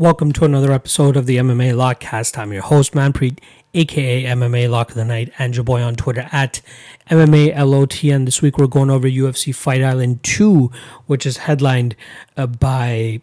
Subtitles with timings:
[0.00, 2.38] Welcome to another episode of the MMA Lockcast.
[2.38, 3.40] I'm your host, Manpreet,
[3.74, 6.60] aka MMA Lock of the Night, and your boy on Twitter at
[7.10, 8.24] MMALOTN.
[8.24, 10.70] This week we're going over UFC Fight Island 2,
[11.06, 11.96] which is headlined
[12.36, 13.20] uh, by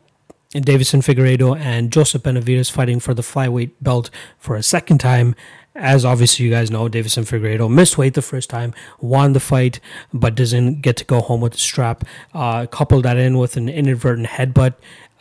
[0.52, 5.34] Deiveson Figueiredo and Joseph Benavides fighting for the flyweight belt for a second time.
[5.76, 9.80] As obviously you guys know, Deiveson Figueiredo missed weight the first time, won the fight,
[10.14, 12.04] but doesn't get to go home with the strap.
[12.34, 14.74] Uh, couple that in with an inadvertent headbutt,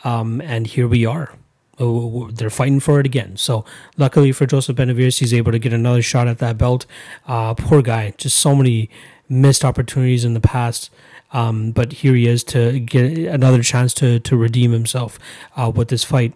[0.03, 1.31] um, and here we are.
[1.77, 3.37] They're fighting for it again.
[3.37, 3.65] So
[3.97, 6.85] luckily for Joseph Benavides, he's able to get another shot at that belt.
[7.27, 8.89] Uh, poor guy, just so many
[9.27, 10.89] missed opportunities in the past.
[11.33, 15.19] Um, but here he is to get another chance to to redeem himself
[15.57, 16.33] uh, with this fight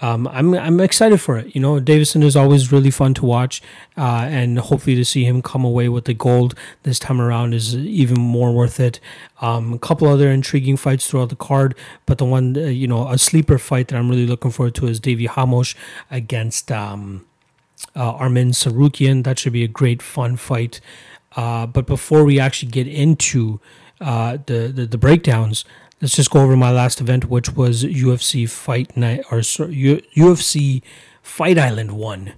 [0.00, 1.54] um, I'm I'm excited for it.
[1.54, 3.62] You know, Deiveson is always really fun to watch,
[3.96, 7.74] uh, and hopefully to see him come away with the gold this time around is
[7.74, 9.00] even more worth it.
[9.40, 11.74] Um, a couple other intriguing fights throughout the card,
[12.04, 14.86] but the one uh, you know a sleeper fight that I'm really looking forward to
[14.86, 15.74] is Davi Ramos
[16.10, 17.24] against um,
[17.94, 19.24] uh, Arman Tsarukyan.
[19.24, 20.80] That should be a great fun fight.
[21.36, 23.60] Uh, but before we actually get into
[24.00, 25.64] uh, the, the the breakdowns
[26.00, 30.82] let's just go over my last event, which was UFC Fight Night or UFC
[31.22, 32.34] Fight Island One,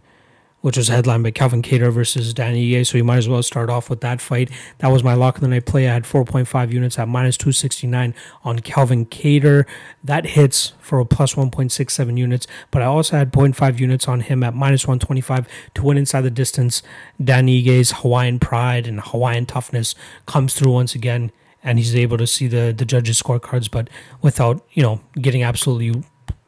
[0.61, 2.87] which was headlined by Calvin Kattar versus Danny Ige.
[2.87, 4.51] So you might as well start off with that fight.
[4.79, 5.89] That was my lock of the night play.
[5.89, 8.15] I had 4.5 units at minus 269
[8.45, 9.67] on Calvin Kattar.
[10.05, 14.45] That hits for a plus 1.67 units, but I also had 0.5 units on him
[14.45, 16.83] at minus 125 to win inside the distance.
[17.23, 21.33] Danny Ige's Hawaiian pride and Hawaiian toughness comes through once again
[21.69, 23.89] and he's able to see the the judges' scorecards, but
[24.23, 26.03] without you know getting absolutely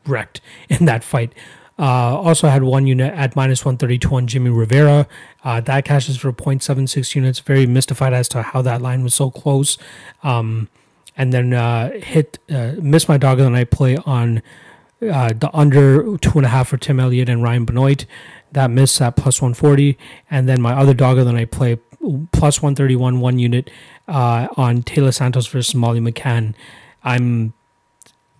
[0.06, 1.34] wrecked in that fight.
[1.78, 5.06] Uh, also had one unit at minus 132 on Jimmy Rivera.
[5.44, 7.38] Uh, that cashes for 0.76 units.
[7.41, 9.78] Very mystified as to how that line was so close.
[10.22, 10.69] Um,
[11.16, 14.42] and then uh, hit uh, missed my dog of the night play on
[15.00, 18.04] uh, the under two and a half for Tim Elliott and Ryan Benoit.
[18.53, 19.97] That missed at plus 140.
[20.30, 21.78] And then my other dog of the night play
[22.32, 23.70] plus 131 one unit
[24.10, 26.54] uh, on Taila Santos versus Molly McCann.
[27.03, 27.54] I'm,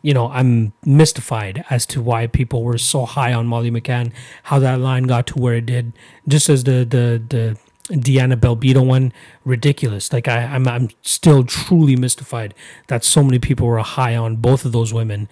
[0.03, 4.12] you know, I'm mystified as to why people were so high on Molly McCann,
[4.44, 5.92] how that line got to where it did.
[6.28, 7.58] Just as the the the
[7.94, 9.12] Deanna Belbita one,
[9.44, 10.12] ridiculous.
[10.12, 12.54] Like I, I'm I'm still truly mystified
[12.88, 15.28] that so many people were high on both of those women.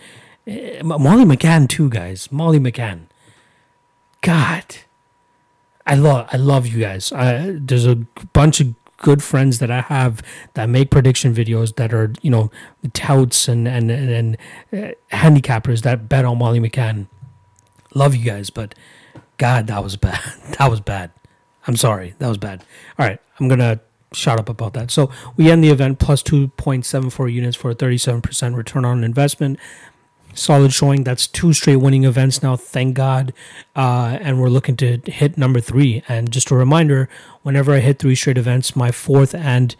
[0.47, 2.31] Eh, Molly McCann too, guys.
[2.33, 3.07] Molly McCann.
[4.21, 4.65] God.
[5.87, 7.13] I love I love you guys.
[7.13, 7.97] I, there's a
[8.35, 10.23] bunch of good friends that I have
[10.55, 12.51] that make prediction videos that are you know
[12.93, 14.37] touts and and and, and
[14.73, 17.09] uh, handicappers that bet on Molly McCann.
[17.95, 18.75] Love you guys, but
[19.39, 20.21] God, that was bad.
[20.59, 21.11] that was bad.
[21.67, 22.63] I'm sorry, that was bad.
[22.99, 23.81] All right, I'm gonna
[24.13, 24.91] shut up about that.
[24.91, 29.59] So we end the event plus 2.74 units for a 37% return on investment
[30.39, 31.05] solid showing.
[31.05, 33.33] That's two straight winning events now, thank God.
[33.77, 36.03] Uh, and we're looking to hit number three.
[36.09, 37.09] And just a reminder
[37.43, 39.75] whenever I hit three straight events, my fourth and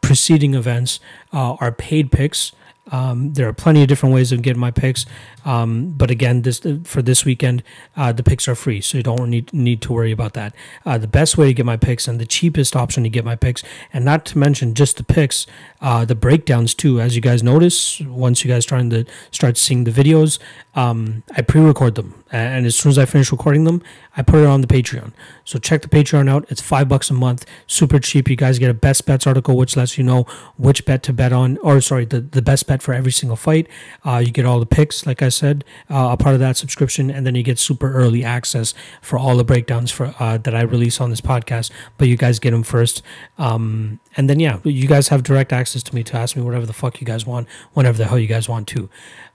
[0.00, 1.00] preceding events
[1.32, 2.52] uh, are paid picks.
[2.90, 5.06] Um, there are plenty of different ways of getting my picks,
[5.44, 7.62] um, but again, this for this weekend,
[7.96, 10.54] uh, the picks are free, so you don't need need to worry about that.
[10.84, 13.36] Uh, the best way to get my picks and the cheapest option to get my
[13.36, 13.62] picks,
[13.92, 15.46] and not to mention just the picks,
[15.80, 17.00] uh, the breakdowns too.
[17.00, 20.38] As you guys notice, once you guys trying to start seeing the videos,
[20.74, 23.82] um, I pre-record them, and as soon as I finish recording them,
[24.16, 25.12] I put it on the Patreon.
[25.44, 26.44] So check the Patreon out.
[26.48, 28.28] It's five bucks a month, super cheap.
[28.28, 30.24] You guys get a best bets article, which lets you know
[30.56, 33.66] which bet to bet on, or sorry, the, the best bet for every single fight.
[34.04, 37.10] Uh, you get all the picks, like I said, uh, a part of that subscription,
[37.10, 40.62] and then you get super early access for all the breakdowns for uh, that I
[40.62, 41.70] release on this podcast.
[41.98, 43.02] But you guys get them first,
[43.38, 46.66] um, and then yeah, you guys have direct access to me to ask me whatever
[46.66, 48.88] the fuck you guys want, whenever the hell you guys want to.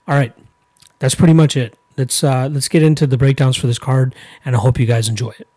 [0.08, 0.32] All right
[0.98, 1.76] that's pretty much it.
[1.96, 4.14] Let's uh, let's get into the breakdowns for this card,
[4.44, 5.48] and I hope you guys enjoy it.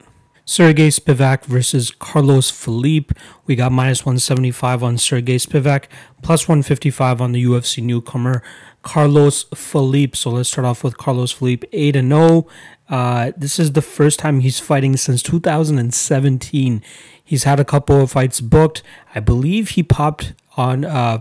[0.50, 3.12] Sergey Spivak versus Carlos Felipe.
[3.46, 5.86] We got minus 175 on Sergey Spivak,
[6.24, 8.42] plus 155 on the UFC newcomer
[8.82, 10.16] Carlos Felipe.
[10.16, 12.48] So let's start off with Carlos Felipe, 8 and 0.
[12.90, 16.82] Uh, this is the first time he's fighting since 2017.
[17.24, 18.82] He's had a couple of fights booked.
[19.14, 21.20] I believe he popped on uh,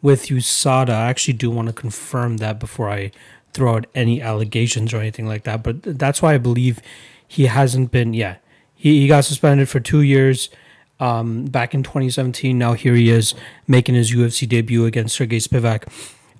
[0.00, 0.90] with USADA.
[0.90, 3.10] I actually do want to confirm that before I
[3.54, 5.62] throw out any allegations or anything like that.
[5.62, 6.80] But that's why I believe
[7.26, 8.12] he hasn't been.
[8.12, 8.36] Yeah,
[8.74, 10.50] he he got suspended for two years.
[11.00, 12.56] Um, back in 2017.
[12.56, 13.34] Now here he is
[13.66, 15.88] making his UFC debut against Sergey Spivak.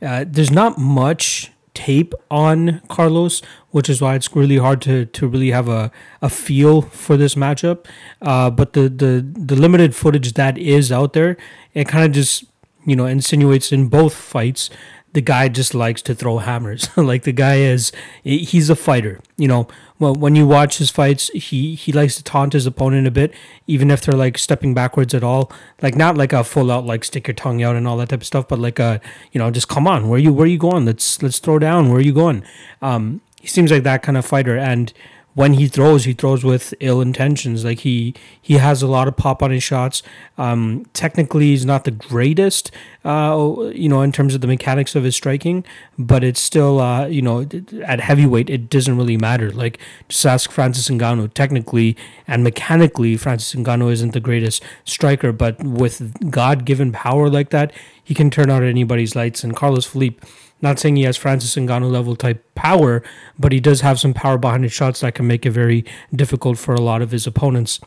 [0.00, 5.26] Uh, there's not much tape on Carlos, which is why it's really hard to, to
[5.26, 5.90] really have a,
[6.22, 7.84] a feel for this matchup.
[8.22, 11.36] Uh, but the, the the limited footage that is out there,
[11.74, 12.44] it kind of just
[12.86, 14.70] you know insinuates in both fights
[15.14, 16.88] the guy just likes to throw hammers.
[16.96, 19.20] like the guy is, he's a fighter.
[19.38, 19.68] You know,
[20.00, 23.32] well, when you watch his fights, he he likes to taunt his opponent a bit,
[23.66, 25.50] even if they're like stepping backwards at all.
[25.80, 28.20] Like not like a full out like stick your tongue out and all that type
[28.20, 29.00] of stuff, but like a
[29.32, 30.84] you know just come on, where you where you going?
[30.84, 31.88] Let's let's throw down.
[31.88, 32.42] Where are you going?
[32.82, 34.92] Um, he seems like that kind of fighter, and
[35.34, 37.64] when he throws, he throws with ill intentions.
[37.64, 40.02] Like he he has a lot of pop on his shots.
[40.38, 42.70] Um, technically, he's not the greatest,
[43.04, 45.64] uh, you know, in terms of the mechanics of his striking,
[45.98, 47.46] but it's still, uh, you know,
[47.84, 49.50] at heavyweight, it doesn't really matter.
[49.50, 49.78] Like
[50.08, 51.34] just ask Francis Ngannou.
[51.34, 51.96] Technically
[52.28, 57.72] and mechanically, Francis Ngannou isn't the greatest striker, but with God-given power like that,
[58.02, 59.42] he can turn out anybody's lights.
[59.42, 60.24] And Carlos Felipe
[60.60, 63.02] not saying he has Francis Ngannou level type power,
[63.38, 65.84] but he does have some power behind his shots that can make it very
[66.14, 67.80] difficult for a lot of his opponents.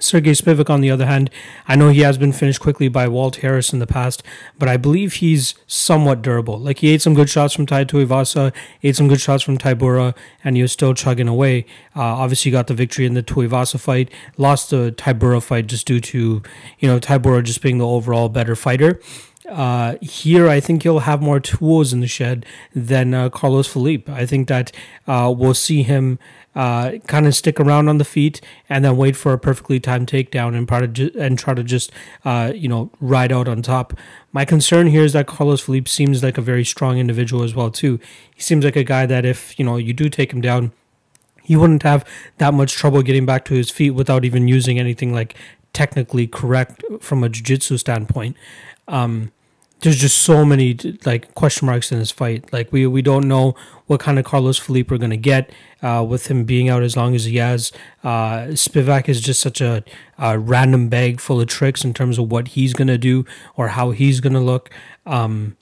[0.00, 1.30] Sergey Spivak, on the other hand,
[1.66, 4.22] I know he has been finished quickly by Walt Harris in the past,
[4.58, 6.58] but I believe he's somewhat durable.
[6.58, 8.52] Like he ate some good shots from Tai Tuivasa,
[8.82, 11.66] ate some good shots from Tybura, and he was still chugging away.
[11.96, 16.00] Uh, obviously, got the victory in the Tuivasa fight, lost the Tybura fight just due
[16.00, 16.42] to
[16.78, 19.00] you know Tybura just being the overall better fighter.
[19.48, 24.08] Uh, here, I think he'll have more tools in the shed than uh, Carlos Felipe.
[24.08, 24.72] I think that
[25.06, 26.18] uh, we'll see him
[26.54, 30.08] uh, kind of stick around on the feet and then wait for a perfectly timed
[30.08, 31.92] takedown and try to ju- and try to just
[32.24, 33.94] uh, you know ride out on top.
[34.32, 37.70] My concern here is that Carlos Felipe seems like a very strong individual as well
[37.70, 38.00] too.
[38.34, 40.72] He seems like a guy that if you know you do take him down,
[41.42, 42.04] he wouldn't have
[42.38, 45.34] that much trouble getting back to his feet without even using anything like
[45.72, 48.36] technically correct from a jiu-jitsu standpoint.
[48.88, 49.32] Um,
[49.80, 52.52] there's just so many like question marks in this fight.
[52.52, 53.54] Like we we don't know
[53.86, 55.50] what kind of Carlos Felipe we're gonna get
[55.82, 57.72] uh, with him being out as long as he has.
[58.02, 59.84] Uh, Spivak is just such a,
[60.18, 63.24] a, random bag full of tricks in terms of what he's gonna do
[63.56, 64.70] or how he's gonna look.
[65.06, 65.56] Um,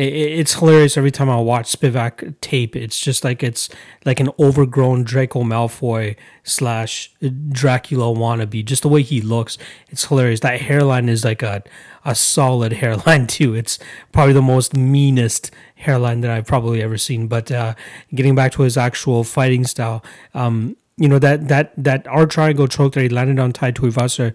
[0.00, 2.76] it's hilarious every time I watch Spivak tape.
[2.76, 3.68] It's just like it's
[4.04, 6.14] like an overgrown Draco Malfoy
[6.44, 7.12] slash
[7.50, 8.64] Dracula wannabe.
[8.64, 9.58] Just the way he looks,
[9.88, 10.40] it's hilarious.
[10.40, 11.64] That hairline is like a
[12.04, 13.54] a solid hairline too.
[13.54, 13.80] It's
[14.12, 17.26] probably the most meanest hairline that I've probably ever seen.
[17.26, 17.74] But uh,
[18.14, 22.68] getting back to his actual fighting style, um, you know that that that R triangle
[22.68, 24.32] choke that he landed on Tai Tuivasa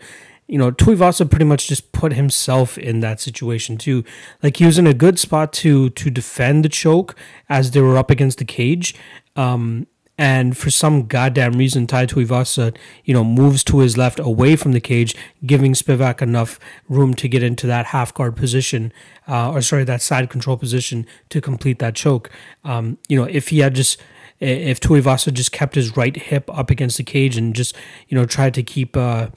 [0.54, 4.04] you know, Tuivasa pretty much just put himself in that situation too.
[4.44, 7.16] Like he was in a good spot to to defend the choke
[7.50, 8.94] as they were up against the cage.
[9.36, 14.56] Um, and for some goddamn reason, Tai Tuivasa, you know, moves to his left away
[14.56, 18.94] from the cage, giving Spivak enough room to get into that half guard position,
[19.28, 22.30] uh, or sorry, that side control position to complete that choke.
[22.64, 24.00] Um, you know, if he had just
[24.40, 27.76] if Tuivasa just kept his right hip up against the cage and just
[28.08, 29.30] you know tried to keep uh,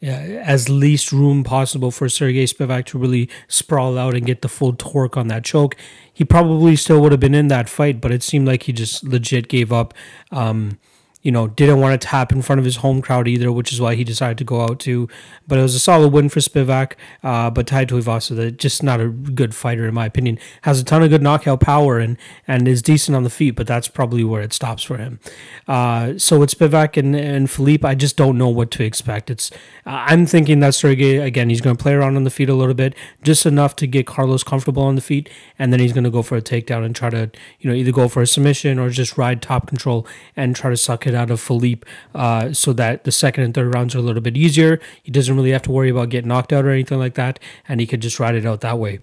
[0.00, 4.74] as least room possible for Sergey Spivak to really sprawl out and get the full
[4.74, 5.76] torque on that choke.
[6.12, 9.04] He probably still would have been in that fight, but it seemed like he just
[9.04, 9.94] legit gave up.
[10.30, 10.78] Um,
[11.22, 13.80] you know, didn't want to tap in front of his home crowd either, which is
[13.80, 15.08] why he decided to go out too.
[15.48, 16.92] But it was a solid win for Spivak.
[17.24, 20.38] Uh, but Tai Tuivasa, just not a good fighter in my opinion.
[20.62, 22.16] Has a ton of good knockout power and
[22.46, 25.18] and is decent on the feet, but that's probably where it stops for him.
[25.66, 29.28] Uh, so with Spivak and, and Felipe, I just don't know what to expect.
[29.28, 29.50] It's
[29.84, 32.74] I'm thinking that Sergey again, he's going to play around on the feet a little
[32.74, 35.28] bit, just enough to get Carlos comfortable on the feet,
[35.58, 37.28] and then he's going to go for a takedown and try to
[37.58, 40.76] you know either go for a submission or just ride top control and try to
[40.76, 41.84] suck it out of Felipe
[42.14, 44.80] uh, so that the second and third rounds are a little bit easier.
[45.02, 47.38] He doesn't really have to worry about getting knocked out or anything like that,
[47.68, 49.00] and he could just ride it out that way.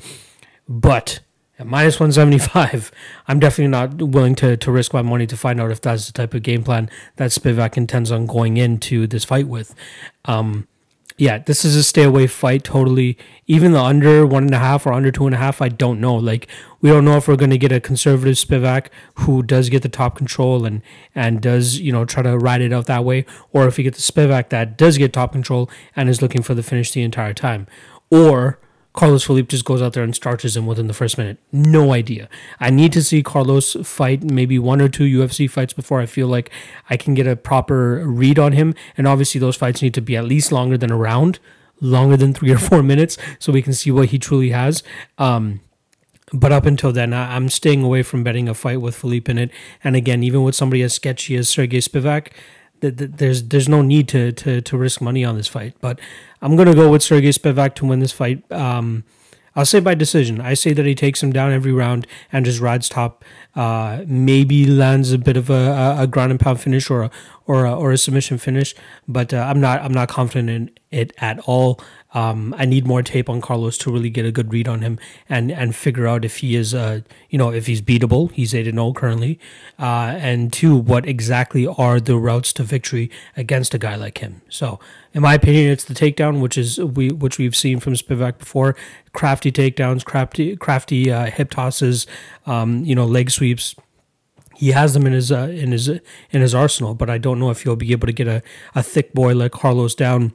[0.67, 1.19] But
[1.57, 2.91] at minus 175,
[3.27, 6.13] I'm definitely not willing to, to risk my money to find out if that's the
[6.13, 9.73] type of game plan that Spivak intends on going into this fight with.
[10.25, 10.67] Um,
[11.17, 13.17] yeah, this is a stay away fight totally.
[13.47, 16.01] Even the under one and a half or under two and a half, I don't
[16.01, 16.15] know.
[16.15, 16.47] Like
[16.81, 18.87] we don't know if we're going to get a conservative Spivak
[19.19, 20.81] who does get the top control and
[21.13, 23.95] and does you know try to ride it out that way, or if we get
[23.95, 27.33] the Spivak that does get top control and is looking for the finish the entire
[27.33, 27.65] time,
[28.09, 28.59] or
[28.95, 31.37] Carlos Felipe just goes out there and starches him within the first minute.
[31.51, 32.29] No idea.
[32.59, 36.27] I need to see Carlos fight maybe one or two UFC fights before I feel
[36.27, 36.49] like
[36.89, 38.73] I can get a proper read on him.
[38.97, 41.39] And obviously, those fights need to be at least longer than a round,
[41.81, 44.81] longer than three or four minutes, so we can see what he truly has.
[45.17, 45.59] Um,
[46.33, 49.37] but up until then, I, am staying away from betting a fight with Felipe in
[49.37, 49.51] it.
[49.83, 52.29] And again, even with somebody as sketchy as Sergey Spivak,
[52.91, 55.73] there's there's no need to, to to risk money on this fight.
[55.81, 55.99] But
[56.41, 58.49] I'm gonna go with Sergey Spivak to win this fight.
[58.51, 59.03] Um,
[59.55, 60.41] I'll say by decision.
[60.41, 63.23] I say that he takes him down every round and his rides top.
[63.55, 67.11] Uh, maybe lands a bit of a, a ground and pound finish or a,
[67.47, 68.75] or a, or a submission finish,
[69.07, 71.79] but uh, I'm not I'm not confident in it at all.
[72.13, 74.99] Um, I need more tape on Carlos to really get a good read on him
[75.29, 78.31] and and figure out if he is uh you know if he's beatable.
[78.31, 79.39] He's eight and zero currently,
[79.79, 84.41] uh, and two, what exactly are the routes to victory against a guy like him?
[84.49, 84.79] So,
[85.15, 88.75] in my opinion, it's the takedown, which is we which we've seen from Spivak before,
[89.13, 92.05] crafty takedowns, crafty crafty uh, hip tosses,
[92.45, 93.75] um, you know leg sweeps
[94.55, 97.49] he has them in his uh, in his in his arsenal, but I don't know
[97.49, 98.41] if he'll be able to get a,
[98.73, 100.33] a thick boy like Carlos down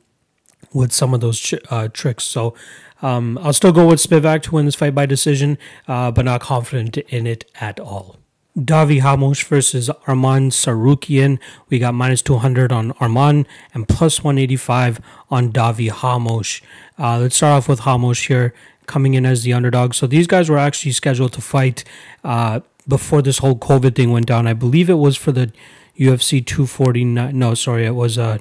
[0.73, 2.25] with some of those uh, tricks.
[2.25, 2.55] So
[3.03, 5.59] um, I'll still go with Spivak to win this fight by decision,
[5.89, 8.20] uh, but not confident in it at all.
[8.59, 11.39] Davi Ramos versus Arman Tsarukyan.
[11.69, 16.61] We got minus 200 on Arman and plus 185 on Davi Ramos.
[16.99, 18.53] Uh, let's start off with Ramos here,
[18.87, 19.95] coming in as the underdog.
[19.95, 21.85] So these guys were actually scheduled to fight
[22.25, 24.47] uh, before this whole COVID thing went down.
[24.47, 25.53] I believe it was for the
[25.97, 27.39] UFC 249.
[27.39, 28.39] No, sorry, it was uh,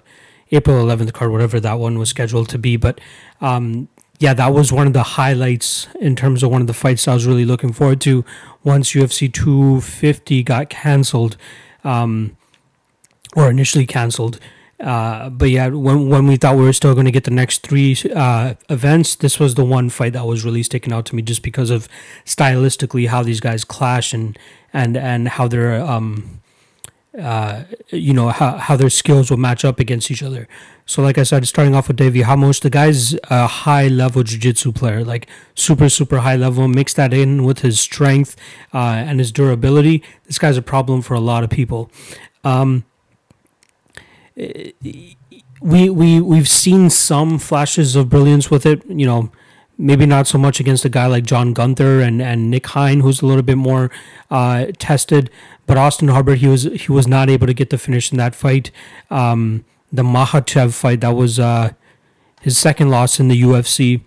[0.52, 2.78] April 11th card, whatever that one was scheduled to be.
[2.78, 3.00] But
[3.42, 3.90] um,
[4.20, 7.14] yeah, that was one of the highlights in terms of one of the fights I
[7.14, 8.26] was really looking forward to
[8.66, 11.38] once UFC 250 got canceled,
[11.86, 12.36] um,
[13.36, 14.40] or initially canceled.
[14.78, 17.66] Uh, but yeah, when when we thought we were still going to get the next
[17.66, 21.22] three uh, events, this was the one fight that was really sticking out to me,
[21.22, 21.88] just because of
[22.26, 24.38] stylistically how these guys clash and
[24.74, 26.42] and and how they're um,
[27.20, 30.48] uh, you know how, how their skills will match up against each other.
[30.86, 34.72] So, like I said, starting off with Davi Ramos, the guy's a high level jiu-jitsu
[34.72, 36.68] player, like super super high level.
[36.68, 38.36] Mix that in with his strength
[38.74, 40.04] uh, and his durability.
[40.26, 41.92] This guy's a problem for a lot of people.
[42.44, 42.86] Um,
[44.36, 48.84] we we we've seen some flashes of brilliance with it.
[48.88, 49.32] You know,
[49.78, 53.22] maybe not so much against a guy like John Gunther and, and Nick Hein, who's
[53.22, 53.90] a little bit more
[54.30, 55.30] uh, tested.
[55.70, 58.34] But Austin Hubbard, he was he was not able to get the finish in that
[58.34, 58.72] fight.
[59.12, 61.74] Um, the Makhachev fight, that was uh,
[62.42, 64.02] his second loss in the UFC.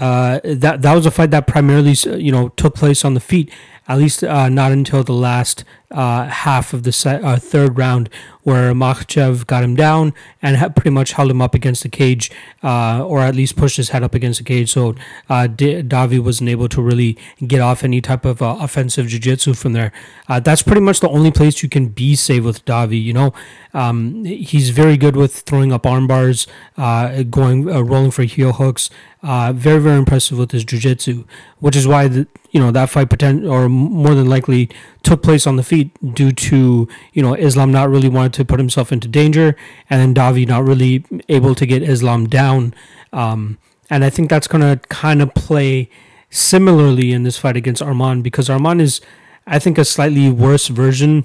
[0.00, 3.48] Uh, that that was a fight that primarily you know took place on the feet.
[3.88, 8.10] At least uh, not until the last uh, half of the set, uh, third round,
[8.42, 12.30] where Makhachev got him down and ha- pretty much held him up against the cage,
[12.62, 14.70] uh, or at least pushed his head up against the cage.
[14.70, 14.94] So
[15.30, 17.16] uh, D- Davi wasn't able to really
[17.46, 19.90] get off any type of uh, offensive jiu-jitsu from there.
[20.28, 23.02] That's pretty much the only place you can be safe with Davi.
[23.02, 23.32] You know,
[23.72, 28.90] um, he's very good with throwing up arm bars, going rolling for heel hooks.
[29.22, 31.24] very very impressive with his jiu-jitsu,
[31.60, 34.70] which is why the, you know that fight potential or more than likely
[35.02, 38.58] took place on the feet due to you know Islam not really wanted to put
[38.58, 39.56] himself into danger,
[39.90, 42.74] and then Davi not really able to get Islam down.
[43.12, 43.58] Um,
[43.90, 45.88] and I think that's to kind of play
[46.30, 49.00] similarly in this fight against Arman because Arman is,
[49.46, 51.24] I think, a slightly worse version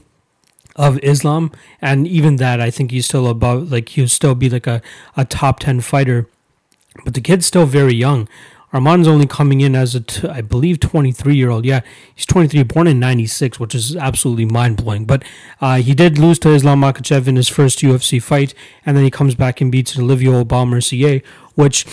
[0.76, 1.52] of Islam,
[1.82, 4.82] and even that I think he's still above, like he'll still be like a,
[5.16, 6.28] a top ten fighter.
[7.04, 8.28] But the kid's still very young.
[8.74, 11.64] Arman's only coming in as a, t- I believe, 23 year old.
[11.64, 11.82] Yeah,
[12.16, 15.06] he's 23, born in 96, which is absolutely mind blowing.
[15.06, 15.24] But
[15.62, 19.12] uh, he did lose to Islam Makhachev in his first UFC fight, and then he
[19.12, 21.22] comes back and beats Olivier Aubin-Mercier,
[21.54, 21.86] which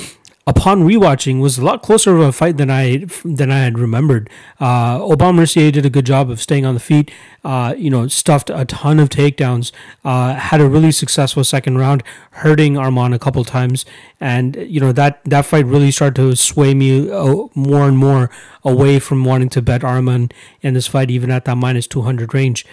[0.50, 4.28] upon rewatching was a lot closer of a fight than I than I had remembered.
[4.60, 7.10] Uh, Aubin-Mercier did a good job of staying on the feet.
[7.44, 9.70] Uh, you know, stuffed a ton of takedowns.
[10.04, 12.02] Uh, had a really successful second round,
[12.42, 13.86] hurting Arman a couple times,
[14.20, 18.28] and you know that that fight really started to sway me uh, more and more
[18.64, 22.34] away from wanting to bet Arman in this fight, even at that minus two hundred
[22.34, 22.66] range.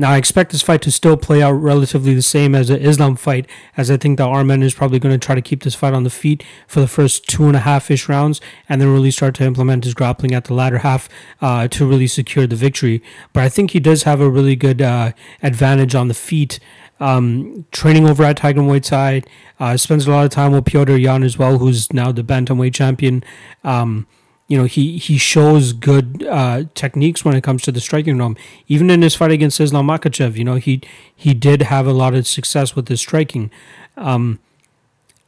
[0.00, 3.16] Now, I expect this fight to still play out relatively the same as an Islam
[3.16, 5.92] fight, as I think that Arman is probably going to try to keep this fight
[5.92, 9.10] on the feet for the first two and a half ish rounds, and then really
[9.10, 11.08] start to implement his grappling at the latter half
[11.40, 13.02] uh, to really secure the victory.
[13.32, 15.12] But I think he does have a really good uh,
[15.42, 16.60] advantage on the feet.
[17.00, 19.22] Um, training over at Tiger Muay Thai,
[19.58, 22.74] uh, spends a lot of time with Petr Yan as well, who's now the bantamweight
[22.74, 23.24] champion.
[23.64, 24.06] Um,
[24.48, 28.36] you know he he shows good uh, techniques when it comes to the striking realm.
[28.66, 30.80] Even in his fight against Islam Makhachev, you know he
[31.14, 33.50] he did have a lot of success with his striking.
[33.96, 34.40] Um,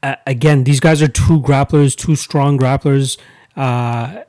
[0.03, 3.19] again, these guys are two grapplers, two strong grapplers.
[3.57, 4.23] Uh,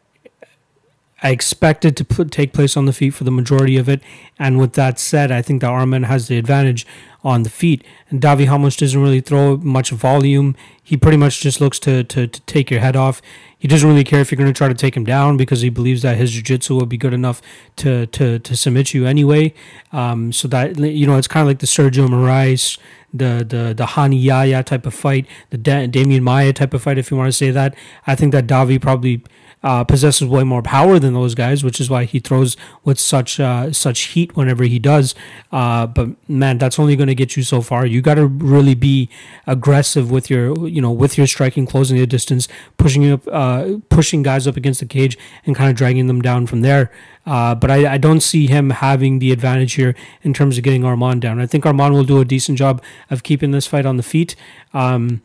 [1.24, 4.02] I expect it to put, take place on the feet for the majority of it.
[4.40, 6.88] And with that said, I think that Arman has the advantage
[7.24, 7.84] on the feet.
[8.10, 10.56] And Davi Ramos doesn't really throw much volume.
[10.84, 13.22] He pretty much just looks to, to, to take your head off.
[13.60, 15.70] He doesn't really care if you're going to try to take him down because he
[15.70, 17.40] believes that his jiu-jitsu will be good enough
[17.76, 19.54] to, to, to submit you anyway.
[19.92, 22.80] Um, so that, you know, it's kind of like the Sergio Moraes,
[23.14, 26.98] the, the, the Rani Yahya type of fight, the da- Demian Maia type of fight,
[26.98, 27.76] if you want to say that.
[28.08, 29.24] I think that Davi probably
[29.64, 33.40] uh, possesses way more power than those guys, which is why he throws with such
[33.40, 35.14] uh, such heat whenever he does.
[35.52, 37.86] Uh, but man, that's only going to get you so far.
[37.86, 39.10] You got to really be
[39.46, 44.24] aggressive with your you know with your striking, closing the distance, pushing up, uh, pushing
[44.24, 46.92] guys up against the cage, and kind of dragging them down from there.
[47.26, 50.84] Uh, but I, I don't see him having the advantage here in terms of getting
[50.84, 51.40] Armand down.
[51.40, 54.36] I think Armand will do a decent job of keeping this fight on the feet.
[54.74, 55.22] Um,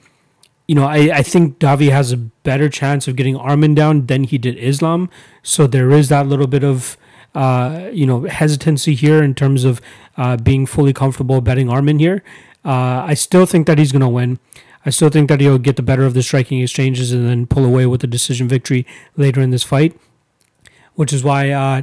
[0.66, 4.24] you know, I, I think Davi has a better chance of getting Armin down than
[4.24, 5.08] he did Islam.
[5.42, 6.96] So there is that little bit of,
[7.34, 9.80] uh, you know, hesitancy here in terms of
[10.16, 12.24] uh, being fully comfortable betting Armin here.
[12.64, 14.40] Uh, I still think that he's going to win.
[14.84, 17.64] I still think that he'll get the better of the striking exchanges and then pull
[17.64, 19.98] away with a decision victory later in this fight,
[20.94, 21.82] which is why uh,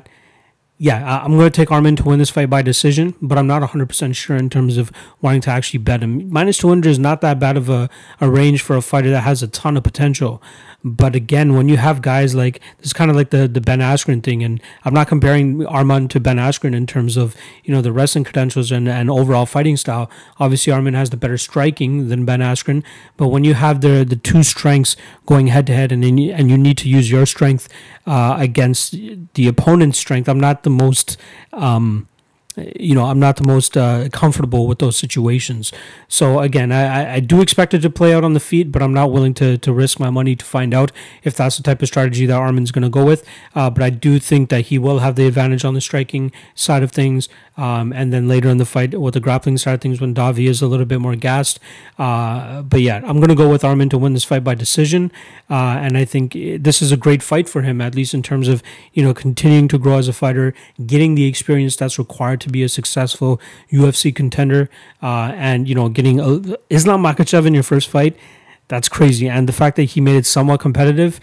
[0.77, 3.62] yeah, I'm going to take Arman to win this fight by decision, but I'm not
[3.62, 6.30] 100% sure in terms of wanting to actually bet him.
[6.32, 7.89] Minus 200 is not that bad of a,
[8.20, 10.42] a range for a fighter that has a ton of potential.
[10.86, 13.80] But again, when you have guys like this, is kind of like the the Ben
[13.80, 17.82] Askren thing, and I'm not comparing Arman to Ben Askren in terms of you know
[17.82, 20.12] the wrestling credentials and, and overall fighting style.
[20.39, 22.84] Obviously, Arman has the better striking than Ben Askren,
[23.15, 26.58] but when you have the the two strengths going head to head, and and you
[26.58, 27.70] need to use your strength
[28.06, 28.92] uh, against
[29.36, 31.17] the opponent's strength, I'm not the most
[31.51, 32.08] um,
[32.55, 35.72] you know, I'm not the most uh, comfortable with those situations.
[36.08, 38.93] So again, I, I do expect it to play out on the feet, but I'm
[38.93, 40.91] not willing to, to risk my money to find out
[41.24, 43.25] if that's the type of strategy that Armin's going to go with.
[43.55, 46.84] Uh, but I do think that he will have the advantage on the striking side
[46.84, 47.27] of things.
[47.55, 50.50] Um, and then later in the fight with the grappling side of things when Davi
[50.50, 51.60] is a little bit more gassed.
[52.00, 55.12] Uh, but yeah, I'm going to go with Armin to win this fight by decision.
[55.50, 58.48] Uh, and I think this is a great fight for him, at least in terms
[58.48, 60.53] of, you know, continuing to grow as a fighter,
[60.86, 63.39] getting the experience that's required to be a successful
[63.72, 64.69] UFC contender,
[65.01, 68.17] uh, and, you know, getting a, Islam Makhachev in your first fight.
[68.67, 69.29] That's crazy.
[69.29, 71.19] And the fact that he made it somewhat competitive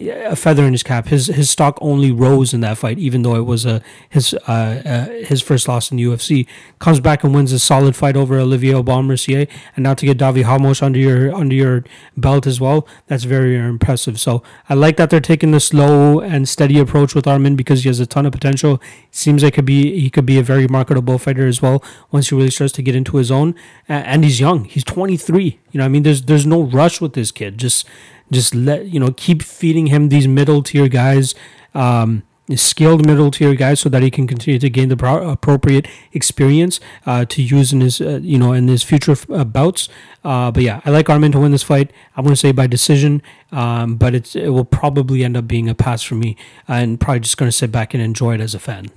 [0.00, 1.06] a feather in his cap.
[1.06, 4.82] His his stock only rose in that fight, even though it was a his uh,
[4.84, 6.46] uh, his first loss in the UFC.
[6.78, 10.44] Comes back and wins a solid fight over Olivier Mercier, and now to get Davi
[10.44, 11.84] Ramos under your under your
[12.16, 12.86] belt as well.
[13.06, 14.20] That's very impressive.
[14.20, 17.88] So I like that they're taking the slow and steady approach with Armin because he
[17.88, 18.80] has a ton of potential.
[19.10, 22.34] Seems like could be he could be a very marketable fighter as well once he
[22.34, 23.54] really starts to get into his own.
[23.88, 24.64] And he's young.
[24.64, 25.60] He's 23.
[25.70, 27.58] You know, I mean, there's there's no rush with this kid.
[27.58, 27.86] Just
[28.30, 31.34] just let you know keep feeding him these middle tier guys
[31.74, 32.22] um,
[32.54, 36.78] skilled middle tier guys so that he can continue to gain the pro- appropriate experience
[37.06, 39.88] uh, to use in his uh, you know in his future uh, bouts.
[40.22, 41.90] Uh, but yeah I like Arman to win this fight.
[42.16, 45.68] I'm going to say by decision um, but it's it will probably end up being
[45.68, 46.36] a pass for me.
[46.68, 48.90] And probably just going to sit back and enjoy it as a fan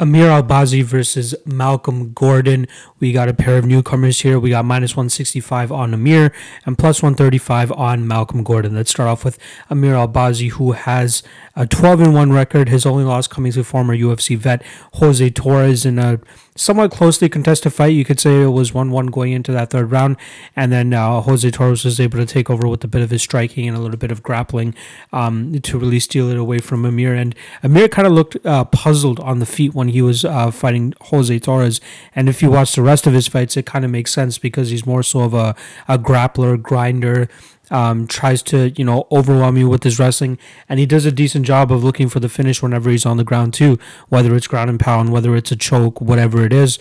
[0.00, 2.68] Amir Albazi versus Malcolm Gordon.
[3.00, 4.38] We got a pair of newcomers here.
[4.38, 6.32] We got minus 165 on Amir
[6.64, 8.76] and plus 135 on Malcolm Gordon.
[8.76, 11.24] Let's start off with Amir Albazi, who has
[11.58, 12.68] a 12 and 1 record.
[12.68, 14.62] His only loss coming to former UFC vet
[14.94, 16.20] Jose Torres in a
[16.54, 17.88] somewhat closely contested fight.
[17.88, 20.16] You could say it was 1 1 going into that third round.
[20.54, 23.22] And then uh, Jose Torres was able to take over with a bit of his
[23.22, 24.72] striking and a little bit of grappling
[25.12, 27.12] um, to really steal it away from Amir.
[27.12, 30.94] And Amir kind of looked uh, puzzled on the feet when he was uh, fighting
[31.06, 31.80] Jose Torres.
[32.14, 34.70] And if you watch the rest of his fights, it kind of makes sense because
[34.70, 35.56] he's more so of a,
[35.88, 37.28] a grappler, grinder,
[37.70, 41.46] um, tries to you know overwhelm you with his wrestling, and he does a decent
[41.46, 43.78] job of looking for the finish whenever he's on the ground too,
[44.08, 46.78] whether it's ground and pound, whether it's a choke, whatever it is.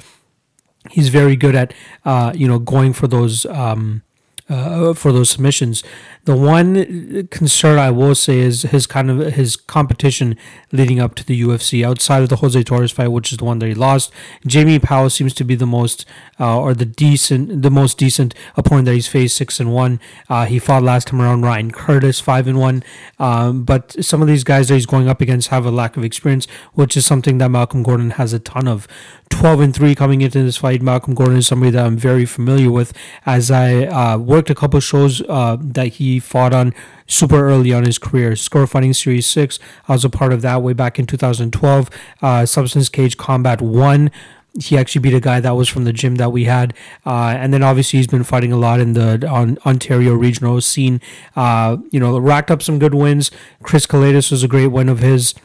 [0.89, 1.73] He's very good at
[2.05, 4.03] uh, you know going for those um,
[4.49, 5.83] uh, for those submissions.
[6.25, 10.35] The one concern I will say is his kind of his competition
[10.73, 13.59] leading up to the UFC outside of the Jose Torres fight, which is the one
[13.59, 14.11] that he lost.
[14.45, 16.05] Jamie Powell seems to be the most
[16.39, 19.99] uh, or the decent, the most decent opponent that he's faced, six and one.
[20.29, 22.83] Uh, he fought last time around Ryan Curtis, five and one.
[23.19, 26.03] Um, but some of these guys that he's going up against have a lack of
[26.03, 28.87] experience, which is something that Malcolm Gordon has a ton of.
[29.29, 30.81] 12 and 3 coming into this fight.
[30.81, 32.93] Malcolm Gordon is somebody that I'm very familiar with
[33.25, 36.73] as I uh, worked a couple shows uh, that he fought on
[37.05, 38.35] super early on his career.
[38.35, 41.89] Score Fighting Series 6, I was a part of that way back in 2012.
[42.21, 44.11] Uh, Substance Cage Combat 1
[44.59, 46.73] he actually beat a guy that was from the gym that we had,
[47.05, 50.99] uh, and then obviously he's been fighting a lot in the on, Ontario regional scene.
[51.35, 53.29] Uh, you know, racked up some good wins.
[53.61, 55.35] Chris Kelades was a great win of his.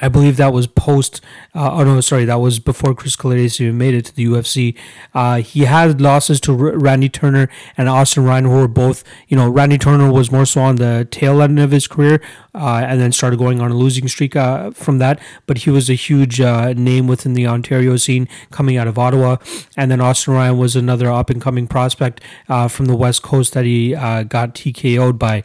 [0.00, 1.20] I believe that was post.
[1.54, 4.76] Uh, oh no, sorry, that was before Chris Kelades even made it to the UFC.
[5.14, 9.04] Uh, he had losses to R- Randy Turner and Austin Ryan, who were both.
[9.28, 12.20] You know, Randy Turner was more so on the tail end of his career,
[12.54, 15.20] uh, and then started going on a losing streak uh, from that.
[15.46, 19.36] But he was a huge uh, name within the Ontario scene, coming out of Ottawa.
[19.76, 23.54] And then Austin Ryan was another up and coming prospect uh, from the West Coast
[23.54, 25.44] that he got TKO'd by.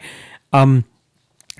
[0.52, 0.84] Um,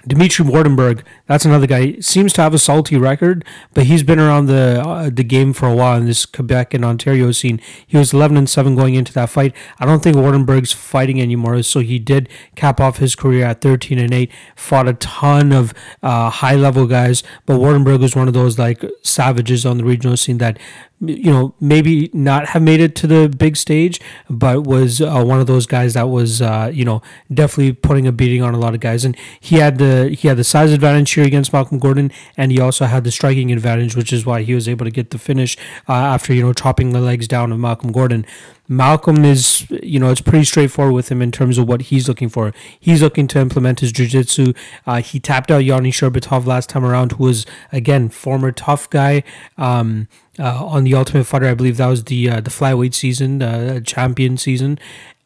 [0.06, 1.98] Dimitri Wardenberg, that's another guy.
[2.00, 5.68] Seems to have a salty record, but he's been around the uh, the game for
[5.68, 7.60] a while in this Quebec and Ontario scene.
[7.86, 9.54] He was 11 and 7 going into that fight.
[9.78, 13.98] I don't think Wardenberg's fighting anymore, so he did cap off his career at 13
[13.98, 14.30] and 8.
[14.56, 18.82] Fought a ton of uh, high level guys, but Wardenberg was one of those like
[19.02, 20.58] savages on the regional scene that
[21.00, 25.40] you know, maybe not have made it to the big stage, but was uh, one
[25.40, 27.00] of those guys that was, uh, you know,
[27.32, 29.04] definitely putting a beating on a lot of guys.
[29.04, 32.60] And he had the he had the size advantage here against Malcolm Gordon, and he
[32.60, 35.56] also had the striking advantage, which is why he was able to get the finish
[35.88, 38.26] uh, after you know chopping the legs down of Malcolm Gordon.
[38.70, 42.28] Malcolm is, you know, it's pretty straightforward with him in terms of what he's looking
[42.28, 42.54] for.
[42.78, 44.52] He's looking to implement his jiu-jitsu.
[44.86, 49.24] Uh, he tapped out Yanni Sherbatov last time around, who was, again, former tough guy.
[49.58, 50.06] Um,
[50.38, 53.80] uh, on the Ultimate Fighter, I believe that was the uh, the flyweight season, uh,
[53.80, 54.78] champion season,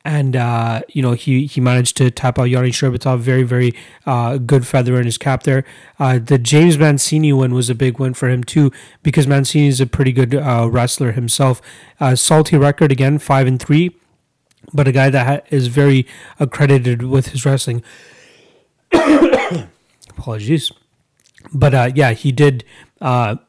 [0.05, 3.75] and uh, you know he he managed to tap out Yanni Sherbatov, very very
[4.07, 5.65] uh, good feather in his cap there.
[5.99, 8.71] Uh, the James Mancini win was a big win for him too
[9.03, 11.63] because Mancini is a pretty good uh, wrestler himself.
[12.01, 13.97] Uh, salty record again, five and three,
[14.73, 16.07] but a guy that ha- is very
[16.39, 17.83] accredited with his wrestling.
[20.11, 20.71] Apologies,
[21.53, 22.65] but uh, yeah, he did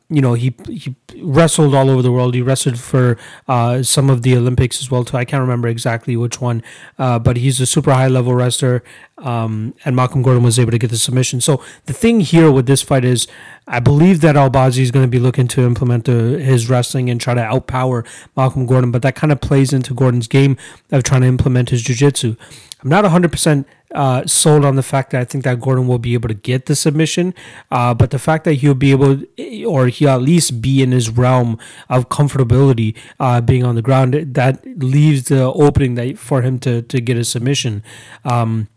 [0.09, 2.35] you know he he wrestled all over the world.
[2.35, 5.17] He wrestled for uh, some of the Olympics as well too.
[5.17, 6.61] I can't remember exactly which one,
[6.99, 8.83] uh, but he's a super high level wrestler.
[9.17, 11.39] Um, and Malcolm Gordon was able to get the submission.
[11.39, 13.27] So the thing here with this fight is,
[13.65, 17.19] I believe that Albazi is going to be looking to implement the, his wrestling and
[17.19, 20.57] try to outpower Malcolm Gordon, but that kind of plays into Gordon's game
[20.91, 22.35] of trying to implement his jiu-jitsu.
[22.83, 26.13] I'm not 100% uh, sold on the fact that I think that Gordon will be
[26.13, 27.33] able to get the submission,
[27.71, 29.23] uh, but the fact that he'll be able,
[29.65, 31.57] or he'll at least be in his realm
[31.89, 36.81] of comfortability uh, being on the ground, that leaves the opening that for him to
[36.83, 37.83] to get a submission.
[38.23, 38.67] Um,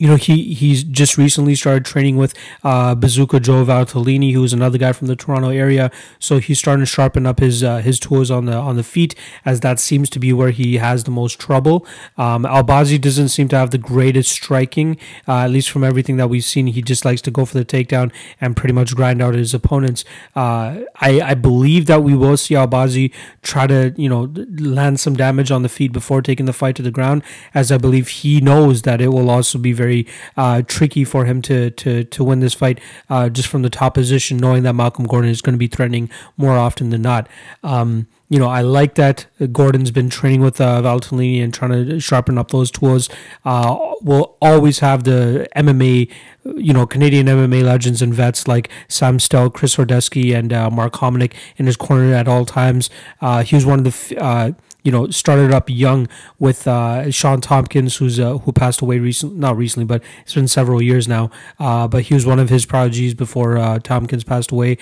[0.00, 2.32] you know, he he's just recently started training with
[2.64, 5.90] uh, Bazooka Joe Valtellini, who's another guy from the Toronto area.
[6.18, 9.14] So he's starting to sharpen up his uh, his tools on the on the feet,
[9.44, 11.86] as that seems to be where he has the most trouble.
[12.16, 14.96] Um, Albazi doesn't seem to have the greatest striking,
[15.28, 16.68] uh, at least from everything that we've seen.
[16.68, 18.10] He just likes to go for the takedown
[18.40, 20.06] and pretty much grind out his opponents.
[20.34, 25.14] Uh, I I believe that we will see Albazi try to you know land some
[25.14, 28.40] damage on the feet before taking the fight to the ground, as I believe he
[28.40, 32.24] knows that it will also be very very uh, tricky for him to to to
[32.24, 35.54] win this fight uh, just from the top position, knowing that Malcolm Gordon is going
[35.54, 37.28] to be threatening more often than not.
[37.62, 41.98] Um, you know, I like that Gordon's been training with uh, Valtellini and trying to
[41.98, 43.08] sharpen up those tools.
[43.44, 46.08] Uh, we'll always have the MMA,
[46.44, 50.92] you know, Canadian MMA legends and vets like Sam Stout, Chris Horodecki, and uh, Mark
[50.92, 52.88] Hominick in his corner at all times.
[53.20, 57.40] Uh, he was one of the uh, you know, started up young with uh, Shawn
[57.40, 61.30] Tompkins, who's uh, who passed away recently, not recently, but it's been several years now.
[61.58, 64.78] Uh, but he was one of his prodigies before uh, Tompkins passed away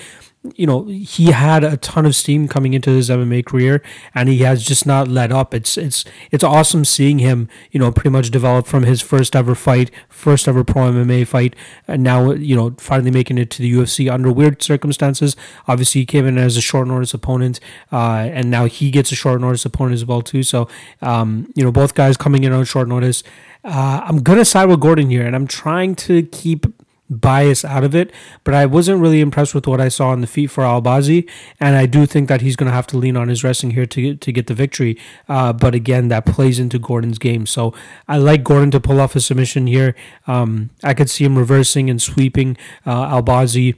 [0.55, 3.83] you know, he had a ton of steam coming into his MMA career,
[4.15, 5.53] and he has just not let up.
[5.53, 9.55] It's it's it's awesome seeing him, you know, pretty much develop from his first ever
[9.55, 11.57] fight, first ever pro MMA fight,
[11.89, 15.37] and now you know finally making it to the UFC under weird circumstances.
[15.67, 17.59] Obviously, he came in as a short notice opponent,
[17.91, 20.45] uh, and now he gets a short notice opponent as well too.
[20.45, 20.69] So,
[21.03, 23.25] um, you know, both guys coming in on short notice.
[23.65, 26.67] Uh, I'm gonna side with Gordon here, and I'm trying to keep
[27.11, 28.13] bias out of it,
[28.45, 31.77] but I wasn't really impressed with what I saw on the feet for Albazi, and
[31.77, 34.15] I do think that he's going to have to lean on his wrestling here to
[34.15, 34.99] to get the victory.
[35.29, 37.75] Uh, but again, that plays into Gordon's game, so
[38.07, 39.95] I like Gordon to pull off a submission here.
[40.27, 43.77] Um, I could see him reversing and sweeping uh, Albazi.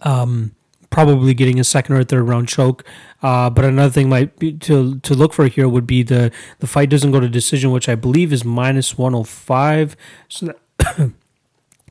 [0.00, 0.54] Um,
[0.90, 2.82] probably getting a second or third round choke.
[3.22, 6.30] Uh, but another thing might be to to look for here would be the
[6.60, 9.96] the fight doesn't go to decision, which I believe is minus one hundred five.
[10.28, 10.54] So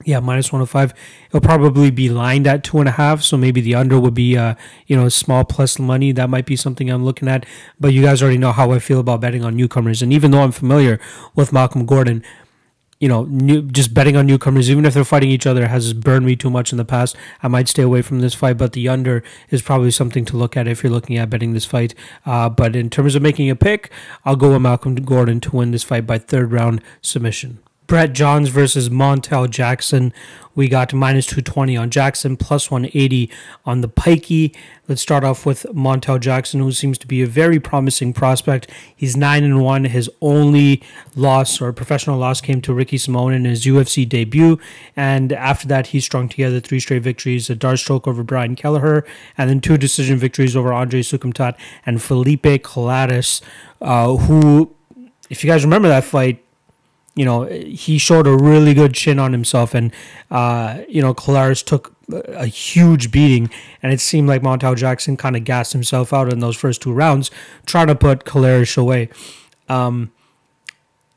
[0.08, 0.94] yeah, minus 105.
[1.28, 3.22] It'll probably be lined at two and a half.
[3.22, 6.14] So maybe the under would be, uh, you know, small plus money.
[6.14, 7.46] That might be something I'm looking at.
[7.78, 10.02] But you guys already know how I feel about betting on newcomers.
[10.02, 11.02] And even though I'm familiar
[11.36, 12.24] with Malcolm Gordon,
[13.02, 16.26] you know, new, just betting on newcomers, even if they're fighting each other, has burned
[16.26, 17.18] me too much in the past.
[17.44, 20.56] I might stay away from this fight, but the under is probably something to look
[20.56, 21.94] at if you're looking at betting this fight.
[22.26, 23.92] Uh, but in terms of making a pick,
[24.24, 27.60] I'll go with Malcolm Gordon to win this fight by third round submission.
[27.88, 30.14] Brett Johns versus Montel Jackson.
[30.56, 33.32] We got minus 220 on Jackson, plus 180
[33.64, 34.54] on the Pikey.
[34.88, 38.70] Let's start off with Montel Jackson, who seems to be a very promising prospect.
[38.94, 39.86] He's 9 and 1.
[39.86, 40.84] His only
[41.16, 44.60] loss or professional loss came to Ricky Simón in his UFC debut.
[44.96, 49.06] And after that, he strung together three straight victories a D'Arce choke over Brian Kelleher,
[49.38, 53.42] and then two decision victories over Andre Soukhamthath and Felipe Colares,
[53.80, 54.76] uh, who,
[55.30, 56.44] if you guys remember that fight,
[57.18, 59.92] you know, he showed a really good chin on himself, and
[60.30, 63.50] uh, you know, Colares took a huge beating,
[63.82, 66.94] and it seemed like Montel Jackson kind of gassed himself out in those first two
[66.94, 67.32] rounds,
[67.66, 69.10] trying to put Colares away.
[69.68, 70.12] Um,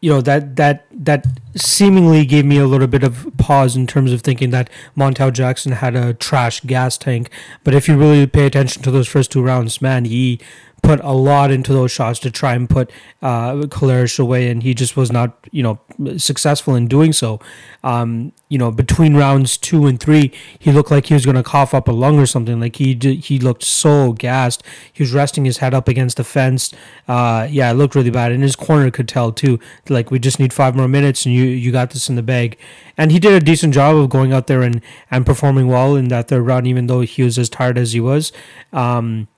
[0.00, 4.12] you know that that that seemingly gave me a little bit of pause in terms
[4.12, 7.28] of thinking that Montel Jackson had a trash gas tank.
[7.62, 10.40] But if you really pay attention to those first two rounds, man, he
[10.82, 12.90] put a lot into those shots to try and put
[13.22, 13.66] uh,
[14.18, 15.80] away, and he just was not, you know,
[16.16, 17.40] successful in doing so.
[17.82, 21.42] Um, you know, between rounds two and three, he looked like he was going to
[21.42, 22.60] cough up a lung or something.
[22.60, 24.62] Like he he looked so gassed.
[24.92, 26.72] He was resting his head up against the fence.
[27.06, 28.32] Uh, yeah, it looked really bad.
[28.32, 29.58] And his corner could tell too.
[29.88, 32.58] Like we just need five more minutes, and you you got this in the bag.
[32.96, 36.08] And he did a decent job of going out there and and performing well in
[36.08, 38.32] that third round, even though he was as tired as he was.
[38.72, 39.28] Um,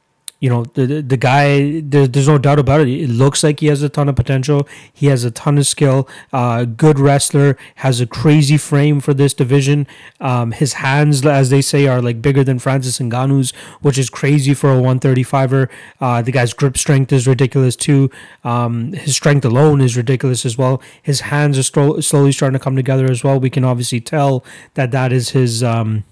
[0.42, 2.88] you know the the guy there, there's no doubt about it.
[2.88, 4.66] It looks like he has a ton of potential.
[4.92, 6.08] He has a ton of skill.
[6.32, 9.86] Uh, good wrestler has a crazy frame for this division.
[10.20, 13.52] Um, his hands as they say are like bigger than Francis Ngannou's
[13.82, 15.68] which is crazy for a 135er
[16.00, 18.10] uh, the guy's grip strength is ridiculous too.
[18.42, 20.82] Um, his strength alone is ridiculous as well.
[21.00, 23.38] His hands are slowly starting to come together as well.
[23.38, 26.02] We can obviously tell that that is his um,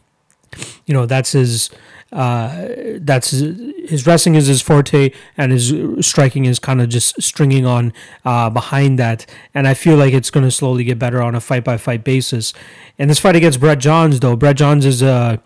[0.87, 1.71] you know that's his
[2.13, 2.67] uh,
[3.01, 5.73] that's his, wrestling is his forte, and his
[6.07, 7.93] striking is kind of just stringing on
[8.25, 9.27] uh, behind that.
[9.55, 12.03] And I feel like it's going to slowly get better on a fight by fight
[12.03, 12.53] basis.
[12.99, 15.43] And this fight against Brett Johns, though, Brett Johns is a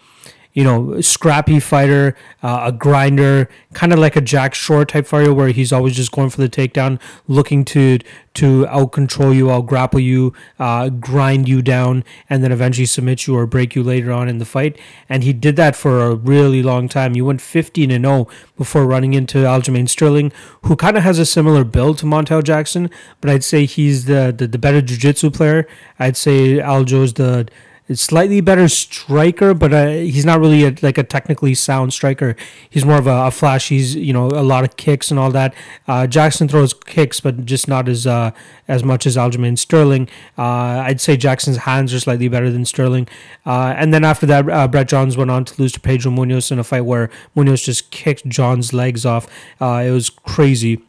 [0.55, 5.35] you know, scrappy fighter, uh, a grinder, kind of like a Jack Shore type fighter
[5.35, 7.99] where he's always just going for the takedown, looking to
[8.35, 13.27] to out control you, out grapple you, uh, grind you down, and then eventually submit
[13.27, 14.79] you or break you later on in the fight.
[15.09, 17.14] And he did that for a really long time.
[17.14, 21.27] He went 15 and 0 before running into Aljamain Sterling, who kind of has a
[21.27, 22.90] similar build to Montel Jackson,
[23.21, 25.67] but I'd say he's the the, the better jiu-jitsu player.
[25.99, 27.49] I'd say Aljo's the
[27.92, 32.35] slightly better striker, but uh, he's not really a, like a technically sound striker.
[32.68, 33.68] He's more of a, a, flash.
[33.68, 35.55] He's you know a lot of kicks and all that.
[35.87, 38.31] Uh, Jackson throws kicks, but just not as uh,
[38.68, 40.09] as much as Aljamain Sterling.
[40.38, 43.07] Uh, I'd say Jackson's hands are slightly better than Sterling.
[43.44, 46.51] Uh, and then after that, uh, Brett Johns went on to lose to Pedro Munhoz
[46.51, 49.27] in a fight where Munhoz just kicked Johns' legs off.
[49.61, 50.81] it was crazy.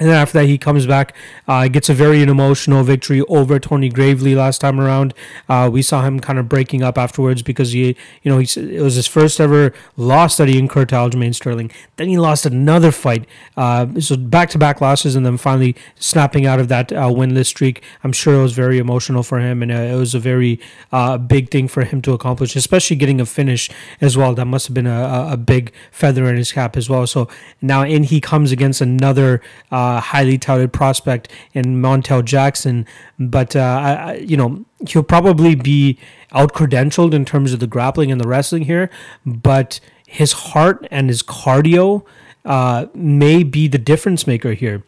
[0.00, 1.14] And then after that, he comes back,
[1.46, 5.14] uh, gets a very emotional victory over Tony Gravely last time around.
[5.48, 8.82] Uh, we saw him kind of breaking up afterwards because he, you know, he, it
[8.82, 11.70] was his first ever loss that he incurred to Aljamain Sterling.
[11.96, 13.24] Then he lost another fight,
[13.56, 17.46] uh, so back to back losses, and then finally snapping out of that uh, winless
[17.46, 17.82] streak.
[18.02, 21.18] I'm sure it was very emotional for him, and uh, it was a very uh,
[21.18, 24.34] big thing for him to accomplish, especially getting a finish as well.
[24.34, 27.06] That must have been a, a big feather in his cap as well.
[27.06, 27.28] So
[27.62, 29.40] now in he comes against another
[29.84, 32.86] uh, highly touted prospect in Montel Jackson,
[33.18, 35.98] but uh, I, you know he'll probably be
[36.32, 38.90] out credentialed in terms of the grappling and the wrestling here,
[39.24, 42.04] but his heart and his cardio
[42.44, 44.82] uh, may be the difference maker here.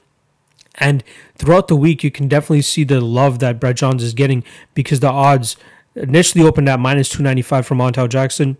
[0.78, 1.02] And
[1.36, 5.00] throughout the week, you can definitely see the love that Brett Johns is getting because
[5.00, 5.56] the odds
[5.94, 8.58] initially opened at minus 295 for Montel Jackson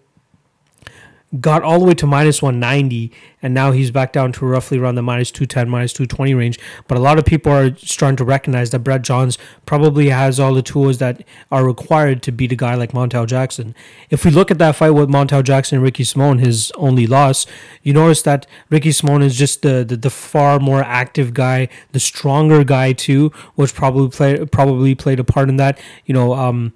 [1.40, 4.96] got all the way to minus 190 and now he's back down to roughly around
[4.96, 6.58] the minus 210 minus 220 range.
[6.88, 10.54] But a lot of people are starting to recognize that brett johns probably has all
[10.54, 13.74] the tools that are required to beat a guy like montel jackson.
[14.10, 17.46] If we look at that fight with montel jackson and ricky simon his only loss
[17.82, 22.00] you notice that ricky simon is just the, the, the far more active guy the
[22.00, 25.78] stronger guy too which probably played probably played a part in that.
[26.04, 26.72] You know um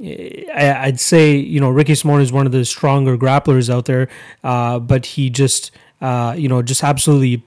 [0.00, 4.08] I'd say you know Ricky Simon is one of the stronger grapplers out there,
[4.42, 7.44] uh, but he just uh, you know just absolutely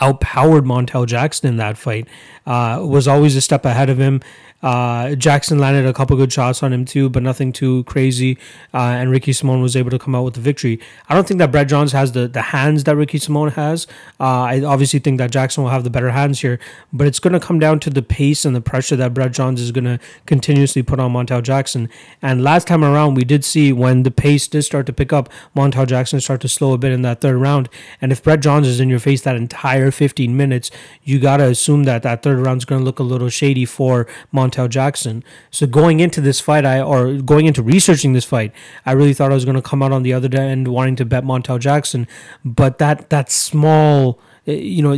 [0.00, 2.08] outpowered Montel Jackson in that fight.
[2.46, 4.20] Uh, was always a step ahead of him.
[4.60, 8.36] Uh, Jackson landed a couple good shots on him too, but nothing too crazy.
[8.74, 10.80] Uh, and Ricky Simon was able to come out with the victory.
[11.08, 13.86] I don't think that Brett Johns has the, the hands that Ricky Simon has.
[14.18, 16.58] Uh, I obviously think that Jackson will have the better hands here,
[16.92, 19.60] but it's going to come down to the pace and the pressure that Brett Johns
[19.60, 21.88] is going to continuously put on Montel Jackson.
[22.20, 25.28] And last time around, we did see when the pace did start to pick up,
[25.54, 27.68] Montel Jackson start to slow a bit in that third round.
[28.00, 30.70] And if Brett Johns is in your face that entire 15 minutes,
[31.02, 33.64] you got to assume that that third round is going to look a little shady
[33.64, 35.24] for Montel Montel Jackson.
[35.50, 38.52] So going into this fight, I or going into researching this fight,
[38.86, 41.04] I really thought I was going to come out on the other end wanting to
[41.04, 42.06] bet Montel Jackson,
[42.44, 44.18] but that that small
[44.52, 44.96] you know,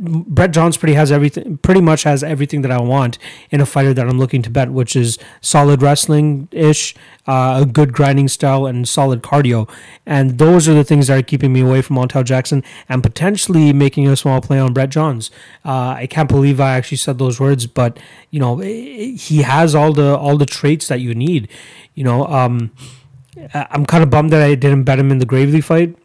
[0.00, 3.18] Brett Johns pretty has everything, pretty much has everything that I want
[3.50, 7.66] in a fighter that I'm looking to bet, which is solid wrestling ish, uh, a
[7.66, 9.70] good grinding style, and solid cardio.
[10.04, 13.72] And those are the things that are keeping me away from Montel Jackson and potentially
[13.72, 15.30] making a small play on Brett Johns.
[15.64, 17.98] Uh, I can't believe I actually said those words, but
[18.30, 21.48] you know, he has all the all the traits that you need.
[21.94, 22.72] You know, um,
[23.54, 25.96] I'm kind of bummed that I didn't bet him in the Gravely fight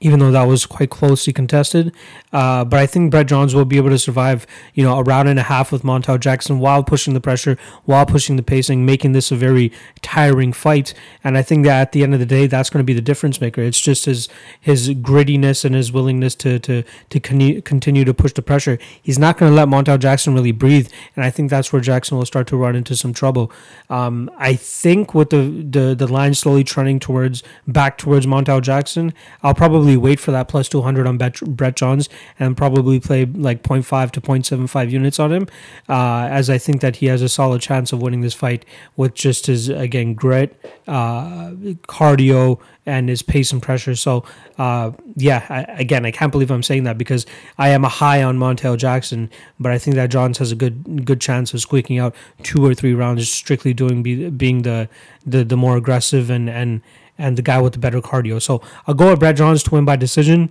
[0.00, 1.94] even though that was quite closely contested.
[2.32, 5.28] Uh, but I think Brett Johns will be able to survive, you know, a round
[5.28, 9.12] and a half with Montel Jackson while pushing the pressure, while pushing the pacing, making
[9.12, 10.94] this a very tiring fight.
[11.22, 13.02] And I think that at the end of the day, that's going to be the
[13.02, 13.60] difference maker.
[13.60, 14.28] It's just his
[14.60, 18.78] his grittiness and his willingness to to to continue to push the pressure.
[19.02, 22.16] He's not going to let Montel Jackson really breathe, and I think that's where Jackson
[22.16, 23.52] will start to run into some trouble.
[23.88, 29.12] Um, I think with the, the the line slowly trending towards back towards Montel Jackson,
[29.42, 33.62] I'll probably probably wait for that plus 200 on Brett Johns and probably play like
[33.62, 35.48] 0.5 to 0.75 units on him,
[35.88, 38.64] uh, as I think that he has a solid chance of winning this fight
[38.96, 40.54] with just his, again, grit,
[40.86, 41.50] uh,
[41.88, 43.94] cardio, and his pace and pressure.
[43.96, 44.24] So,
[44.58, 47.26] uh, yeah, I, again, I can't believe I'm saying that because
[47.58, 51.04] I am a high on Montel Jackson, but I think that Johns has a good
[51.04, 54.88] good chance of squeaking out two or three rounds, strictly doing be, being the,
[55.26, 56.80] the the more aggressive and and
[57.20, 58.40] and the guy with the better cardio.
[58.42, 60.50] So I'll go with Brad Johns to win by decision,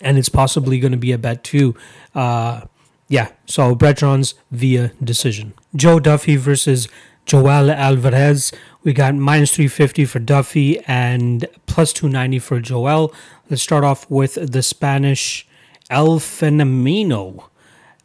[0.00, 1.74] and it's possibly going to be a bet too.
[2.14, 2.62] Uh,
[3.08, 5.54] yeah, so Brad Johns via decision.
[5.74, 6.88] Joe Duffy versus
[7.24, 8.52] Joel Alvarez.
[8.82, 13.12] We got minus 350 for Duffy and plus 290 for Joel.
[13.50, 15.46] Let's start off with the Spanish
[15.90, 17.48] El Fenomeno.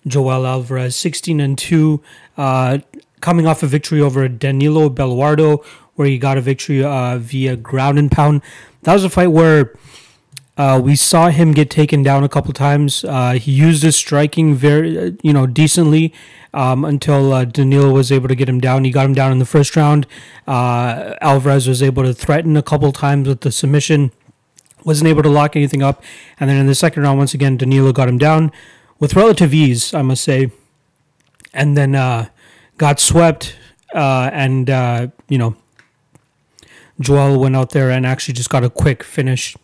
[0.08, 2.02] Joel Alvarez, 16 and 2,
[2.38, 2.80] uh,
[3.22, 5.64] coming off a victory over Danilo Belluardo,
[6.02, 8.42] where he got a victory uh, via ground and pound.
[8.82, 9.72] That was a fight where
[10.58, 13.04] uh, we saw him get taken down a couple times.
[13.04, 16.12] Uh, he used his striking very, uh, you know, decently
[16.56, 18.84] um, until uh, Danilo was able to get him down.
[18.84, 20.08] He got him down in the first round.
[20.48, 24.12] Uh, Alvarez was able to threaten a couple times with the submission,
[24.84, 26.04] wasn't able to lock anything up.
[26.40, 28.52] And then in the second round, once again, Danilo got him down
[28.98, 30.52] with relative ease, I must say.
[31.54, 32.30] And then uh,
[32.80, 33.56] got swept
[33.94, 34.68] and,
[35.30, 35.56] you know,
[37.02, 39.56] Joel went out there and actually just got a quick finish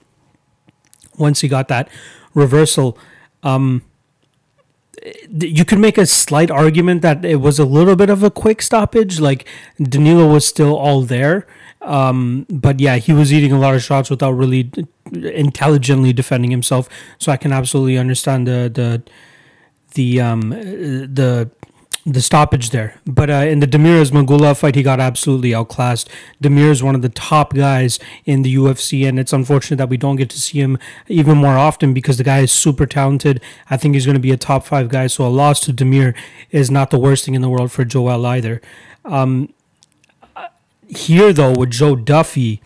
[1.17, 1.89] once he got that
[2.33, 2.97] reversal.
[3.43, 3.83] Um,
[5.29, 8.61] you could make a slight argument that it was a little bit of a quick
[8.61, 9.19] stoppage.
[9.19, 9.47] Like
[9.81, 11.47] Danilo was still all there.
[11.81, 14.71] Um, but yeah, he was eating a lot of shots without really
[15.13, 16.89] intelligently defending himself.
[17.19, 19.03] So I can absolutely understand the the
[19.93, 21.49] the um the
[22.13, 22.95] the stoppage there.
[23.05, 26.09] But uh, in the Damir Ismagulov fight, he got absolutely outclassed.
[26.41, 29.97] Damir is one of the top guys in the UFC, and it's unfortunate that we
[29.97, 33.41] don't get to see him even more often because the guy is super talented.
[33.69, 35.07] I think he's going to be a top five guy.
[35.07, 36.15] So a loss to Damir
[36.49, 38.61] is not the worst thing in the world for Joel either.
[39.03, 39.53] Um,
[40.87, 42.61] here though, with Joe Duffy,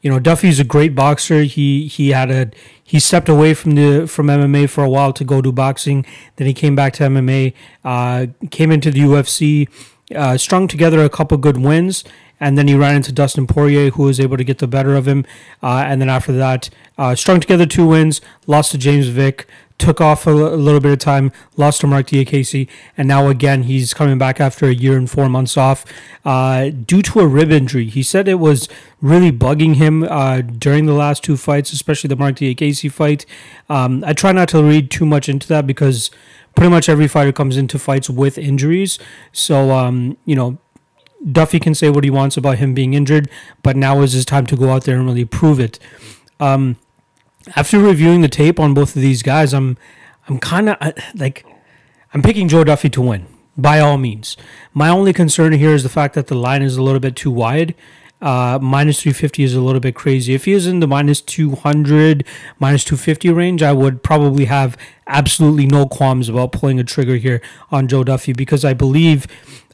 [0.00, 1.42] you know Duffy's a great boxer.
[1.42, 2.50] He he had a
[2.82, 6.04] he stepped away from the from MMA for a while to go do boxing.
[6.36, 7.52] Then he came back to MMA,
[7.84, 9.68] uh, came into the UFC,
[10.14, 12.04] uh, strung together a couple good wins,
[12.40, 15.06] and then he ran into Dustin Poirier, who was able to get the better of
[15.06, 15.24] him.
[15.62, 19.46] Uh, and then after that, uh, strung together two wins, lost to James Vick,
[19.80, 23.94] took off a, little bit of time, lost to Marc Diakiese, and now again he's
[23.94, 25.84] coming back after a year and four months off
[26.24, 27.86] uh, due to a rib injury.
[27.86, 28.68] He said it was
[29.00, 33.26] really bugging him uh, during the last two fights, especially the Marc Diakiese fight.
[33.68, 36.10] Um, I try not to read too much into that because
[36.54, 38.98] pretty much every fighter comes into fights with injuries.
[39.32, 40.58] So um, you know.
[41.32, 43.28] Duffy can say what he wants about him being injured,
[43.62, 45.78] but now is his time to go out there and really prove it.
[46.40, 46.76] Um,
[47.56, 49.76] after reviewing the tape on both of these guys, I'm
[50.28, 50.76] I'm kind of
[51.14, 51.44] like
[52.12, 53.26] I'm picking Joe Duffy to win
[53.56, 54.36] by all means.
[54.72, 57.30] My only concern here is the fact that the line is a little bit too
[57.30, 57.74] wide.
[58.20, 60.34] Uh, minus 350 is a little bit crazy.
[60.34, 62.26] If he is in the minus 200,
[62.58, 64.76] minus 250 range, I would probably have
[65.06, 69.26] absolutely no qualms about pulling a trigger here on Joe Duffy because I believe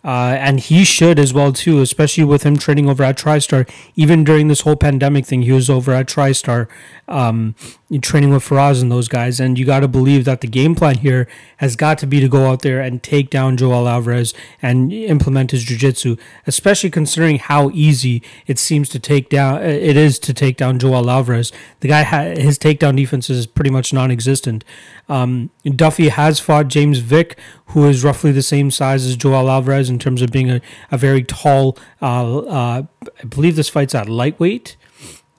[0.07, 3.69] uh, and he should as well too, especially with him training over at TriStar.
[3.97, 6.69] Even during this whole pandemic thing, he was over at TriStar,
[7.09, 7.57] um,
[8.03, 9.39] training with Firas and those guys.
[9.39, 12.29] And you got to believe that the game plan here has got to be to
[12.29, 17.71] go out there and take down Joel Alvarez and implement his jiu-jitsu, especially considering how
[17.71, 19.63] easy it seems to take down.
[19.63, 21.53] It is to take down Joel Alvarez.
[21.81, 22.03] The guy,
[22.35, 24.65] his takedown defense is pretty much non-existent.
[25.09, 29.89] Um, Duffy has fought James Vick, who is roughly the same size as Joel Alvarez
[29.89, 30.61] in terms of being a,
[30.91, 31.79] a very tall.
[32.03, 32.83] Uh, uh,
[33.23, 34.77] I believe this fight's at lightweight.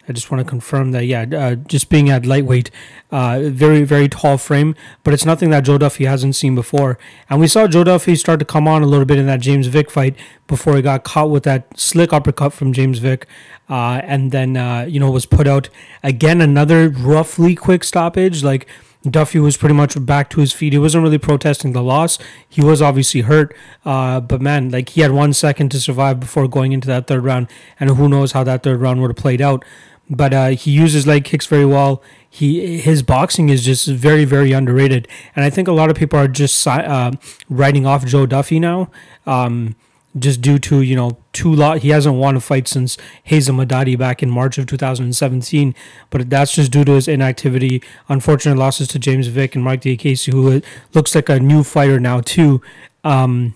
[0.08, 2.72] I just want to confirm that, yeah, uh, just being at lightweight,
[3.12, 6.97] uh, very, very tall frame, but it's nothing that Joe Duffy hasn't seen before.
[7.30, 9.68] And we saw Joe Duffy start to come on a little bit in that James
[9.68, 10.16] Vick fight
[10.47, 13.28] before he got caught with that slick uppercut from James Vick,
[13.70, 15.70] uh, and then, uh, you know, was put out.
[16.03, 18.43] Again, another roughly quick stoppage.
[18.43, 18.66] Like,
[19.03, 20.74] Duffy was pretty much back to his feet.
[20.74, 22.18] He wasn't really protesting the loss.
[22.47, 23.55] He was obviously hurt,
[23.86, 27.24] uh, but man, like he had one second to survive before going into that third
[27.24, 27.47] round,
[27.80, 29.64] and who knows how that third round would have played out.
[30.10, 32.01] But uh, he uses leg kicks very well.
[32.30, 36.18] He his boxing is just very very underrated, and I think a lot of people
[36.20, 37.12] are just uh,
[37.49, 38.89] writing off Joe Duffy now.
[39.26, 39.76] Um,
[40.20, 42.97] just due to you know two lot he hasn't won a fight since
[43.30, 45.76] Reza Madadi back in March of 2017
[46.10, 50.32] but that's just due to his inactivity unfortunate losses to James Vick and Mike Diakiese
[50.32, 50.62] who
[50.93, 52.62] looks like a new fighter now too
[53.03, 53.55] um,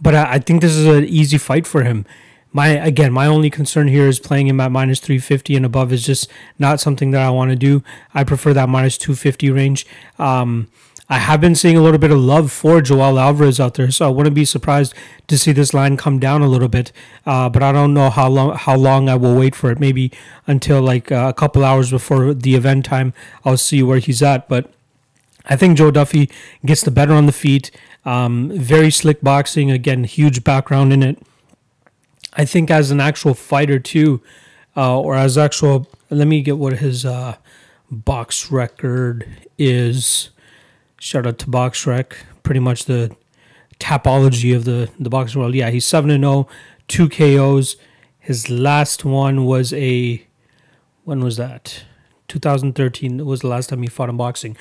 [0.00, 2.04] but I, I, think this is an easy fight for him
[2.52, 6.04] my again my only concern here is playing him at minus 350 and above is
[6.04, 7.82] just not something that I want to do
[8.14, 9.86] I prefer that minus 250 range
[10.18, 10.68] um,
[11.12, 14.06] I have been seeing a little bit of love for Joel Alvarez out there, so
[14.06, 14.94] I wouldn't be surprised
[15.26, 16.90] to see this line come down a little bit.
[17.26, 19.78] Uh, but I don't know how long how long I will wait for it.
[19.78, 20.10] Maybe
[20.46, 23.12] until like uh, a couple hours before the event time,
[23.44, 24.48] I'll see where he's at.
[24.48, 24.72] But
[25.44, 26.30] I think Joe Duffy
[26.64, 27.70] gets the better on the feet.
[28.06, 29.70] Um, very slick boxing.
[29.70, 31.18] Again, huge background in it.
[32.34, 34.22] I think as an actual fighter too,
[34.76, 35.88] uh, or as actual.
[36.10, 37.36] Let me get what his uh,
[37.90, 39.26] box record
[39.58, 40.30] is.
[40.98, 42.12] Shout out to BoxRec,
[42.42, 43.14] pretty much the
[43.78, 45.54] Tapology of the the boxing world.
[45.54, 46.48] Yeah, he's seven and zero, oh,
[46.86, 47.76] two KOs.
[48.18, 50.24] His last one was a
[51.04, 51.84] when was that?
[52.28, 54.56] 2013 was the last time he fought in boxing.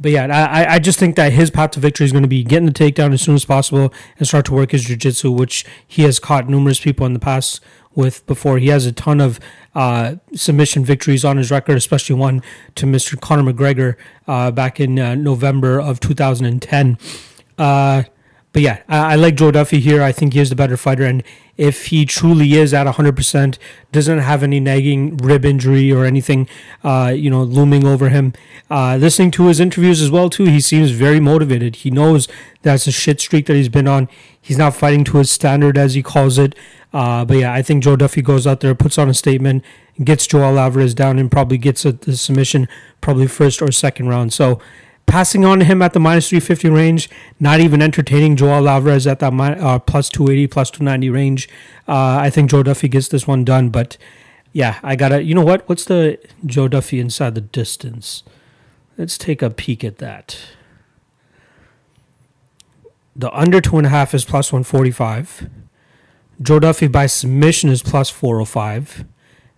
[0.00, 2.42] But yeah, I, I just think that his path to victory is going to be
[2.42, 6.02] getting the takedown as soon as possible and start to work his jiu-jitsu, which he
[6.02, 7.60] has caught numerous people in the past
[7.94, 8.58] with before.
[8.58, 9.38] He has a ton of
[9.74, 12.42] uh, submission victories on his record, especially one
[12.74, 13.20] to Mr.
[13.20, 16.98] Conor McGregor uh, back in uh, November of 2010.
[18.54, 20.00] But yeah, I, I, like Joe Duffy here.
[20.00, 21.24] I think he is the better fighter, and
[21.56, 23.58] if he truly is at 100%,
[23.90, 26.48] doesn't have any nagging rib injury or anything,
[26.84, 28.32] uh, you know, looming over him.
[28.70, 31.76] Uh, listening to his interviews as well too, he seems very motivated.
[31.76, 32.28] He knows
[32.62, 34.08] that's a shit streak that he's been on.
[34.40, 36.54] He's not fighting to his standard, as he calls it.
[36.92, 39.64] Uh, but yeah, I think Joe Duffy goes out there, puts on a statement,
[40.04, 42.68] gets Joel Alvarez down, and probably gets a submission,
[43.00, 44.32] probably first or second round.
[44.32, 44.60] So
[45.06, 49.32] passing on him at the minus 350 range, not even entertaining Joel Alvarez at that
[49.32, 51.48] uh, plus 280, plus 290 range.
[51.86, 53.70] Uh, I think Joe Duffy gets this one done.
[53.70, 53.96] But
[54.52, 55.68] yeah, I gotta, you know what?
[55.68, 58.22] What's the Joe Duffy inside the distance?
[58.96, 60.38] Let's take a peek at that.
[63.16, 65.48] The under two and a half is plus 145.
[66.42, 69.04] Joe Duffy by submission is plus 405.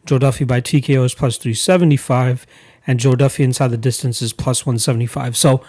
[0.05, 2.47] Joe Duffy by TKO is plus 375.
[2.87, 5.37] And Joe Duffy inside the distance is plus 175.
[5.37, 5.63] So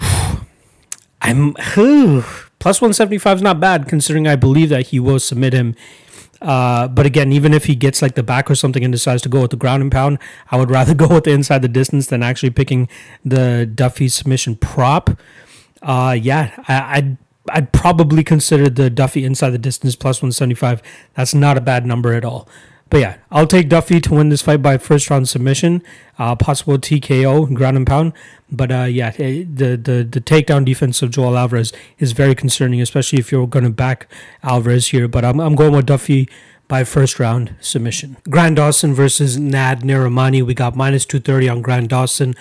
[1.22, 5.74] I'm plus 175 is not bad considering I believe that he will submit him.
[6.42, 9.28] Uh, but again, even if he gets like the back or something and decides to
[9.28, 10.18] go with the ground and pound,
[10.50, 12.88] I would rather go with the inside the distance than actually picking
[13.24, 15.18] the Duffy submission prop.
[15.80, 17.16] Uh, yeah, I, I'd
[17.50, 20.82] I'd probably consider the Duffy inside the distance plus 175.
[21.14, 22.48] That's not a bad number at all.
[22.90, 25.82] But yeah, I'll take Duffy to win this fight by first round submission,
[26.18, 28.12] uh, possible TKO, ground and pound.
[28.52, 32.80] But uh, yeah, eh, the, the the takedown defense of Joel Alvarez is very concerning,
[32.80, 34.06] especially if you're going to back
[34.42, 35.08] Alvarez here.
[35.08, 36.28] But I'm, I'm going with Duffy
[36.68, 38.16] by first round submission.
[38.28, 40.42] Grant Dawson versus Nad Narimani.
[40.42, 42.34] We got minus 230 on Grant Dawson,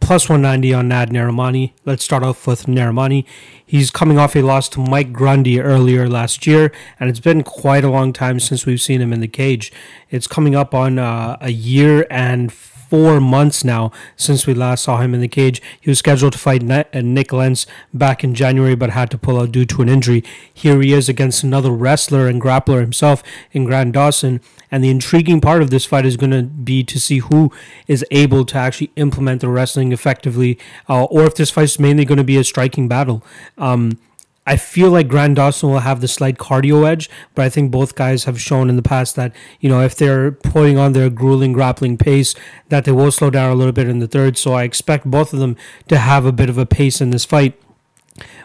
[0.00, 1.72] plus 190 on Nad Narimani.
[1.84, 3.24] Let's start off with Narimani.
[3.64, 7.84] He's coming off a loss to Mike Grundy earlier last year, and it's been quite
[7.84, 9.72] a long time since we've seen him in the cage.
[10.10, 12.52] It's coming up on uh, a year and
[12.90, 15.62] four months now since we last saw him in the cage.
[15.80, 19.40] He was scheduled to fight uh, Nick Lentz back in January, but had to pull
[19.40, 20.24] out due to an injury.
[20.52, 23.22] Here he is against another wrestler and grappler himself
[23.52, 24.40] in Grant Dawson.
[24.72, 27.52] And the intriguing part of this fight is going to be to see who
[27.86, 32.04] is able to actually implement the wrestling effectively, uh, or if this fight is mainly
[32.04, 33.24] going to be a striking battle.
[33.58, 33.98] Um,
[34.46, 37.94] I feel like Grant Dawson will have the slight cardio edge, but I think both
[37.94, 41.52] guys have shown in the past that, you know, if they're putting on their grueling
[41.52, 42.34] grappling pace,
[42.68, 44.38] that they will slow down a little bit in the third.
[44.38, 45.56] So I expect both of them
[45.88, 47.60] to have a bit of a pace in this fight.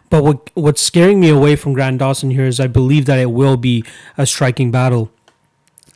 [0.09, 3.31] But what what's scaring me away from Grant Dawson here is I believe that it
[3.31, 3.83] will be
[4.17, 5.11] a striking battle.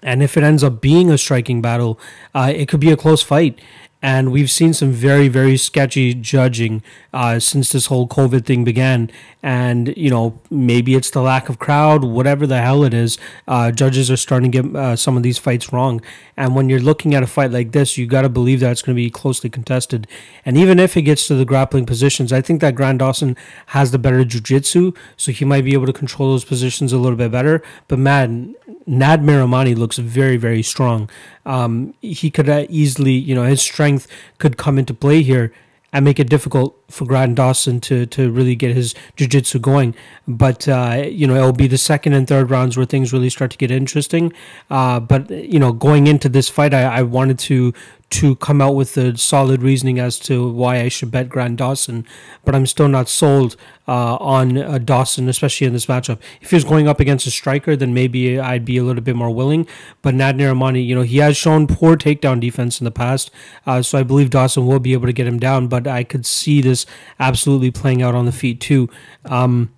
[0.01, 1.99] And if it ends up being a striking battle,
[2.33, 3.59] uh, it could be a close fight.
[4.01, 6.81] And we've seen some very very sketchy judging
[7.13, 9.11] uh, since this whole covid thing began.
[9.43, 13.71] And you know maybe it's the lack of crowd whatever the hell it is uh,
[13.71, 16.01] judges are starting to get uh, some of these fights wrong.
[16.37, 18.81] And when you're looking at a fight like this you got to believe that it's
[18.81, 20.07] going to be closely contested.
[20.45, 23.35] And even if it gets to the grappling positions i think that grant dawson
[23.67, 27.17] has the better jiu-jitsu so he might be able to control those positions a little
[27.17, 27.61] bit better.
[27.87, 31.09] But man nad Narimani looks very very strong
[31.49, 35.51] um, he could uh, easily you know his strength strength could come into play here
[35.91, 39.95] and make it difficult for Grant Dawson to to really get his jiu-jitsu going.
[40.27, 43.51] But uh, you know, it'll be the second and third rounds where things really start
[43.51, 44.33] to get interesting.
[44.69, 47.73] Uh, but you know, going into this fight, I, I wanted to
[48.09, 52.05] to come out with a solid reasoning as to why I should bet Grant Dawson,
[52.43, 53.55] but I'm still not sold
[53.87, 56.19] uh, on uh, Dawson, especially in this matchup.
[56.41, 59.15] If he was going up against a striker, then maybe I'd be a little bit
[59.15, 59.67] more willing.
[60.01, 63.29] But Nad Narimani, you know, he has shown poor takedown defense in the past,
[63.67, 65.67] uh, so I believe Dawson will be able to get him down.
[65.67, 66.78] But I could see this
[67.19, 68.89] absolutely playing out on the feet too.
[69.25, 69.71] Um,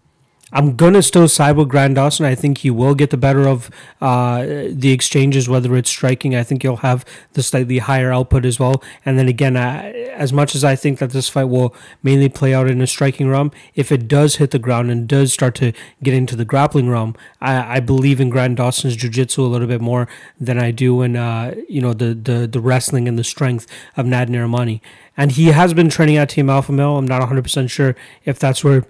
[0.54, 2.26] I'm gonna still side with Grant Dawson.
[2.26, 3.70] I think he will get the better of
[4.02, 6.36] uh, the exchanges, whether it's striking.
[6.36, 8.84] I think he'll have the slightly higher output as well.
[9.06, 11.74] And then again, uh, as much as I think that this fight will
[12.04, 15.32] mainly play out in a striking realm, if it does hit the ground and does
[15.32, 15.72] start to
[16.04, 19.82] get into the grappling realm, I, I believe in Grant Dawson's jiu-jitsu a little bit
[19.82, 23.68] more than I do in uh, you know the, the the wrestling and the strength
[23.96, 24.82] of Nad Narimani.
[25.18, 26.98] And he has been training at Team Alpha Male.
[26.98, 27.96] I'm not 100 percent sure
[28.26, 28.86] if that's where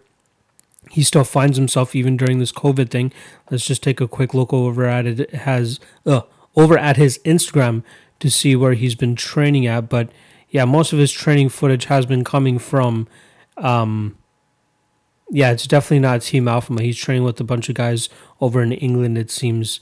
[0.92, 3.14] he still finds himself even during this COVID thing.
[3.50, 5.34] Let's just take a quick look over at it.
[5.34, 6.22] has uh,
[6.56, 7.84] over at his Instagram
[8.20, 9.90] to see where he's been training at.
[9.90, 10.10] But
[10.50, 13.08] yeah, most of his training footage has been coming from.
[13.58, 14.18] Um,
[15.30, 16.82] yeah, it's definitely not Team Alpha.
[16.82, 18.10] He's training with a bunch of guys
[18.42, 19.18] over in England.
[19.18, 19.80] It seems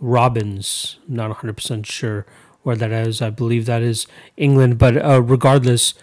[0.00, 0.98] Robbins.
[1.06, 2.24] I'm not 100 percent sure
[2.66, 3.22] where that is.
[3.22, 4.76] I believe that is England.
[4.76, 5.94] But uh, regardless,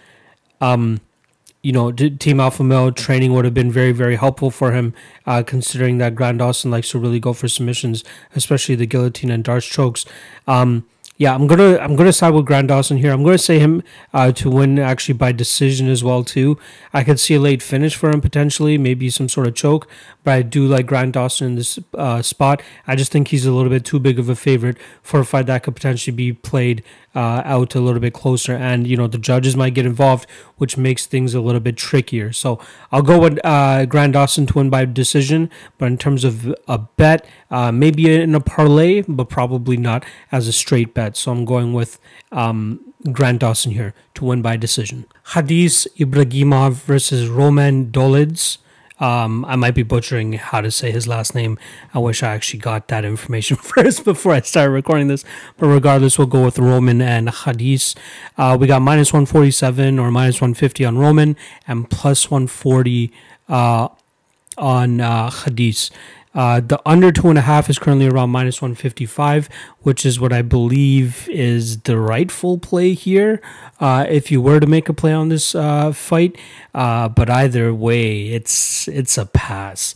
[0.61, 1.01] um,
[1.61, 4.93] you know, Team Alpha Male training would have been very, very helpful for him,
[5.25, 8.03] uh, considering that Grant Dawson likes to really go for submissions,
[8.33, 10.05] especially the guillotine and D'Arce chokes.
[10.47, 10.85] Um,
[11.17, 13.11] yeah, I'm gonna I'm gonna side with Grant Dawson here.
[13.11, 13.83] I'm gonna say him
[14.13, 16.57] uh, to win actually by decision as well too.
[16.91, 19.87] I could see a late finish for him potentially, maybe some sort of choke.
[20.23, 22.63] But I do like Grant Dawson in this uh, spot.
[22.87, 25.45] I just think he's a little bit too big of a favorite for a fight
[25.45, 26.83] that could potentially be played
[27.15, 30.77] uh, out a little bit closer, and you know the judges might get involved, which
[30.77, 32.31] makes things a little bit trickier.
[32.33, 32.59] So
[32.91, 35.49] I'll go with uh, Grant Dawson to win by decision.
[35.77, 40.47] But in terms of a bet, uh, maybe in a parlay, but probably not as
[40.47, 41.17] a straight bet.
[41.17, 41.99] So I'm going with
[42.31, 45.05] um, Grant Dawson here to win by decision.
[45.23, 48.57] Khadis Ibragimov versus Roman Dolidze.
[49.03, 51.59] Um, I might be butchering how to say his last name.
[51.93, 55.25] I wish I actually got that information first before I started recording this.
[55.57, 57.95] But regardless, we'll go with Roman and Khadis.
[58.37, 61.35] Uh, we got minus 147 or minus 150 on Roman
[61.67, 63.11] and plus 140
[63.49, 63.89] uh,
[64.57, 65.91] on uh, Khadis.
[66.33, 69.49] Uh, the under two and a half is currently around minus 155,
[69.81, 73.41] which is what I believe is the rightful play here.
[73.79, 76.37] Uh, if you were to make a play on this uh, fight,
[76.73, 79.93] uh, but either way, it's it's a pass.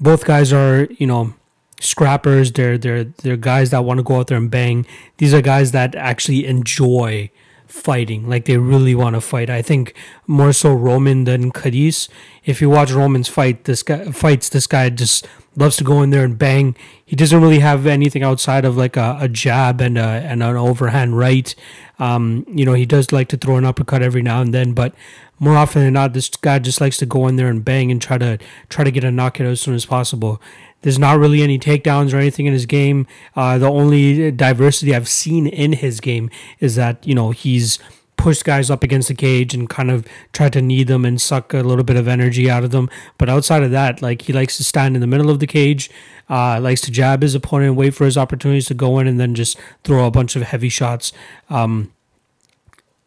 [0.00, 1.34] Both guys are, you know,
[1.80, 2.52] scrappers.
[2.52, 4.86] They're they're they're guys that want to go out there and bang.
[5.18, 7.30] These are guys that actually enjoy
[7.70, 8.28] fighting.
[8.28, 9.48] Like they really want to fight.
[9.50, 9.94] I think
[10.26, 12.08] more so Roman than Khadis.
[12.44, 14.48] If you watch Roman's fight, this guy fights.
[14.48, 16.76] This guy just loves to go in there and bang.
[17.04, 20.56] He doesn't really have anything outside of like a, a jab and a, and an
[20.56, 21.54] overhand right.
[21.98, 24.94] Um, you know, he does like to throw an uppercut every now and then, but
[25.38, 28.00] more often than not, this guy just likes to go in there and bang and
[28.00, 30.40] try to try to get a knockout as soon as possible.
[30.82, 33.06] There's not really any takedowns or anything in his game.
[33.36, 37.78] Uh, the only diversity I've seen in his game is that you know he's
[38.20, 41.54] pushed guys up against the cage and kind of tried to knee them and suck
[41.54, 42.90] a little bit of energy out of them.
[43.16, 45.90] But outside of that, like he likes to stand in the middle of the cage,
[46.28, 49.34] uh, likes to jab his opponent, wait for his opportunities to go in, and then
[49.34, 51.12] just throw a bunch of heavy shots.
[51.48, 51.92] Um,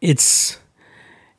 [0.00, 0.58] it's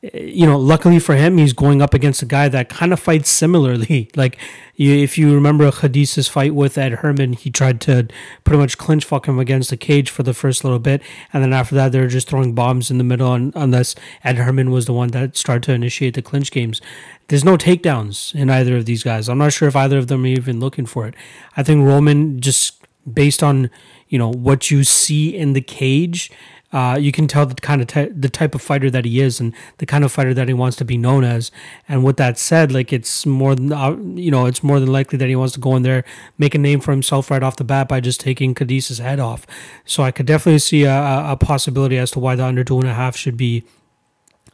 [0.02, 3.30] you know, luckily for him, he's going up against a guy that kind of fights
[3.30, 4.10] similarly.
[4.16, 4.38] Like,
[4.76, 8.08] if you remember Khadis's fight with Ed Herman, he tried to
[8.44, 11.52] pretty much clinch fuck him against the cage for the first little bit, and then
[11.52, 13.32] after that, they were just throwing bombs in the middle.
[13.32, 13.94] unless
[14.24, 16.80] Ed Herman was the one that started to initiate the clinch games,
[17.28, 19.28] there's no takedowns in either of these guys.
[19.28, 21.14] I'm not sure if either of them are even looking for it.
[21.56, 22.82] I think Roman just
[23.12, 23.70] based on
[24.08, 26.30] you know what you see in the cage
[26.76, 29.40] uh, you can tell the kind of ty- the type of fighter that he is
[29.40, 31.50] and the kind of fighter that he wants to be known as.
[31.88, 35.16] And with that said, like it's more than uh, you know, it's more than likely
[35.16, 36.04] that he wants to go in there,
[36.36, 39.46] make a name for himself right off the bat by just taking Khadis's head off.
[39.86, 42.88] So I could definitely see a, a possibility as to why the under two and
[42.88, 43.64] a half should be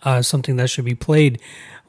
[0.05, 1.41] uh, something that should be played.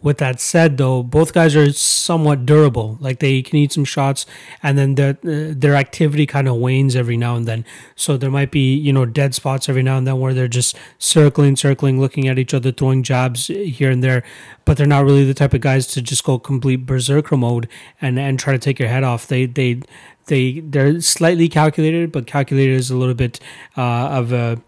[0.04, 2.98] With that said, though, both guys are somewhat durable.
[3.00, 4.26] Like they can eat some shots,
[4.62, 7.66] and then their their activity kind of wanes every now and then.
[7.96, 10.78] So there might be you know dead spots every now and then where they're just
[11.00, 14.24] circling, circling, looking at each other, throwing jabs here and there.
[14.66, 17.70] But they're not really the type of guys to just go complete berserker mode
[18.02, 19.28] and and try to take your head off.
[19.28, 19.82] They they
[20.26, 23.40] they they're slightly calculated, but calculated is a little bit
[23.78, 23.82] uh,
[24.20, 24.62] of a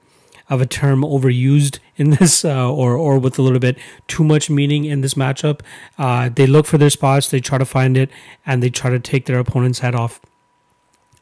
[0.49, 3.77] of a term overused in this, uh, or or with a little bit
[4.07, 5.61] too much meaning in this matchup.
[5.97, 8.09] Uh, they look for their spots, they try to find it,
[8.45, 10.19] and they try to take their opponent's head off.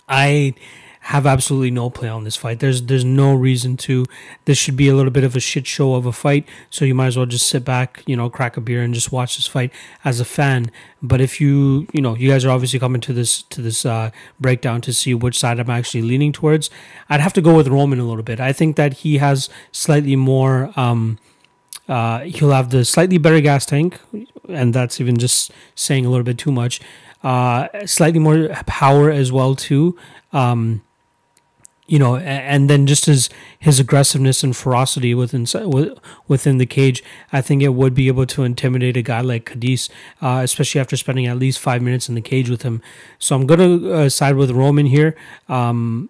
[0.08, 0.54] I
[1.08, 2.60] have absolutely no play on this fight.
[2.60, 4.06] There's there's no reason to.
[4.46, 6.96] This should be a little bit of a shit show of a fight, so you
[6.96, 9.46] might as well just sit back, you know, crack a beer and just watch this
[9.46, 9.72] fight
[10.06, 10.72] as a fan.
[11.02, 14.12] But if you you know you guys are obviously coming to this to this uh,
[14.40, 16.70] breakdown to see which side I'm actually leaning towards,
[17.10, 18.40] I'd have to go with Roman a little bit.
[18.40, 20.72] I think that he has slightly more.
[20.78, 21.20] Um,
[21.90, 24.00] uh, he'll have the slightly better gas tank,
[24.48, 26.80] and that's even just saying a little bit too much.
[27.22, 29.98] Uh, slightly more power as well too.
[30.32, 30.82] Um,
[31.86, 33.30] you know, and then just his
[33.60, 35.46] his aggressiveness and ferocity within
[36.28, 39.90] within the cage, I think it would be able to intimidate a guy like Khadis,
[40.22, 42.82] uh, especially after spending at least five minutes in the cage with him.
[43.20, 45.16] So I'm gonna uh, side with Roman here.
[45.50, 46.10] Um,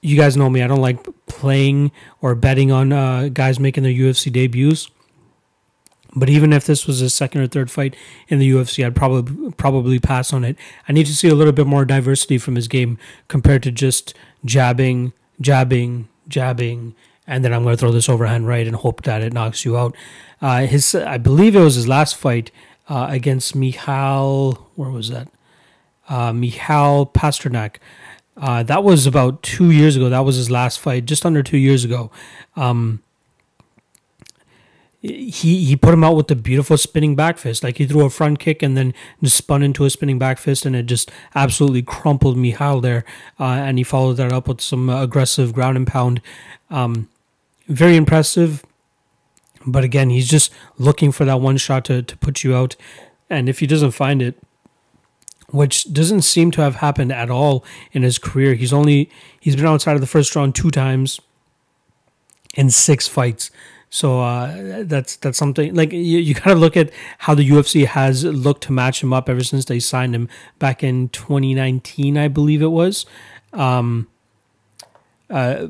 [0.00, 3.92] you guys know me; I don't like playing or betting on uh, guys making their
[3.92, 4.90] UFC debuts.
[6.16, 7.94] But even if this was his second or third fight
[8.28, 10.56] in the UFC, I'd probably probably pass on it.
[10.88, 14.14] I need to see a little bit more diversity from his game compared to just
[14.44, 16.94] jabbing, jabbing, jabbing,
[17.26, 19.76] and then I'm going to throw this overhand right and hope that it knocks you
[19.76, 19.94] out.
[20.40, 22.50] Uh, his, I believe it was his last fight
[22.88, 24.70] uh, against Michal.
[24.76, 25.28] Where was that?
[26.08, 27.76] Uh, Michal Pasternak.
[28.36, 30.08] Uh, that was about two years ago.
[30.08, 32.10] That was his last fight, just under two years ago.
[32.56, 33.02] Um,
[35.00, 37.62] he he put him out with a beautiful spinning back fist.
[37.62, 40.66] Like he threw a front kick and then just spun into a spinning back fist,
[40.66, 43.04] and it just absolutely crumpled Michal there.
[43.38, 46.20] Uh, and he followed that up with some aggressive ground and pound.
[46.70, 47.08] Um,
[47.68, 48.64] very impressive.
[49.66, 52.76] But again, he's just looking for that one shot to, to put you out.
[53.28, 54.36] And if he doesn't find it,
[55.50, 59.66] which doesn't seem to have happened at all in his career, he's only he's been
[59.66, 61.20] outside of the first round two times
[62.54, 63.50] in six fights.
[63.90, 67.86] So uh, that's that's something like you, you got to look at how the UFC
[67.86, 70.28] has looked to match him up ever since they signed him
[70.58, 73.06] back in 2019, I believe it was.
[73.52, 74.08] Um,
[75.30, 75.66] uh,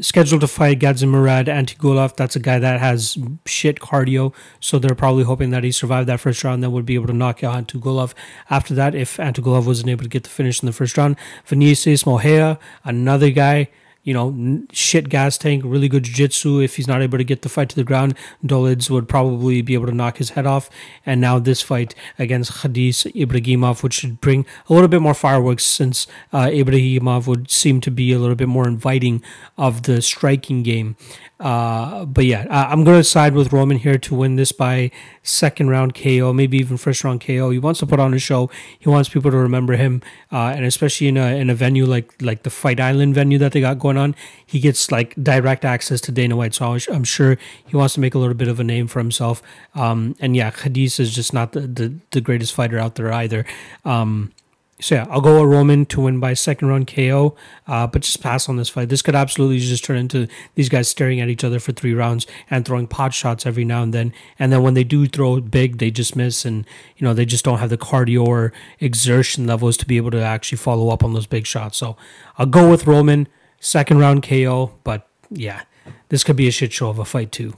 [0.00, 2.16] scheduled to fight Gadzhimurad Antigulov.
[2.16, 6.18] That's a guy that has shit cardio, so they're probably hoping that he survived that
[6.18, 8.14] first round, then would be able to knock out Antigulov
[8.48, 11.16] after that if Antigulov wasn't able to get the finish in the first round.
[11.46, 13.68] Vinicius Moreira, another guy
[14.02, 16.60] you know, shit gas tank, really good jiu-jitsu.
[16.60, 19.74] If he's not able to get the fight to the ground, Dolids would probably be
[19.74, 20.70] able to knock his head off.
[21.04, 25.64] And now this fight against Khadis Ibragimov, which should bring a little bit more fireworks
[25.64, 29.22] since uh, Ibragimov would seem to be a little bit more inviting
[29.58, 30.96] of the striking game.
[31.38, 34.90] Uh, but yeah, I'm going to side with Roman here to win this by
[35.22, 37.50] second round KO, maybe even first round KO.
[37.50, 38.50] He wants to put on a show.
[38.78, 40.02] He wants people to remember him,
[40.32, 43.52] uh, and especially in a in a venue like like the Fight Island venue that
[43.52, 44.14] they got going on,
[44.46, 46.54] he gets like direct access to Dana White.
[46.54, 49.42] So I'm sure he wants to make a little bit of a name for himself.
[49.74, 53.44] Um, and yeah, Khadis is just not the, the, the greatest fighter out there either.
[53.84, 54.32] Um,
[54.80, 58.22] so yeah, I'll go with Roman to win by second round KO, uh, but just
[58.22, 58.88] pass on this fight.
[58.88, 62.26] This could absolutely just turn into these guys staring at each other for three rounds
[62.48, 64.12] and throwing pot shots every now and then.
[64.38, 66.66] And then when they do throw big, they just miss, and
[66.96, 70.22] you know they just don't have the cardio or exertion levels to be able to
[70.22, 71.78] actually follow up on those big shots.
[71.78, 71.96] So
[72.38, 73.28] I'll go with Roman
[73.60, 75.62] second round KO, but yeah,
[76.08, 77.54] this could be a shit show of a fight too.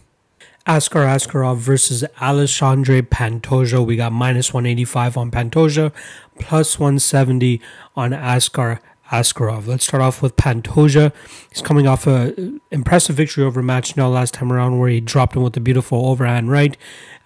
[0.64, 3.84] Askar Askarov versus Alexandre Pantoja.
[3.84, 5.92] We got minus 185 on Pantoja,
[6.38, 7.60] plus 170
[7.96, 8.80] on Askar
[9.12, 9.66] Askarov.
[9.66, 11.12] Let's start off with Pantoja.
[11.50, 12.34] He's coming off a
[12.70, 16.06] impressive victory over Matt Schnell last time around, where he dropped him with a beautiful
[16.06, 16.78] overhand right.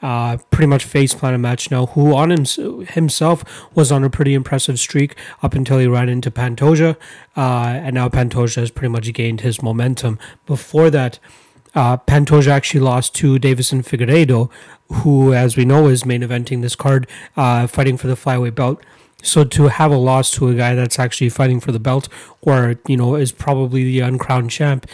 [0.02, 2.44] Uh, pretty much face planted Matt Schnell, who on him,
[2.88, 3.44] himself
[3.74, 6.96] was on a pretty impressive streak up until he ran into Pantoja,
[7.36, 10.18] uh, and now Pantoja has pretty much gained his momentum.
[10.44, 11.20] Before that,
[11.76, 14.50] uh, Pantoja actually lost to Deiveson Figueiredo,
[14.92, 18.82] who, as we know, is main eventing this card, uh, fighting for the flyweight belt.
[19.26, 22.08] So to have a loss to a guy that's actually fighting for the belt,
[22.42, 24.86] or you know, is probably the uncrowned champ,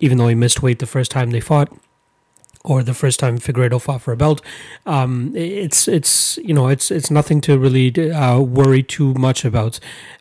[0.00, 1.72] even though he missed weight the first time they fought,
[2.64, 4.42] or the first time Figueiredo fought for a belt.
[4.84, 9.78] Um, it's it's you know it's it's nothing to really uh, worry too much about.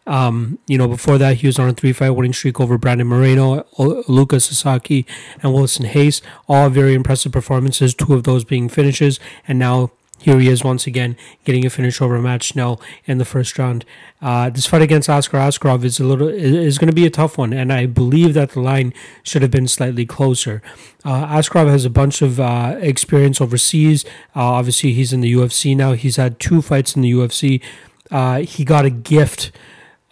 [0.08, 3.08] Um, you know, before that he was on a three fight winning streak over Brandon
[3.08, 5.08] Moreno, Ulka Sasaki,
[5.42, 6.22] and Wilson Reis.
[6.48, 7.96] All very impressive performances.
[7.96, 9.90] Two of those being finishes, and now
[10.20, 13.86] here he is once again getting a finish over Matt Schnell in the first round.
[14.22, 17.38] Uh, this fight against Askar Askarov is a little is going to be a tough
[17.38, 18.94] one, and I believe that the line
[19.24, 20.62] should have been slightly closer.
[21.04, 24.04] Uh, Askarov has a bunch of uh, experience overseas.
[24.36, 25.94] Uh, obviously, he's in the UFC now.
[25.94, 27.62] He's had two fights in the UFC.
[28.10, 29.52] Uh, he got a gift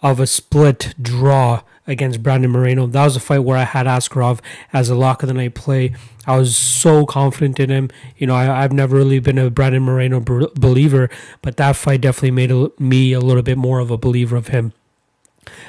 [0.00, 2.86] of a split draw against Brandon Moreno.
[2.86, 4.40] That was a fight where I had Askarov
[4.72, 5.94] as a lock of the night play.
[6.26, 7.90] I was so confident in him.
[8.16, 11.10] You know, I, have never really been a Brandon Moreno b- believer,
[11.42, 14.48] but that fight definitely made a, me a little bit more of a believer of
[14.48, 14.72] him.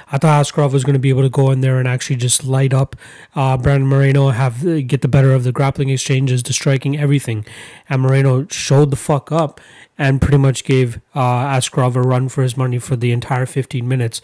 [0.10, 2.46] I thought Askarov was going to be able to go in there and actually just
[2.46, 2.96] light up
[3.36, 7.46] uh, Brandon Moreno, have get the better of the grappling exchanges, the striking, everything.
[7.90, 9.60] And Moreno showed the fuck up
[9.98, 13.88] and pretty much gave uh, Askarov a run for his money for the entire 15
[13.88, 14.22] minutes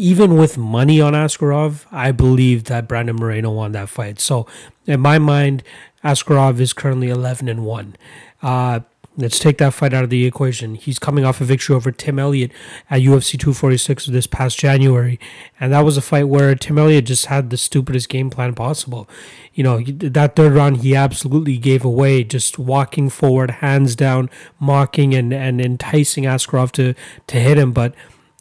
[0.00, 4.18] even with money on Askarov, I believe that Brandon Moreno won that fight.
[4.18, 4.46] So,
[4.86, 5.62] in my mind,
[6.02, 7.96] Askarov is currently 11 and 1.
[8.42, 8.80] Uh,
[9.18, 10.74] let's take that fight out of the equation.
[10.74, 12.50] He's coming off a victory over Tim Elliott
[12.88, 15.20] at UFC 246 this past January.
[15.60, 19.06] And that was a fight where Tim Elliott just had the stupidest game plan possible.
[19.52, 25.14] You know, that third round, he absolutely gave away, just walking forward, hands down, mocking
[25.14, 26.94] and, and enticing Askarov to,
[27.26, 27.72] to hit him.
[27.72, 27.94] But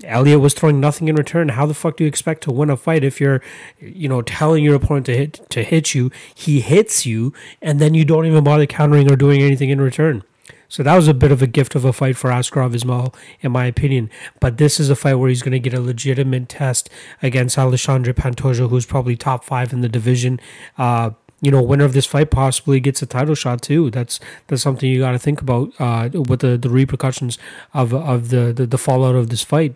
[0.04, 1.50] Elliott was throwing nothing in return.
[1.50, 3.41] How the fuck do you expect to win a fight if you're,
[3.80, 7.93] you know, telling your opponent to hit to hit you, he hits you, and then
[7.93, 10.24] you don't even bother countering or doing anything in return?
[10.70, 13.52] So that was a bit of a gift of a fight for Askarov Ismail, in
[13.52, 14.10] my opinion.
[14.39, 16.91] But this is a fight where he's going to get a legitimate test
[17.24, 20.39] against Alexandre Pantoja, who's probably top five in the division.
[20.78, 21.12] Uh,
[21.42, 23.90] you know, winner of this fight possibly gets a title shot too.
[23.90, 27.38] That's that's something you got to think about uh, with the, the repercussions
[27.74, 29.76] of of the, the, the fallout of this fight.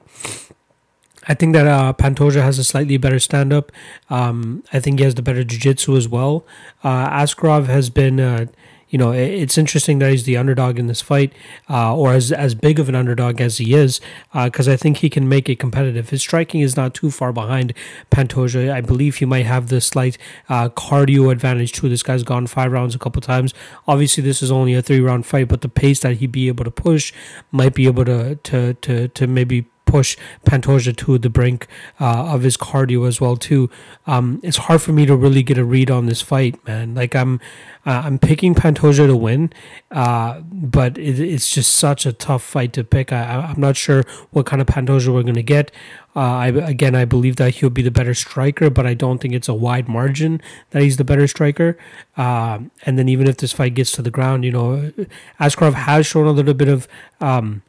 [1.27, 3.71] I think that uh, Pantoja has a slightly better stand up.
[4.09, 6.45] Um, I think he has the better jiu jitsu as well.
[6.83, 8.47] Uh, Askarov has been uh,
[8.93, 11.33] you know, it's interesting that he's the underdog in this fight,
[11.67, 13.99] uh, or as as big of an underdog as he is,
[14.31, 16.09] because uh, I think he can make it competitive.
[16.09, 17.73] His striking is not too far behind
[18.11, 18.71] Pantoja.
[18.71, 21.89] I believe he might have the slight uh, cardio advantage too.
[21.89, 23.51] This guy's gone five rounds a couple times.
[23.87, 26.63] Obviously, this is only a three round fight, but the pace that he'd be able
[26.63, 27.11] to push
[27.51, 31.67] might be able to to to to maybe push Pantoja to the brink
[31.99, 33.69] uh, of his cardio as well too.
[34.07, 36.95] Um, it's hard for me to really get a read on this fight, man.
[36.95, 37.39] Like I'm,
[37.85, 39.53] uh, I'm picking Pantoja to win,
[39.91, 43.13] uh, but it, it's just such a tough fight to pick.
[43.13, 45.69] I, am not sure what kind of Pantoja we're gonna get.
[46.15, 49.35] Uh, I again, I believe that he'll be the better striker, but I don't think
[49.35, 50.41] it's a wide margin
[50.71, 51.77] that he's the better striker.
[52.17, 54.91] Um, and then even if this fight gets to the ground, you know,
[55.39, 56.87] Askarov has shown a little bit of.
[57.21, 57.61] Um,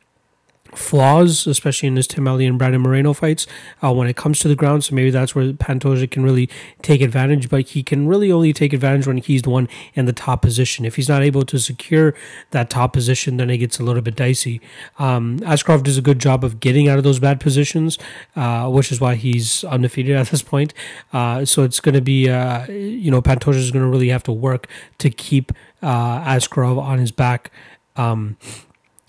[0.75, 3.47] flaws, especially in his Tim Elliott and Brandon Moreno fights,
[3.83, 4.85] uh, when it comes to the ground.
[4.85, 6.49] So maybe that's where Pantoja can really
[6.83, 10.13] take advantage, but he can really only take advantage when he's the one in the
[10.13, 10.85] top position.
[10.85, 12.15] If he's not able to secure
[12.51, 14.61] that top position, then it gets a little bit dicey.
[14.99, 17.99] Um, Askarov does a good job of getting out of those bad positions,
[18.37, 20.75] uh, which is why he's undefeated at this point.
[21.13, 24.23] Uh, so it's going to be, uh, you know, Pantoja is going to really have
[24.25, 24.69] to work
[24.99, 25.53] to keep
[25.83, 27.51] uh, Askarov on his back.
[27.97, 28.37] Um,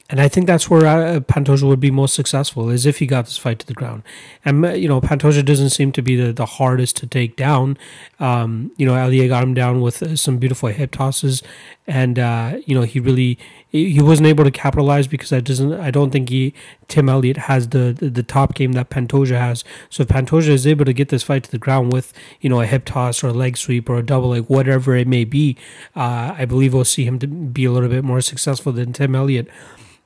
[0.09, 3.25] and I think that's where uh, Pantoja would be most successful, is if he got
[3.25, 4.03] this fight to the ground.
[4.43, 7.77] And, uh, you know, Pantoja doesn't seem to be the, the hardest to take down.
[8.19, 11.43] Um, you know, Elliott got him down with uh, some beautiful hip tosses.
[11.87, 13.37] And, uh, you know, he really,
[13.69, 16.53] he wasn't able to capitalize because I doesn't, I don't think he,
[16.87, 19.63] Tim Elliott has the, the, the top game that Pantoja has.
[19.89, 22.61] So if Pantoja is able to get this fight to the ground with, you know,
[22.61, 25.57] a hip toss or a leg sweep or a double leg, whatever it may be,
[25.95, 29.15] uh, I believe we'll see him to be a little bit more successful than Tim
[29.15, 29.47] Elliott.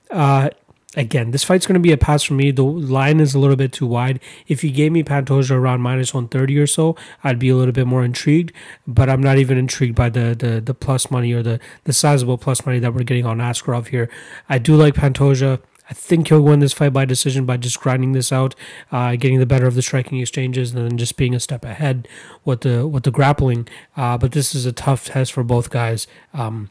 [0.10, 0.50] Uh,
[0.96, 2.52] again, this fight's going to be a pass for me.
[2.52, 4.20] The line is a little bit too wide.
[4.48, 7.88] If you gave me Pantoja around minus 130 or so, I'd be a little bit
[7.88, 8.52] more intrigued.
[8.88, 12.38] But I'm not even intrigued by the the, the plus money or the, the sizable
[12.38, 14.10] plus money that we're getting on Askarov here.
[14.48, 15.62] I do like Pantoja.
[15.90, 18.54] I think he'll win this fight by decision by just grinding this out,
[18.92, 22.08] uh, getting the better of the striking exchanges, and then just being a step ahead
[22.46, 23.68] with the with the grappling.
[23.98, 26.08] Uh, but this is a tough test for both guys.
[26.34, 26.70] Um,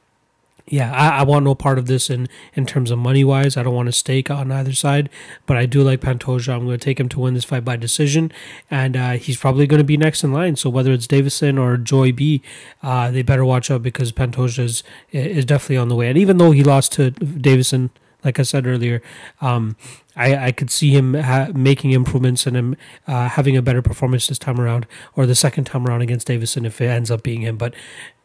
[0.71, 3.57] yeah, I, I, want no part of this in, in terms of money wise.
[3.57, 5.09] I don't want a stake on either side,
[5.47, 6.55] but I do like Pantoja.
[6.55, 8.33] I'm going to take him to win this fight by decision,
[8.71, 10.57] and uh, he's probably going to be next in line.
[10.57, 12.43] So whether it's Deiveson or Joe B,
[12.83, 16.09] uh, they better watch out because Pantoja is, is definitely on the way.
[16.09, 17.91] And even though he lost to Deiveson,
[18.25, 19.01] like I said earlier,
[19.41, 19.77] um,
[20.17, 24.27] I, I could see him ha- making improvements and him uh, having a better performance
[24.27, 27.43] this time around, or the second time around against Deiveson if it ends up being
[27.43, 27.57] him.
[27.57, 27.75] But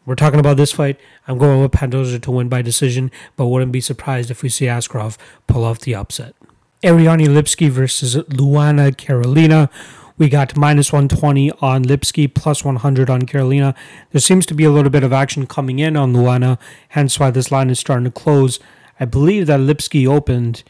[0.06, 0.99] we're talking about this fight.
[1.28, 4.66] I'm going with Pantoja to win by decision, but wouldn't be surprised if we see
[4.66, 6.36] Askarov pull off the upset.
[6.84, 9.70] Ariane Lipski versus Luana Carolina.
[10.18, 13.74] We got minus 120 on Lipski, plus 100 on Carolina.
[14.12, 17.32] There seems to be a little bit of action coming in on Luana, hence why
[17.32, 18.60] this line is starting to close.
[18.99, 20.64] I believe that Lipski opened,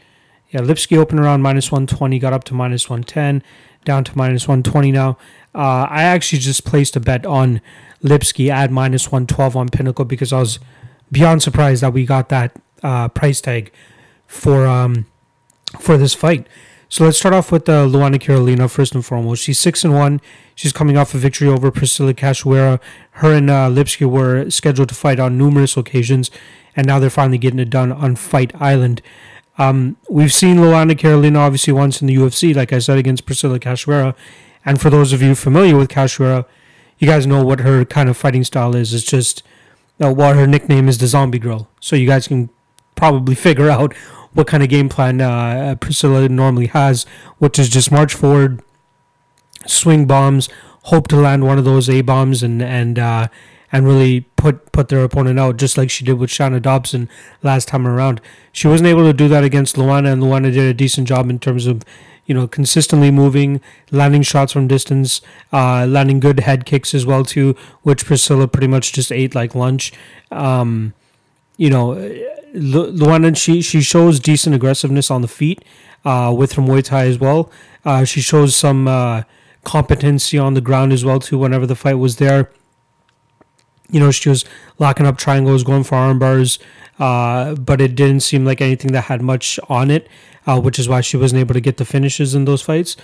[0.48, 3.42] yeah, Lipski opened around minus 120, got up to minus 110,
[3.84, 5.18] down to minus 120 now.
[5.54, 7.60] Uh, I actually just placed a bet on
[8.02, 10.58] Lipski at minus 112 on Pinnacle because I was
[11.12, 13.72] beyond surprised that we got that uh, price tag
[14.26, 15.06] for um,
[15.78, 16.46] for this fight.
[16.88, 19.42] So let's start off with uh, Luana Carolina first and foremost.
[19.42, 20.20] She's six and one.
[20.54, 22.80] She's coming off a victory over Priscilla Cachoeira.
[23.12, 26.30] Her and uh, Lipski were scheduled to fight on numerous occasions,
[26.76, 29.02] and now they're finally getting it done on Fight Island.
[29.56, 33.58] Um, we've seen Luana Carolina obviously once in the UFC, like I said, against Priscilla
[33.58, 34.14] Cachoeira.
[34.64, 36.46] And for those of you familiar with Cachoeira,
[36.98, 38.94] you guys know what her kind of fighting style is.
[38.94, 39.42] It's just
[40.02, 41.68] uh, what her nickname is the Zombie Girl.
[41.80, 42.50] So you guys can
[42.94, 43.94] probably figure out
[44.32, 47.04] what kind of game plan uh, Priscilla normally has,
[47.38, 48.62] which is just march forward,
[49.66, 50.48] swing bombs,
[50.84, 53.28] hope to land one of those A bombs, and and uh,
[53.70, 57.08] and really put put their opponent out, just like she did with Shana Dobson
[57.42, 58.20] last time around.
[58.50, 61.38] She wasn't able to do that against Luana, and Luana did a decent job in
[61.38, 61.82] terms of
[62.26, 63.60] you know consistently moving,
[63.90, 65.20] landing shots from distance,
[65.52, 69.54] uh, landing good head kicks as well too, which Priscilla pretty much just ate like
[69.54, 69.92] lunch.
[70.30, 70.94] Um,
[71.56, 71.94] you know
[72.54, 75.64] Luana, she she shows decent aggressiveness on the feet
[76.04, 77.50] uh, with her Muay Thai as well.
[77.84, 79.22] Uh, she shows some uh,
[79.64, 81.38] competency on the ground as well too.
[81.38, 82.50] Whenever the fight was there,
[83.94, 84.44] you know she was
[84.78, 86.58] locking up triangles, going for arm bars,
[86.98, 90.08] uh, but it didn't seem like anything that had much on it,
[90.46, 92.96] uh, which is why she wasn't able to get the finishes in those fights.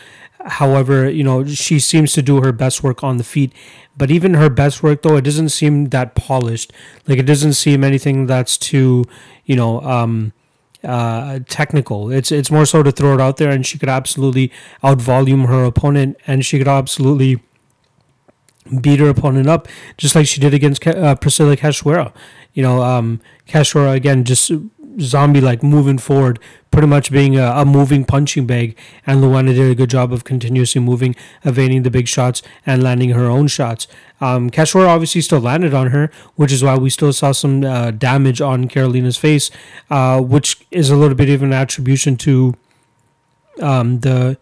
[0.45, 3.53] However, you know, she seems to do her best work on the feet.
[3.97, 6.73] But even her best work, though, it doesn't seem that polished.
[7.07, 9.05] Like, it doesn't seem anything that's too,
[9.45, 10.33] you know, um,
[10.83, 12.11] uh, technical.
[12.11, 14.51] It's it's more so to throw it out there, and she could absolutely
[14.83, 17.43] outvolume her opponent, and she could absolutely
[18.81, 22.13] beat her opponent up, just like she did against uh, Priscilla Cachoeira.
[22.53, 24.51] You know, um, Cachoeira again just
[24.99, 26.39] zombie like moving forward,
[26.71, 28.77] pretty much being a, a, moving punching bag.
[29.07, 31.15] And Luana did a good job of continuously moving,
[31.45, 33.87] evading the big shots, and landing her own shots.
[34.21, 38.41] Um, obviously still landed on her, which is why we still saw some uh, damage
[38.41, 39.51] on Carolina's face,
[39.91, 42.55] uh, which is a little bit of an attribution to
[43.61, 44.39] um, the.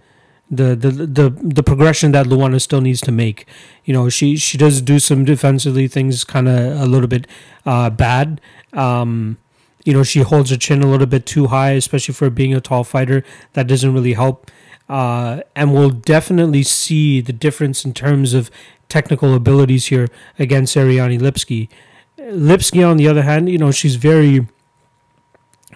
[0.51, 3.47] The, the the the progression that Luana still needs to make,
[3.85, 7.27] you know, she she does do some defensively things kind of a little bit
[7.67, 8.41] uh, bad,
[8.73, 9.37] um,
[9.85, 12.61] you know, she holds her chin a little bit too high, especially for being a
[12.61, 13.25] tall fighter.
[13.55, 14.51] That doesn't really help.
[14.89, 18.51] Uh, and we'll definitely see the difference in terms of
[18.89, 21.69] technical abilities here against Ariane Lipski.
[22.19, 24.47] Lipski, on the other hand, you know, she's very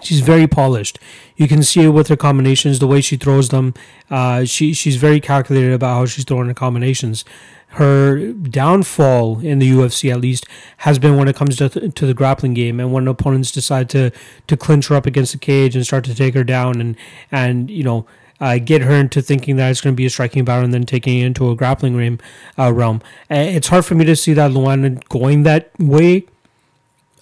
[0.03, 0.99] she's very polished.
[1.37, 3.75] You can see it with her combinations, the way she throws them.
[4.11, 7.25] Uh, she she's very calculated about how she's throwing her combinations
[7.73, 10.47] her downfall in the UFC at least
[10.79, 14.11] has been when it comes to, to the grappling game and when opponents decide to
[14.47, 16.97] to clinch her up against the cage and start to take her down and
[17.31, 18.07] and you know
[18.43, 20.85] uh, get her into thinking that it's going to be a striking battle and then
[20.85, 22.19] taking it into a grappling realm.
[22.59, 23.01] Uh, realm.
[23.31, 26.27] It's hard for me to see that Luana going that way.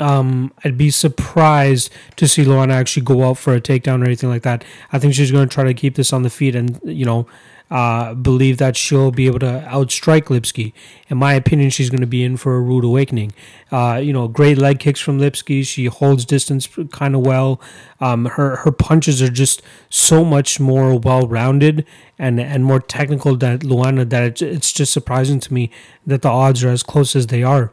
[0.00, 4.28] Um, I'd be surprised to see Luana actually go out for a takedown or anything
[4.30, 4.64] like that.
[4.92, 7.26] I think she's going to try to keep this on the feet and you know
[7.70, 10.72] uh, believe that she'll be able to outstrike Lipski.
[11.08, 13.32] In my opinion, she's going to be in for a rude awakening.
[13.70, 15.64] Uh, you know, great leg kicks from Lipski.
[15.64, 17.60] She holds distance kind of well.
[18.00, 21.86] Um, her her punches are just so much more well rounded
[22.18, 25.70] and and more technical than Luana that it's, it's just surprising to me
[26.04, 27.72] that the odds are as close as they are.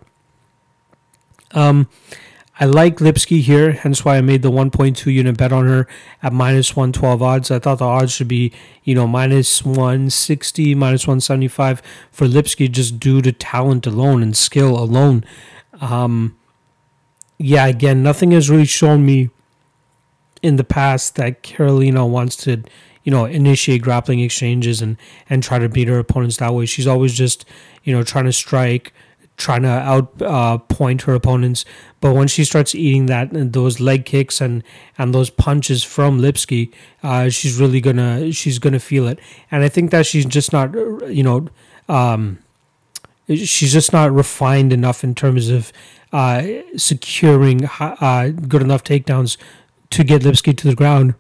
[1.51, 1.87] Um,
[2.59, 5.87] I like Lipski here, hence why I made the 1.2 unit bet on her
[6.23, 7.51] at minus 112 odds.
[7.51, 8.51] I thought the odds should be,
[8.83, 14.75] you know, minus 160, minus 175 for Lipski just due to talent alone and skill
[14.75, 15.23] alone.
[15.79, 16.35] Um,
[17.37, 19.29] yeah, again, nothing has really shown me
[20.41, 22.63] in the past that Carolina wants to,
[23.03, 24.97] you know, initiate grappling exchanges and,
[25.29, 26.65] and try to beat her opponents that way.
[26.65, 27.45] She's always just,
[27.83, 28.93] you know, trying to strike–
[29.37, 31.63] trying to out uh, point her opponents.
[32.01, 34.63] But when she starts eating that those leg kicks and
[34.97, 36.73] and those punches from Lipski,
[37.03, 39.19] uh, she's really gonna she's gonna feel it.
[39.51, 41.47] And I think that she's just not you know
[41.87, 42.39] um,
[43.27, 45.71] she's just not refined enough in terms of
[46.11, 46.43] uh,
[46.75, 49.37] securing uh, good enough takedowns
[49.91, 51.13] to get Lipski to the ground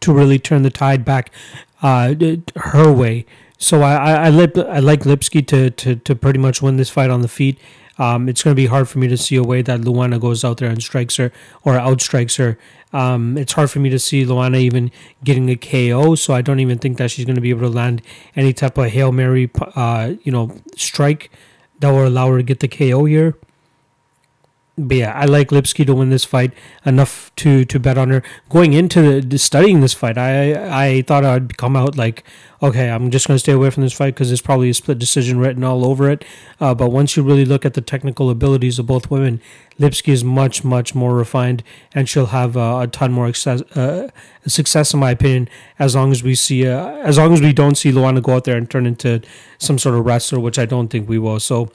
[0.00, 1.30] to really turn the tide back
[1.82, 2.14] uh,
[2.56, 3.24] her way
[3.58, 6.90] So I I, I, lip, I like Lipski to, to to pretty much win this
[6.90, 7.58] fight on the feet.
[7.98, 10.44] Um, it's going to be hard for me to see a way that Luana goes
[10.44, 11.32] out there and strikes her
[11.64, 12.56] or outstrikes her.
[12.92, 14.92] Um, it's hard for me to see Luana even
[15.24, 17.68] getting a KO, so I don't even think that she's going to be able to
[17.68, 18.02] land
[18.36, 21.30] any type of hail mary, uh, you know, strike
[21.80, 23.34] that will allow her to get the KO here.
[24.78, 26.52] But yeah, I like Lipski to win this fight
[26.86, 28.22] enough to to bet on her.
[28.48, 30.54] Going into the, studying this fight, I
[30.86, 32.22] I thought I'd come out like,
[32.62, 35.40] okay, I'm just gonna stay away from this fight because there's probably a split decision
[35.40, 36.24] written all over it.
[36.60, 39.40] Uh, but once you really look at the technical abilities of both women,
[39.80, 44.10] Lipski is much much more refined, and she'll have uh, a ton more success, uh,
[44.46, 45.48] success in my opinion.
[45.80, 48.44] As long as we see, uh, as long as we don't see Luana go out
[48.44, 49.22] there and turn into
[49.58, 51.40] some sort of wrestler, which I don't think we will.
[51.40, 51.72] So.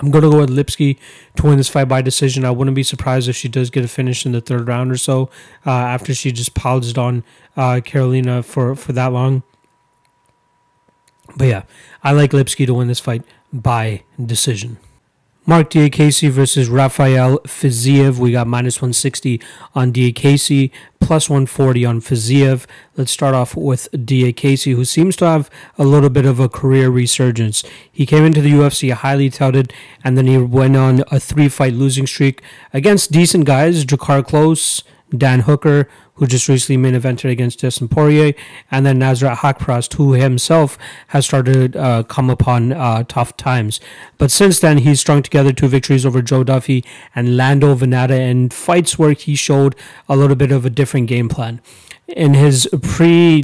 [0.00, 0.98] I'm going to go with Lipski
[1.36, 2.44] to win this fight by decision.
[2.44, 4.96] I wouldn't be surprised if she does get a finish in the third round or
[4.96, 5.28] so
[5.66, 7.22] uh, after she just pounced on
[7.56, 9.42] uh, Carolina for, for that long.
[11.36, 11.62] But yeah,
[12.02, 14.78] I like Lipski to win this fight by decision.
[15.50, 18.18] Marc Diakiese versus Rafael Fiziev.
[18.18, 19.42] We got minus 160
[19.74, 20.70] on Diakiese,
[21.00, 22.66] plus 140 on Fiziev.
[22.96, 26.88] Let's start off with Diakiese, who seems to have a little bit of a career
[26.88, 27.64] resurgence.
[27.90, 29.72] He came into the UFC highly touted,
[30.04, 32.42] and then he went on a three fight losing streak
[32.72, 35.88] against decent guys Drakkar Klose, Dan Hooker,
[36.20, 38.34] who just recently main evented against Dustin Poirier,
[38.70, 40.76] and then Nasrat Haqparast, who himself
[41.08, 43.80] has started uh, come upon uh, tough times.
[44.18, 48.50] But since then, he's strung together two victories over Joe Duffy and Lando Vannata in
[48.50, 49.74] fights where he showed
[50.10, 51.62] a little bit of a different game plan
[52.16, 53.42] in his pre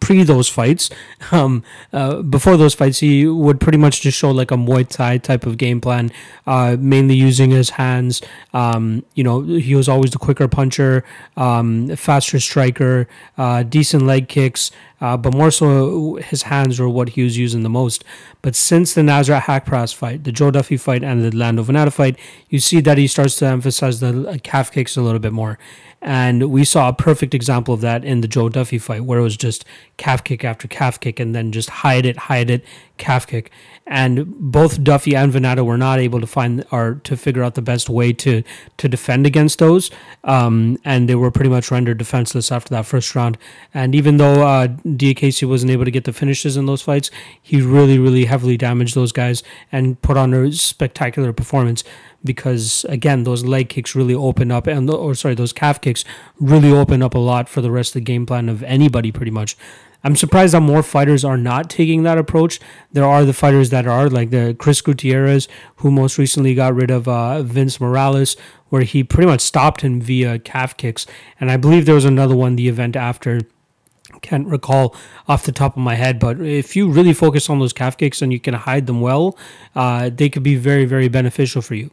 [0.00, 0.90] pre those fights,
[1.32, 1.62] um,
[1.92, 5.46] uh, before those fights, he would pretty much just show like a Muay Thai type
[5.46, 6.10] of game plan,
[6.46, 8.22] uh, mainly using his hands.
[8.52, 11.04] Um, you know, he was always the quicker puncher,
[11.36, 13.08] um, faster striker,
[13.38, 17.62] uh, decent leg kicks, uh, but more so his hands were what he was using
[17.62, 18.04] the most.
[18.42, 22.18] But since the Nasrat Haqparast fight, the Joe Duffy fight, and the Lando Vannata fight,
[22.48, 25.58] you see that he starts to emphasize the calf kicks a little bit more.
[26.02, 29.22] And we saw a perfect example of that in the Joe Duffy fight, where it
[29.22, 29.64] was just
[29.96, 32.64] calf kick after calf kick and then just hide it, hide it,
[32.98, 33.50] calf kick.
[33.86, 37.62] And both Duffy and Vannata were not able to find or to figure out the
[37.62, 38.42] best way to
[38.78, 39.90] to defend against those.
[40.24, 43.38] Um, and they were pretty much rendered defenseless after that first round.
[43.72, 47.60] And even though uh, Diakiese wasn't able to get the finishes in those fights, he
[47.60, 51.84] really, really heavily damaged those guys and put on a spectacular performance
[52.26, 56.04] because again those leg kicks really open up and or sorry those calf kicks
[56.38, 59.30] really open up a lot for the rest of the game plan of anybody pretty
[59.30, 59.56] much
[60.06, 62.60] i'm surprised that more fighters are not taking that approach
[62.92, 66.90] there are the fighters that are like the chris gutierrez who most recently got rid
[66.90, 68.36] of uh, vince morales
[68.68, 71.06] where he pretty much stopped him via calf kicks
[71.40, 73.40] and i believe there was another one the event after
[74.22, 74.94] can't recall
[75.28, 78.22] off the top of my head, but if you really focus on those calf kicks
[78.22, 79.36] and you can hide them well,
[79.74, 81.90] uh, they could be very, very beneficial for you.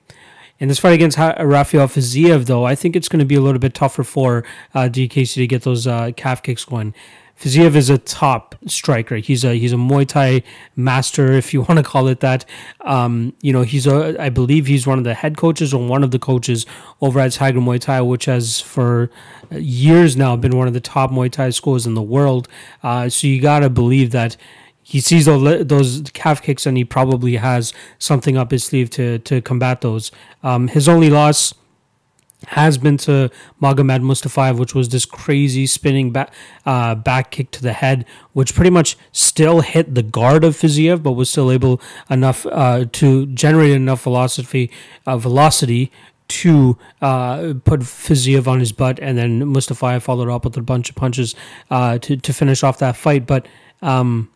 [0.60, 3.60] In this fight against Rafael Fiziev, though, I think it's going to be a little
[3.60, 6.94] bit tougher for uh, Diakiese to get those uh, calf kicks going.
[7.40, 9.18] Fiziev is a top striker.
[9.18, 10.44] He's a he's a Muay Thai
[10.76, 12.46] master, if you want to call it that.
[12.82, 16.04] Um, you know, he's a I believe he's one of the head coaches or one
[16.04, 16.66] of the coaches
[17.02, 19.10] over at Tiger Muay Thai, which has for
[19.52, 22.48] years now been one of the top Muay Thai schools in the world.
[22.82, 24.38] Uh, so you gotta believe that
[24.86, 29.20] he sees those, those calf kicks and he probably has something up his sleeve to
[29.20, 30.12] to combat those.
[30.44, 31.54] Um, his only loss
[32.48, 33.30] has been to
[33.62, 36.34] Magomed Mustafayev, which was this crazy spinning back
[36.66, 41.04] uh, back kick to the head, which pretty much still hit the guard of Fiziev,
[41.04, 44.72] but was still able enough uh, to generate enough velocity
[45.06, 45.92] uh, velocity
[46.30, 50.90] to uh, put Fiziev on his butt, and then Mustafayev followed up with a bunch
[50.90, 51.36] of punches
[51.70, 53.28] uh, to to finish off that fight.
[53.28, 53.48] But
[53.82, 54.33] um,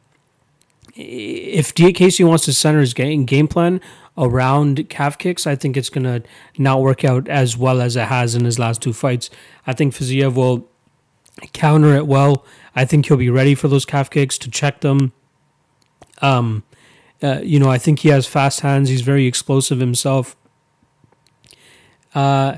[0.97, 3.79] if Diakiese wants to center his game, game plan
[4.17, 6.23] around calf kicks, I think it's to
[6.57, 9.29] not work out as well as it has in his last two fights.
[9.67, 10.67] I think Fiziev will
[11.53, 12.43] counter it well.
[12.75, 15.13] I think he'll be ready for those calf kicks to check them.
[16.21, 16.63] Um,
[17.21, 18.89] uh, you know, I think he has fast hands.
[18.89, 20.35] He's very explosive himself.
[22.15, 22.57] Uh,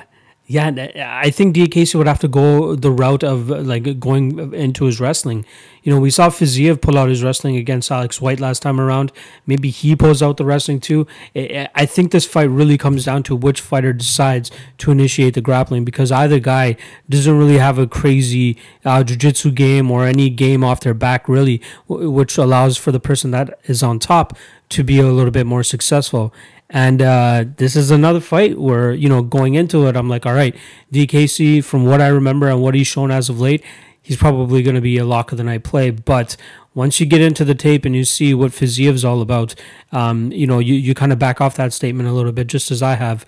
[0.52, 5.00] yeah, I think Diakiese would have to go the route of like going into his
[5.00, 5.46] wrestling.
[5.84, 9.12] You know, we saw Fiziev pull out his wrestling against Alex White last time around.
[9.46, 11.06] Maybe he pulls out the wrestling too.
[11.36, 15.86] I think this fight really comes down to which fighter decides to initiate the grappling
[15.86, 16.78] because either guy
[17.08, 21.62] doesn't really have a crazy uh, jiu-jitsu game or any game off their back really,
[21.88, 24.36] which allows for the person that is on top
[24.70, 26.34] to be a little bit more successful.
[26.70, 30.34] And uh, this is another fight where, you know, going into it, I'm like, all
[30.34, 30.56] right,
[30.94, 33.64] Diakiese, from what I remember and what he's shown as of late,
[34.02, 35.90] he's probably going to be a lock of the night play.
[35.90, 36.38] But
[36.76, 39.56] once you get into the tape and you see what Fiziev's all about,
[39.92, 42.70] um, you know, you, you kind of back off that statement a little bit, just
[42.70, 43.26] as I have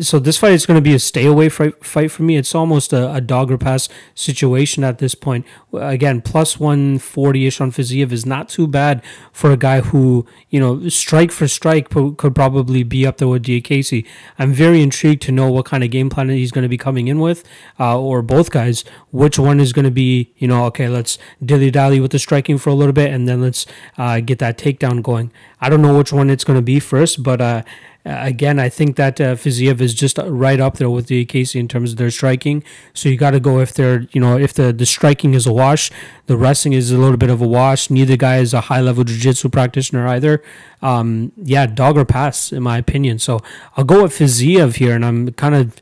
[0.00, 2.36] so this fight is going to be a stay away fight, for me.
[2.36, 5.46] It's almost a, a dog or pass situation at this point.
[5.72, 9.02] Again, plus 140 ish on Fiziev is not too bad
[9.32, 13.44] for a guy who, you know, strike for strike could probably be up there with
[13.44, 14.06] Diakiese.
[14.38, 17.08] I'm very intrigued to know what kind of game plan he's going to be coming
[17.08, 17.44] in with,
[17.78, 18.84] uh, or both guys.
[19.10, 22.58] Which one is going to be, you know, okay, let's dilly dally with the striking
[22.58, 23.66] for a little bit and then let's
[23.98, 25.32] uh, get that takedown going.
[25.60, 27.62] I don't know which one it's going to be first, but uh,
[28.04, 31.68] again, I think that uh, Fiziev is just right up there with the Diakiese in
[31.68, 32.64] terms of their striking.
[32.94, 35.52] So you got to go if they're, you know, if the, the striking is a
[35.52, 35.90] wash,
[36.26, 37.90] the wrestling is a little bit of a wash.
[37.90, 40.42] Neither guy is a high level jiu jitsu practitioner either.
[40.80, 43.20] Um, yeah, dog or pass, in my opinion.
[43.20, 43.38] So
[43.76, 45.76] I'll go with Fiziev here, and I'm kind of.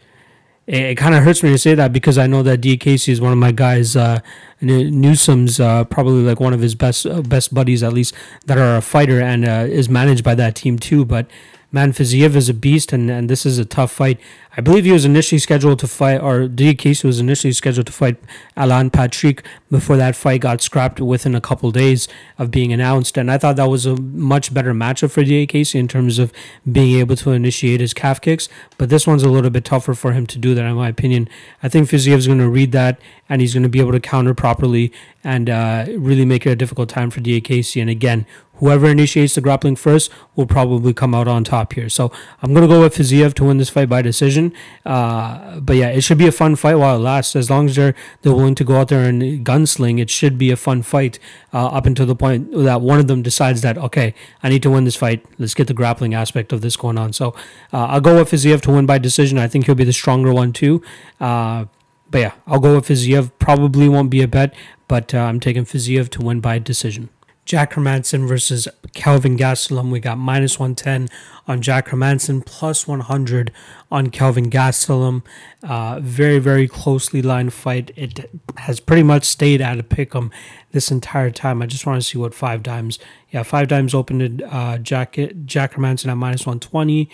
[0.67, 3.33] It, kind of hurts me to say that because I know that Diakiese is one
[3.33, 3.97] of my guys.
[3.97, 4.21] Uh,
[4.61, 8.15] Newsom's uh, probably like one of his best uh, best buddies, at least
[8.47, 11.05] that are a fighter, and uh, is managed by that team too.
[11.05, 11.27] But
[11.73, 14.19] man, Fiziev is a beast, and, and this is a tough fight.
[14.57, 18.17] I believe he was initially scheduled to fight, or Diakiese was initially scheduled to fight
[18.57, 23.17] Alan Patrick before that fight got scrapped within a couple days of being announced.
[23.17, 26.33] And I thought that was a much better matchup for Diakiese in terms of
[26.71, 28.49] being able to initiate his calf kicks.
[28.77, 31.29] But this one's a little bit tougher for him to do that, in my opinion.
[31.63, 34.35] I think Fiziev's going to read that, and he's going to be able to counter
[34.35, 34.93] properly
[35.23, 37.81] and uh, really make it a difficult time for Diakiese.
[37.81, 38.27] And again,
[38.61, 41.89] whoever initiates the grappling first will probably come out on top here.
[41.89, 44.53] So I'm going to go with Fiziev to win this fight by decision.
[44.87, 47.35] Uh, but yeah, it should be a fun fight while it lasts.
[47.35, 50.51] As long as they're, they're willing to go out there and gunsling, it should be
[50.51, 51.19] a fun fight
[51.53, 54.71] uh, up until the point that one of them decides that, okay, I need to
[54.71, 55.25] win this fight.
[55.39, 57.13] Let's get the grappling aspect of this going on.
[57.13, 57.35] So
[57.73, 59.39] uh, I'll go with Fiziev to win by decision.
[59.39, 60.83] I think he'll be the stronger one too.
[61.19, 61.65] Uh,
[62.11, 63.31] but yeah, I'll go with Fiziev.
[63.39, 64.55] Probably won't be a bet,
[64.89, 67.09] but uh, I'm taking Fiziev to win by decision.
[67.45, 69.91] Jack Hermansson versus Kelvin Gastelum.
[69.91, 71.09] We got minus 110
[71.49, 73.51] on Jack Hermansson, plus 100
[73.91, 75.23] on Kelvin Gastelum.
[75.63, 77.91] Uh, very, very closely lined fight.
[77.97, 80.31] It has pretty much stayed at a pick 'em
[80.73, 81.61] this entire time.
[81.63, 82.99] I just want to see what five dimes.
[83.31, 87.11] Yeah, five dimes opened uh, Jack, Jack Hermansson at minus 120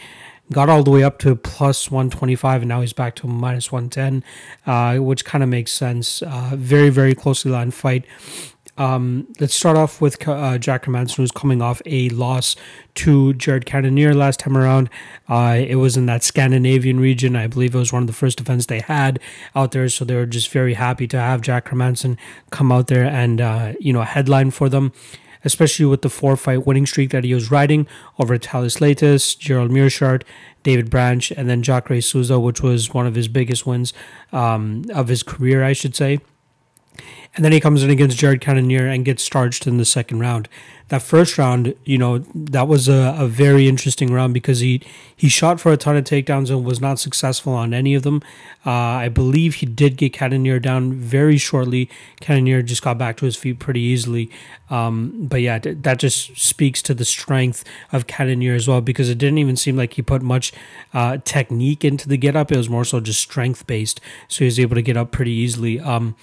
[0.53, 4.23] got all the way up to plus 125 and now he's back to minus 110
[4.67, 8.05] uh, which kind of makes sense uh, very very closely lined fight
[8.79, 12.57] um, let's start off with uh, Jack Hermansson, who's coming off a loss
[12.97, 14.91] to Jared Cannonier last time around.
[15.29, 17.37] Uh, it was in that Scandinavian region.
[17.37, 19.19] I believe it was one of the first events they had
[19.55, 19.89] out there.
[19.89, 22.17] So they were just very happy to have Jack Hermansson
[22.51, 24.93] come out there and, uh, you know, headline for them
[25.45, 27.87] especially with the four fight winning streak that he was riding
[28.19, 30.25] over Thales Leites, Gerald Meerschaert,
[30.65, 33.93] David Branch, and then Jacare Souza, which was one of his biggest wins
[34.33, 36.19] um, of his career, I should say.
[37.35, 40.49] And then he comes in against Jared Cannonier and gets starched in the second round
[40.89, 44.81] that first round, you know, that was a, a very interesting round because he
[45.17, 48.23] he shot for a ton of takedowns and was not successful on any of them.
[48.65, 51.89] Uh, I believe he did get Cannonier down very shortly.
[52.21, 54.31] Cannonier just got back to his feet pretty easily.
[54.69, 59.19] Um, but yeah, that just speaks to the strength of Cannonier as well because it
[59.19, 60.53] didn't even seem like he put much
[60.93, 62.53] uh, technique into the get up.
[62.53, 64.01] It was more so just strength based.
[64.29, 65.81] So he was able to get up pretty easily.
[65.81, 66.15] Um,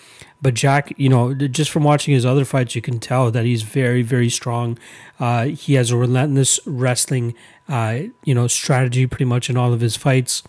[0.43, 3.61] but Jack, you know, just from watching his other fights, you can tell that he's
[3.61, 4.77] very, very strong.
[5.17, 7.33] Uh, he has a relentless wrestling,
[7.69, 10.43] uh, you know, strategy pretty much in all of his fights.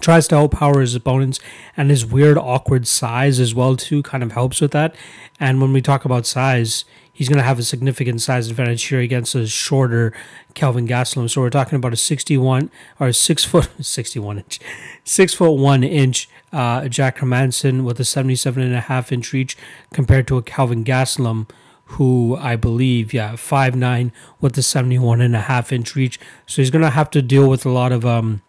[0.00, 1.40] Tries to outpower his opponents,
[1.76, 4.94] and his weird, awkward size as well too kind of helps with that.
[5.40, 9.00] And when we talk about size, he's going to have a significant size advantage here
[9.00, 10.12] against a shorter
[10.54, 11.28] Kelvin Gastelum.
[11.28, 12.70] So we're talking about a 61
[13.00, 14.60] or a six foot 61 inch,
[15.04, 19.56] six foot one inch uh, Jack Hermansson with a 77 and a half inch reach
[19.92, 21.48] compared to a Kelvin Gastelum
[21.94, 26.20] who I believe, yeah, five nine with the 71 and a half inch reach.
[26.46, 28.42] So he's going to have to deal with a lot of um,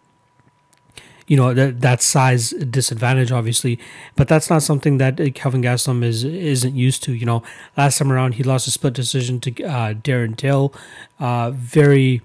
[1.26, 3.78] you know that that size disadvantage, obviously.
[4.16, 7.14] But that's not something that Calvin Kelvin Gastelum is isn't used to.
[7.14, 7.42] You know,
[7.76, 10.72] last time around he lost a split decision to uh, Darren Till.
[11.18, 12.22] Uh, very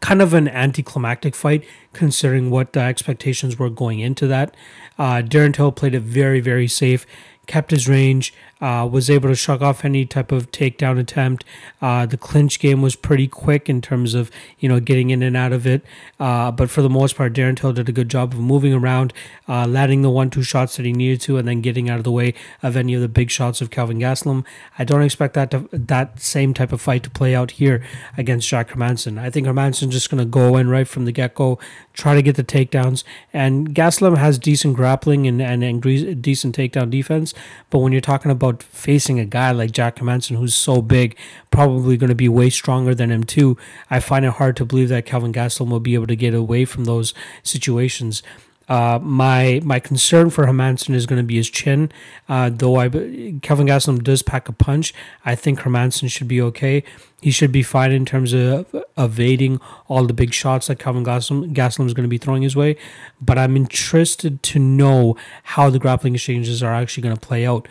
[0.00, 4.54] kind of an anticlimactic fight considering what the expectations were going into that.
[4.98, 7.06] Uh, Darren Till played it very very safe,
[7.46, 11.44] kept his range, uh, was able to shrug off any type of takedown attempt.
[11.80, 15.36] Uh, the clinch game was pretty quick in terms of you know getting in and
[15.36, 15.82] out of it,
[16.18, 19.12] uh, but for the most part, Darren Till did a good job of moving around,
[19.48, 22.12] uh, landing the one-two shots that he needed to, and then getting out of the
[22.12, 24.44] way of any of the big shots of Calvin Gastelum.
[24.78, 27.82] I don't expect that to, that same type of fight to play out here
[28.16, 29.18] against Jack Hermansson.
[29.18, 31.58] I think Hermansson's just going to go in right from the get-go,
[31.98, 33.02] try to get the takedowns,
[33.32, 35.82] and Gastelum has decent grappling and, and, and
[36.22, 37.34] decent takedown defense,
[37.70, 41.16] but when you're talking about facing a guy like Jack Hermansson, who's so big,
[41.50, 43.58] probably going to be way stronger than him too,
[43.90, 46.64] I find it hard to believe that Kelvin Gastelum will be able to get away
[46.64, 48.22] from those situations.
[48.68, 51.90] Uh, my my concern for Hermansson is going to be his chin.
[52.28, 54.92] Uh, though I Kelvin Gastelum does pack a punch,
[55.24, 56.84] I think Hermansson should be okay.
[57.20, 58.66] He should be fine in terms of
[58.96, 62.54] evading all the big shots that Kelvin Gastelum, Gastelum is going to be throwing his
[62.54, 62.76] way.
[63.20, 67.66] But I'm interested to know how the grappling exchanges are actually going to play out.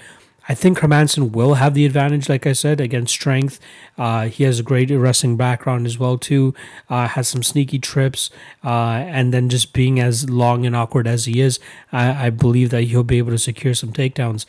[0.50, 3.60] I think Hermansson will have the advantage, like I said, against strength.
[3.98, 6.54] Uh, he has a great wrestling background as well, too.
[6.90, 8.30] Uh, has some sneaky trips,
[8.64, 11.60] uh, and then just being as long and awkward as he is,
[11.92, 14.46] I, I, believe that he'll be able to secure some takedowns.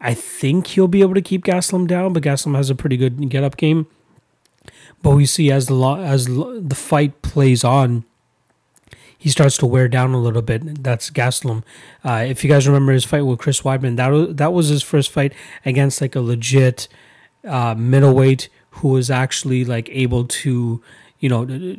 [0.00, 3.28] I think he'll be able to keep Gastelum down, but Gastelum has a pretty good
[3.28, 3.86] get up game.
[5.02, 8.04] But we see as the as the fight plays on,
[9.18, 10.82] he starts to wear down a little bit.
[10.82, 11.64] That's Gastelum.
[12.04, 14.82] Uh, if you guys remember his fight with Chris Weidman, that was, that was his
[14.82, 15.34] first fight
[15.66, 16.86] against like a legit
[17.44, 20.80] uh, middleweight who was actually like able to,
[21.18, 21.76] you know,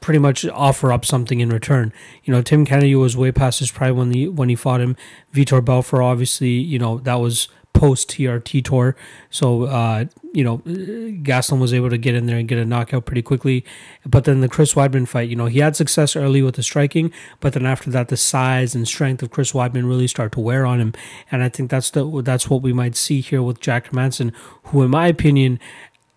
[0.00, 1.92] pretty much offer up something in return.
[2.24, 4.96] You know, Tim Kennedy was way past his prime when he when he fought him.
[5.32, 7.48] Vitor Belfort, obviously, you know, that was
[7.82, 8.94] post TRT tour.
[9.28, 13.06] So, uh, you know, Gastelum was able to get in there and get a knockout
[13.06, 13.64] pretty quickly.
[14.06, 17.12] But then the Chris Weidman fight, you know, he had success early with the striking,
[17.40, 20.64] but then after that, the size and strength of Chris Weidman really start to wear
[20.64, 20.94] on him.
[21.32, 24.32] And I think that's the that's what we might see here with Jack Manson,
[24.66, 25.58] who, in my opinion,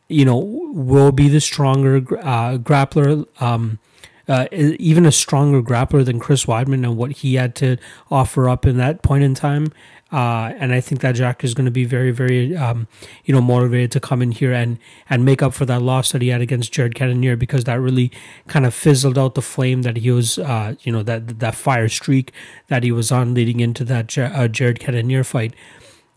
[0.08, 3.26] you know, will be the stronger uh, grappler.
[3.42, 3.80] Um,
[4.28, 7.78] uh, even a stronger grappler than Chris Weidman and what he had to
[8.10, 9.72] offer up in that point in time.
[10.11, 12.88] Uh, and I think that Jack is going to be very, very, um,
[13.23, 14.77] you know, motivated to come in here and
[15.10, 18.11] and make up for that loss that he had against Jared Cannonier because that really
[18.48, 21.90] kind of fizzled out the flame that he was, uh, you know, that that fire
[21.90, 22.32] streak
[22.68, 25.56] that he was on leading into that uh, Jared Cannonier fight.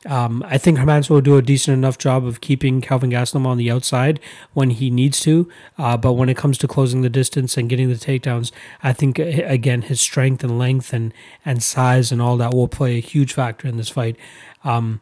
[0.06, 3.58] Um, I think Hermansson will do a decent enough job of keeping Calvin Gastelum on
[3.58, 4.20] the outside
[4.52, 5.50] when he needs to.
[5.76, 8.52] Uh, but when it comes to closing the distance and getting the takedowns,
[8.82, 11.12] I think, again, his strength and length and,
[11.44, 14.16] and size and all that will play a huge factor in this fight.
[14.62, 15.00] Um,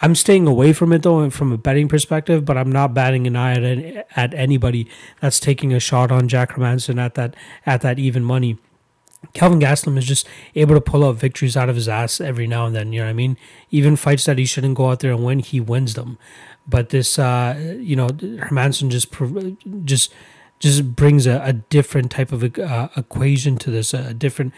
[0.00, 3.36] I'm staying away from it though, from a betting perspective, but I'm not batting an
[3.36, 4.88] eye at, at anybody
[5.20, 8.58] that's taking a shot on Jack Hermansson at that at that even money.
[9.32, 12.66] Kelvin Gastelum is just able to pull out victories out of his ass every now
[12.66, 12.92] and then.
[12.92, 13.36] You know what I mean?
[13.70, 16.18] Even fights that he shouldn't go out there and win, he wins them.
[16.66, 19.12] But this, uh, you know, Hermansson just
[19.84, 20.12] just
[20.58, 24.52] just brings a, a different type of uh, equation to this, a different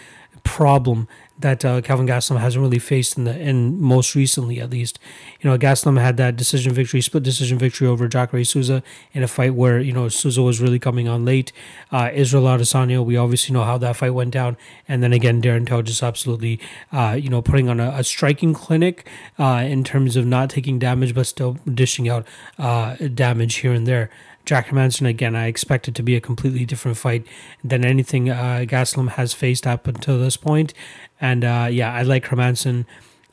[0.45, 1.09] problem
[1.39, 5.01] that uh, Kelvin Gastelum hasn't really faced in the in most recently at least.
[5.41, 9.29] You know, Gastelum had that decision victory, split decision victory over Jacare Souza in a
[9.29, 11.53] fight where you know Souza was really coming on late.
[11.91, 14.57] Uh, Israel Adesanya, we obviously know how that fight went down,
[14.87, 16.61] and then again Darren Till just absolutely
[16.93, 19.09] uh, you know putting on a, a striking clinic
[19.39, 22.27] uh, in terms of not taking damage but still dishing out
[22.59, 24.09] uh, damage here and there.
[24.45, 27.27] Jack Hermansson again, I expect it to be a completely different fight
[27.63, 30.75] than anything uh, Gastelum has faced up until this point.
[31.21, 32.85] And uh, yeah, I like Hermansson.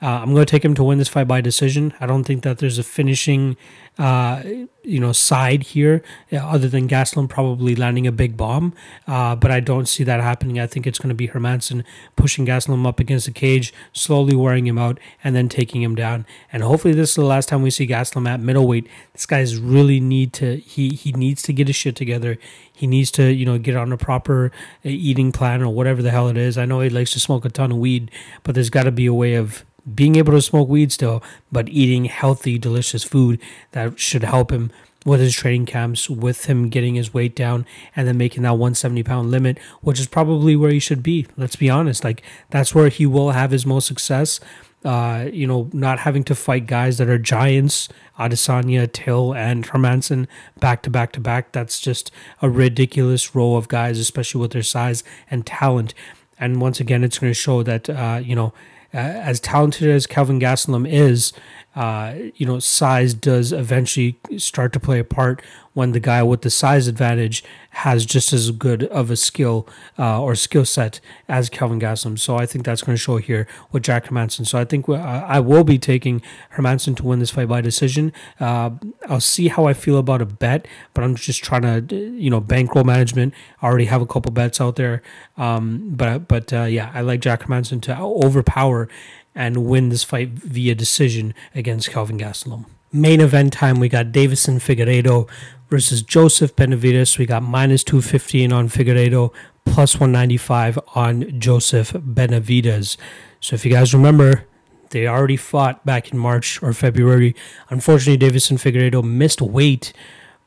[0.01, 1.93] Uh, I'm going to take him to win this fight by decision.
[1.99, 3.55] I don't think that there's a finishing
[4.01, 4.41] uh,
[4.83, 6.01] you know, side here,
[6.33, 8.73] uh, other than Gastelum probably landing a big bomb.
[9.05, 10.59] Uh, but I don't see that happening.
[10.59, 11.83] I think it's going to be Hermansson
[12.15, 16.25] pushing Gastelum up against the cage, slowly wearing him out, and then taking him down.
[16.51, 18.87] And hopefully, this is the last time we see Gastelum at middleweight.
[19.13, 22.39] This guy's really need to he he needs to get his shit together.
[22.73, 24.47] He needs to you know get on a proper
[24.83, 26.57] uh, eating plan or whatever the hell it is.
[26.57, 28.09] I know he likes to smoke a ton of weed,
[28.41, 31.69] but there's got to be a way of being able to smoke weed still, but
[31.69, 33.39] eating healthy, delicious food
[33.71, 34.71] that should help him
[35.05, 39.03] with his training camps, with him getting his weight down, and then making that 170
[39.03, 41.27] pound limit, which is probably where he should be.
[41.37, 42.03] Let's be honest.
[42.03, 44.39] Like, that's where he will have his most success.
[44.83, 47.87] Uh, you know, not having to fight guys that are giants,
[48.17, 50.27] Adesanya, Till, and Hermansson
[50.59, 51.51] back to back to back.
[51.51, 55.93] That's just a ridiculous row of guys, especially with their size and talent.
[56.39, 58.53] And once again, it's going to show that, uh, you know,
[58.93, 61.31] Uh, as talented as Calvin Gastelum is,
[61.75, 65.41] uh, you know, size does eventually start to play a part
[65.73, 69.65] when the guy with the size advantage has just as good of a skill
[69.97, 70.99] uh, or skill set
[71.29, 72.19] as Kelvin Gastelum.
[72.19, 74.45] So I think that's going to show here with Jack Hermansson.
[74.45, 76.21] So I think I will be taking
[76.55, 78.11] Hermansson to win this fight by decision.
[78.37, 78.71] Uh,
[79.07, 82.41] I'll see how I feel about a bet, but I'm just trying to, you know,
[82.41, 83.33] bankroll management.
[83.61, 85.01] I already have a couple bets out there.
[85.37, 88.89] Um, but but uh, yeah, I like Jack Hermansson to overpower
[89.35, 92.65] and win this fight via decision against Calvin Gastelum.
[92.91, 95.29] Main event time, we got Deiveson Figueiredo
[95.69, 97.17] versus Joseph Benavidez.
[97.17, 99.33] We got minus 215 on Figueiredo,
[99.65, 102.97] plus 195 on Joseph Benavidez.
[103.39, 104.45] So if you guys remember,
[104.89, 107.33] they already fought back in March or February.
[107.69, 109.93] Unfortunately, Deiveson Figueiredo missed weight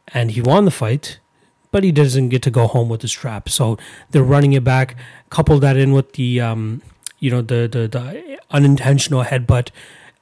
[0.08, 1.18] and he won the fight,
[1.70, 3.48] but he doesn't get to go home with the strap.
[3.48, 3.78] So
[4.10, 4.96] they're running it back.
[5.30, 6.82] Couple that in with the um,
[7.18, 9.70] you know the the, the unintentional headbutt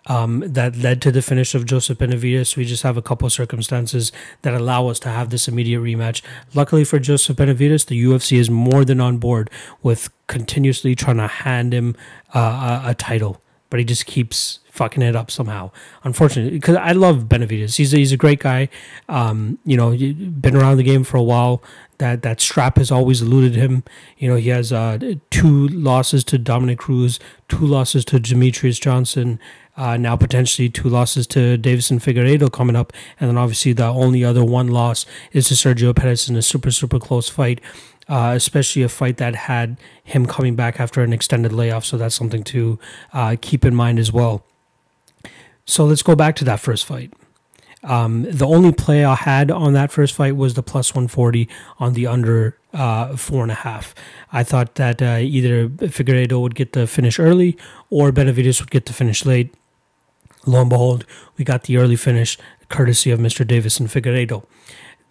[0.06, 2.56] um, that led to the finish of Joseph Benavidez.
[2.56, 4.12] We just have a couple circumstances
[4.42, 6.22] that allow us to have this immediate rematch.
[6.54, 9.50] Luckily for Joseph Benavidez, the UFC is more than on board
[9.82, 11.94] with continuously trying to hand him
[12.34, 13.40] uh, a, a title,
[13.72, 15.70] but he just keeps fucking it up somehow.
[16.04, 18.68] Unfortunately, because I love Benavidez, He's a, he's a great guy.
[19.08, 21.62] Um, you know, been around the game for a while.
[21.96, 23.82] That that strap has always eluded him.
[24.18, 24.98] You know, he has uh,
[25.30, 27.18] two losses to Dominick Cruz,
[27.48, 29.40] two losses to Demetrious Johnson.
[29.74, 34.22] Uh, now potentially two losses to Deiveson Figueiredo coming up, and then obviously the only
[34.22, 37.58] other one loss is to Sergio Pettis in a super super close fight
[38.08, 41.84] uh, especially a fight that had him coming back after an extended layoff.
[41.84, 42.78] So that's something to
[43.12, 44.44] uh, keep in mind as well.
[45.64, 47.12] So let's go back to that first fight.
[47.84, 51.48] Um, the only play I had on that first fight was the plus 140
[51.78, 53.94] on the under uh, four and a half.
[54.32, 57.56] I thought that uh, either Figueiredo would get the finish early
[57.90, 59.52] or Benavidez would get the finish late.
[60.46, 61.04] Lo and behold,
[61.36, 62.38] we got the early finish
[62.68, 63.44] courtesy of Mr.
[63.44, 64.44] Deiveson Figueiredo.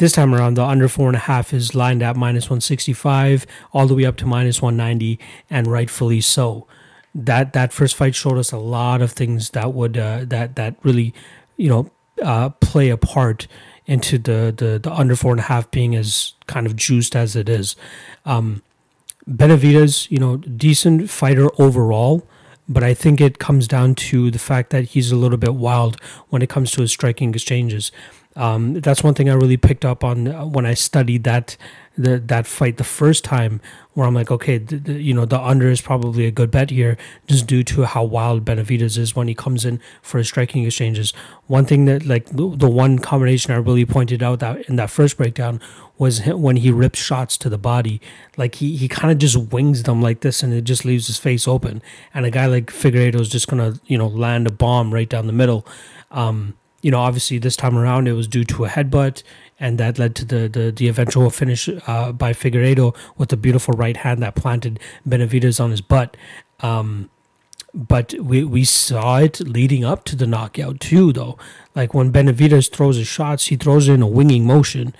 [0.01, 3.85] This time around, the under four and a half is lined at minus 165 all
[3.85, 6.65] the way up to minus 190, and rightfully so
[7.13, 10.75] that that first fight showed us a lot of things that would uh, that that
[10.81, 11.13] really
[11.55, 11.91] you know
[12.23, 13.45] uh, play a part
[13.85, 17.35] into the, the the under four and a half being as kind of juiced as
[17.35, 17.75] it is.
[18.25, 18.63] Um,
[19.29, 22.27] Benavidez, you know, decent fighter overall,
[22.67, 26.01] but I think it comes down to the fact that he's a little bit wild
[26.29, 27.91] when it comes to his striking exchanges.
[28.35, 31.57] Um, that's one thing I really picked up on uh, when I studied that
[31.97, 33.59] the, that fight the first time,
[33.93, 36.69] where I'm like, okay, the, the, you know, the under is probably a good bet
[36.69, 36.97] here,
[37.27, 41.11] just due to how wild Benavidez is when he comes in for his striking exchanges.
[41.47, 45.17] One thing that, like, the, one combination I really pointed out that in that first
[45.17, 45.59] breakdown
[45.97, 48.01] was when he rips shots to the body.
[48.35, 51.17] Like he, he kind of just wings them like this, and it just leaves his
[51.17, 51.81] face open.
[52.13, 55.27] And a guy like Figueiredo is just gonna, you know, land a bomb right down
[55.27, 55.67] the middle.
[56.09, 59.23] Um, you know, obviously this time around it was due to a headbutt,
[59.59, 63.73] and that led to the the, the eventual finish uh, by Figueiredo with a beautiful
[63.73, 66.17] right hand that planted Benavidez on his butt.
[66.61, 67.09] Um,
[67.73, 71.37] but we, we saw it leading up to the knockout too, though.
[71.75, 74.93] Like when Benavidez throws his shots, he throws it in a winging motion.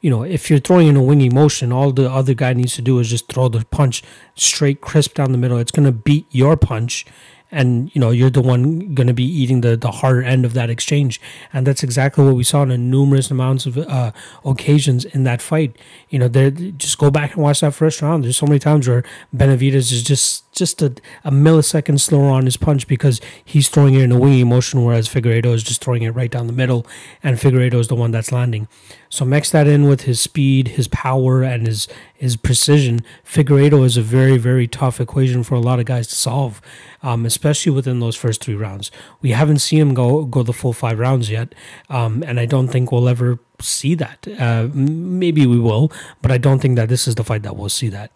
[0.00, 2.82] You know, if you're throwing in a winging motion, all the other guy needs to
[2.82, 4.02] do is just throw the punch
[4.36, 5.58] straight, crisp down the middle.
[5.58, 7.04] It's gonna beat your punch,
[7.50, 10.54] and you know you're the one going to be eating the the harder end of
[10.54, 11.20] that exchange.
[11.52, 14.12] And that's exactly what we saw in numerous amounts of uh,
[14.44, 15.76] occasions in that fight.
[16.10, 18.24] You know there just go back and watch that first round.
[18.24, 19.02] There's so many times where
[19.34, 20.86] benavidez is just just a,
[21.24, 25.08] a millisecond slower on his punch because he's throwing it in a winging motion whereas
[25.08, 26.84] figueiredo is just throwing it right down the middle
[27.22, 28.66] and figueiredo is the one that's landing.
[29.08, 31.88] So mix that in with his speed his power and his
[32.18, 36.14] his precision figueiredo is a very very tough equation for a lot of guys to
[36.14, 36.60] solve
[37.02, 38.90] um, especially within those first three rounds.
[39.22, 41.54] We haven't seen him go go the full five rounds yet,
[41.88, 44.26] um, and I don't think we'll ever see that.
[44.38, 45.92] Uh, maybe we will,
[46.22, 48.10] but I don't think that this is the fight that we'll see that.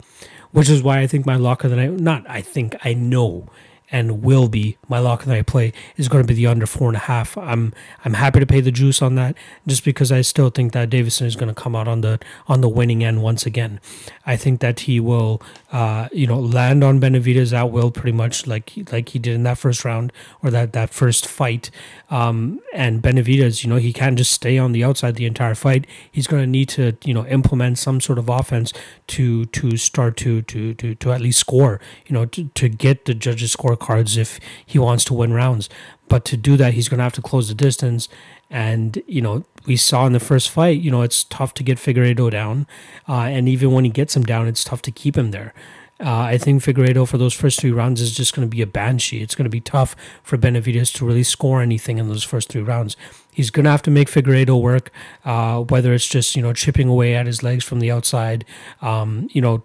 [0.50, 3.48] Which is why I think my lock of the night, not I think, I know
[3.93, 6.89] and will be my lock that I play is going to be the under four
[6.89, 7.36] and a half.
[7.36, 7.74] I'm
[8.05, 9.36] I'm happy to pay the juice on that
[9.66, 12.62] just because I still think that Deiveson is going to come out on the on
[12.62, 13.78] the winning end once again.
[14.24, 18.47] I think that he will uh, you know land on Benavidez at will pretty much
[18.47, 20.12] like like he did in that first round
[20.43, 21.70] or that that first fight.
[22.10, 25.86] Um, and Benavidez, you know, he can't just stay on the outside the entire fight.
[26.10, 28.73] He's going to need to you know implement some sort of offense
[29.09, 31.78] to to start to to to to at least score.
[32.06, 35.68] You know, to, to get the judges score cards if he wants to win rounds.
[36.09, 38.09] But to do that, he's going to have to close the distance.
[38.50, 41.78] And, you know, we saw in the first fight, you know, it's tough to get
[41.78, 42.66] Figueiredo down.
[43.09, 45.54] Uh, and even when he gets him down, it's tough to keep him there.
[46.02, 48.66] Uh, I think Figueiredo for those first three rounds is just going to be a
[48.66, 49.22] banshee.
[49.22, 49.94] It's going to be tough
[50.24, 52.96] for Benavidez to really score anything in those first three rounds.
[53.32, 54.90] He's going to have to make Figueiredo work,
[55.24, 58.44] uh, whether it's just you know chipping away at his legs from the outside,
[58.80, 59.62] um, you know,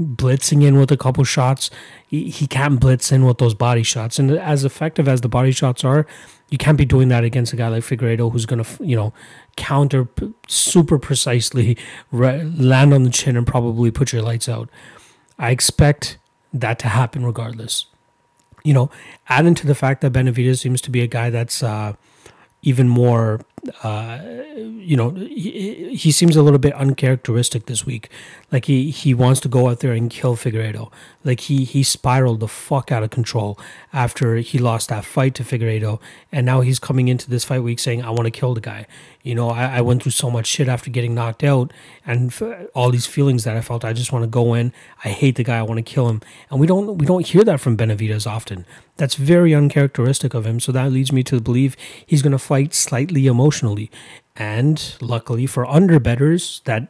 [0.00, 1.70] blitzing in with a couple shots.
[2.06, 5.52] He, he can't blitz in with those body shots, and as effective as the body
[5.52, 6.06] shots are,
[6.50, 9.12] you can't be doing that against a guy like Figueiredo who's going to you know
[9.56, 10.08] counter
[10.48, 11.76] super precisely,
[12.12, 14.68] land on the chin, and probably put your lights out.
[15.38, 16.18] I expect
[16.52, 17.86] that to happen regardless.
[18.62, 18.90] You know,
[19.28, 21.94] add into the fact that Benavidez seems to be a guy that's uh,
[22.62, 23.40] even more
[23.82, 24.20] uh,
[24.56, 28.10] you know, he, he, seems a little bit uncharacteristic this week.
[28.54, 30.92] Like he, he wants to go out there and kill Figueiredo.
[31.24, 33.58] Like he he spiraled the fuck out of control
[33.92, 36.00] after he lost that fight to Figueiredo,
[36.30, 38.86] and now he's coming into this fight week saying, "I want to kill the guy."
[39.24, 41.72] You know, I, I went through so much shit after getting knocked out,
[42.06, 42.32] and
[42.76, 43.84] all these feelings that I felt.
[43.84, 44.72] I just want to go in.
[45.04, 45.58] I hate the guy.
[45.58, 46.20] I want to kill him.
[46.48, 48.66] And we don't we don't hear that from Benavidez often.
[48.98, 50.60] That's very uncharacteristic of him.
[50.60, 51.76] So that leads me to believe
[52.06, 53.90] he's going to fight slightly emotionally.
[54.36, 56.88] And luckily for underbetters, that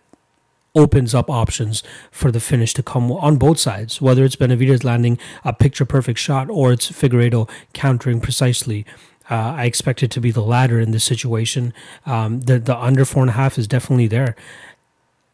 [0.74, 5.18] opens up options for the finish to come on both sides, whether it's Benavidez landing
[5.44, 8.84] a picture perfect shot or it's Figueiredo countering precisely.
[9.30, 11.72] Uh, I expect it to be the latter in this situation.
[12.05, 14.36] Um, the the under four and a half is definitely there.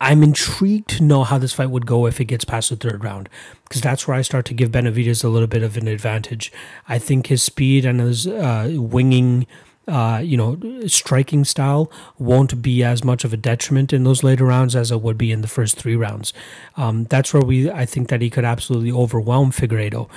[0.03, 3.05] I'm intrigued to know how this fight would go if it gets past the third
[3.05, 3.29] round,
[3.65, 6.51] because that's where I start to give Benavidez a little bit of an advantage.
[6.89, 9.47] I think his speed and his uh, winging
[9.91, 10.57] uh, you know,
[10.87, 15.03] striking style won't be as much of a detriment in those later rounds as it
[15.03, 16.33] would be in the first three rounds.
[16.77, 20.09] Um, that's where we, I think that he could absolutely overwhelm Figueiredo.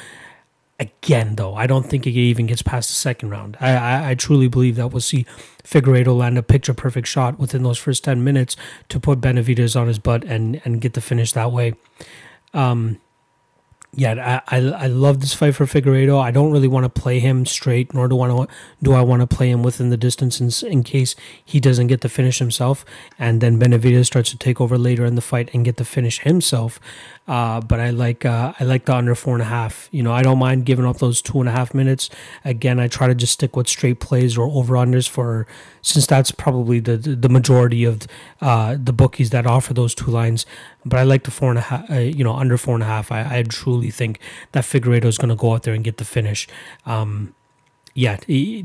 [0.79, 3.57] Again, though, I don't think he even gets past the second round.
[3.59, 5.25] I, I, I truly believe that we'll see
[5.63, 8.55] Figueiredo land a picture perfect shot within those first 10 minutes
[8.89, 11.73] to put Benavidez on his butt and, and get the finish that way.
[12.53, 12.99] Um,
[13.95, 16.19] yeah, I, I, I love this fight for Figueiredo.
[16.19, 19.21] I don't really want to play him straight, nor do want to do I want
[19.21, 21.15] to play him within the distance in, in case
[21.45, 22.83] he doesn't get the finish himself,
[23.19, 26.19] and then Benavidez starts to take over later in the fight and get the finish
[26.19, 26.79] himself.
[27.27, 29.89] Uh, but I like uh, I like the under four and a half.
[29.91, 32.09] You know, I don't mind giving up those two and a half minutes.
[32.43, 35.45] Again, I try to just stick with straight plays or over unders for
[35.83, 38.07] since that's probably the the majority of
[38.41, 40.45] uh, the bookies that offer those two lines.
[40.85, 41.89] But I like the four and a half.
[41.89, 43.11] Uh, you know, under four and a half.
[43.11, 44.19] I, I truly think
[44.51, 46.47] that Figueiredo is going to go out there and get the finish.
[46.85, 47.33] Um,
[47.93, 48.17] yeah,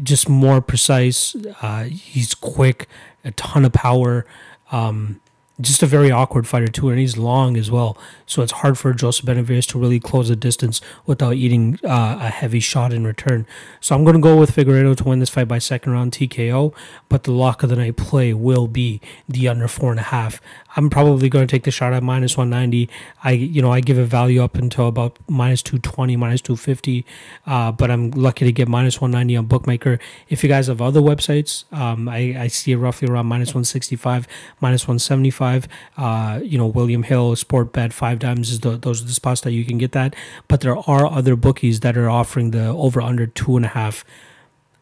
[0.02, 1.36] just more precise.
[1.60, 2.88] Uh, he's quick,
[3.24, 4.26] a ton of power.
[4.72, 5.20] Um,
[5.60, 7.98] just a very awkward fighter too, and he's long as well.
[8.26, 12.28] So it's hard for Joseph Benavidez to really close the distance without eating uh, a
[12.28, 13.44] heavy shot in return.
[13.80, 16.72] So I'm going to go with Figueiredo to win this fight by second round TKO,
[17.08, 20.40] but the lock of the night play will be the under four and a half.
[20.78, 22.88] I'm probably going to take the shot at minus 190.
[23.24, 27.04] I, you know, I give a value up until about minus 220, minus 250,
[27.46, 29.98] uh, but I'm lucky to get minus 190 on Bookmaker.
[30.28, 34.28] If you guys have other websites, um, I, I see it roughly around minus 165,
[34.60, 35.66] minus 175.
[35.96, 39.40] Uh, you know, William Hill, Sport Bet, Five Dimes is the, those are the spots
[39.40, 40.14] that you can get that.
[40.46, 44.04] But there are other bookies that are offering the over under two and a half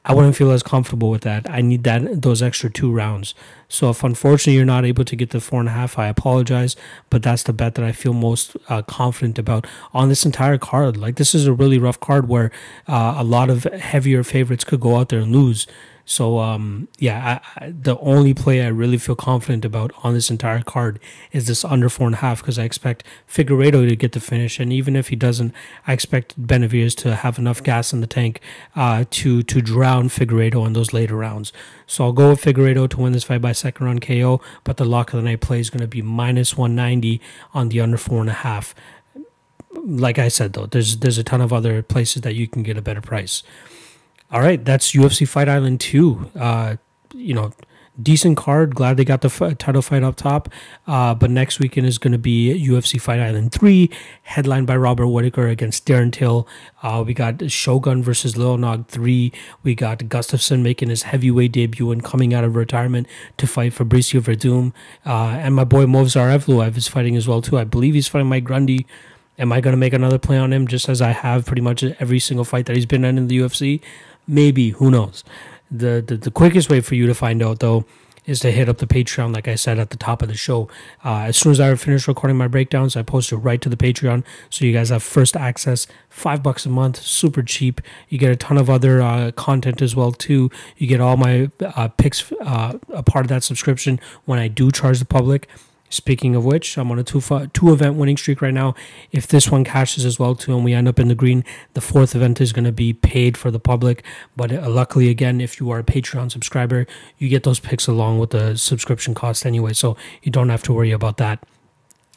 [0.09, 1.51] I wouldn't feel as comfortable with that.
[1.51, 3.35] I need that those extra two rounds.
[3.69, 6.77] So if unfortunately you're not able to get the four and a half, I apologize.
[7.11, 10.97] But that's the bet that I feel most uh, confident about on this entire card.
[10.97, 12.53] Like this is a really rough card where
[12.87, 15.66] uh, a lot of heavier favorites could go out there and lose.
[16.09, 20.31] So um, yeah, I, I, the only play I really feel confident about on this
[20.31, 21.01] entire card
[21.33, 24.61] is this under four and a half because I expect Figueiredo to get the finish,
[24.61, 25.53] and even if he doesn't,
[25.85, 28.41] I expect Benavidez to have enough gas in the tank
[28.77, 31.53] uh, to to drown Figueiredo in those later rounds.
[31.89, 34.85] So I'll go with Figueiredo to win this fight by second round KO, but the
[34.85, 37.20] lock of the night play is going to be minus 190
[37.53, 38.77] on the under four and a half.
[39.74, 42.78] Like I said though, there's there's a ton of other places that you can get
[42.78, 43.43] a better price.
[44.31, 46.31] All right, that's UFC Fight Island 2.
[46.35, 46.77] Uh,
[47.15, 47.53] you know,
[48.01, 48.74] decent card.
[48.74, 50.48] Glad they got the f- title fight up top.
[50.86, 53.90] Uh, but next weekend is going to be UFC Fight Island 3,
[54.23, 56.47] headlined by Robert Whitaker against Darren Till.
[56.82, 59.32] Uh, we got Shogun versus Lil Nog 3.
[59.62, 63.07] We got Gustafsson making his heavyweight debut and coming out of retirement
[63.39, 64.73] to fight Fabricio Werdum.
[65.05, 67.59] Uh, and my boy Movsar Evloev is fighting as well, too.
[67.59, 68.86] I believe he's fighting Mike Grundy.
[69.39, 71.85] Am I going to make another play on him just as I have pretty much
[71.85, 73.82] every single fight that he's been in in the UFC?
[74.27, 75.24] Maybe, who knows?
[75.70, 77.85] The, the, the quickest way for you to find out, though,
[78.27, 80.69] is to hit up the Patreon, like I said at the top of the show.
[81.05, 83.77] Uh, as soon as I finish recording my breakdowns, I post it right to the
[83.77, 85.86] Patreon, so you guys have first access.
[86.09, 87.81] Five bucks a month, super cheap.
[88.09, 90.51] You get a ton of other uh, content as well too.
[90.77, 94.70] You get all my uh, picks, uh, a part of that subscription when I do
[94.73, 95.48] charge the public
[95.89, 97.21] Speaking of which, I'm on a two
[97.53, 98.75] two event winning streak right now.
[99.13, 101.45] If this one cashes as well too, and we end up in the green,
[101.75, 104.05] the fourth event is going to be paid for the public.
[104.37, 106.87] But uh, luckily, again, if you are a Patreon subscriber,
[107.19, 110.73] you get those picks along with the subscription cost anyway, so you don't have to
[110.73, 111.45] worry about that.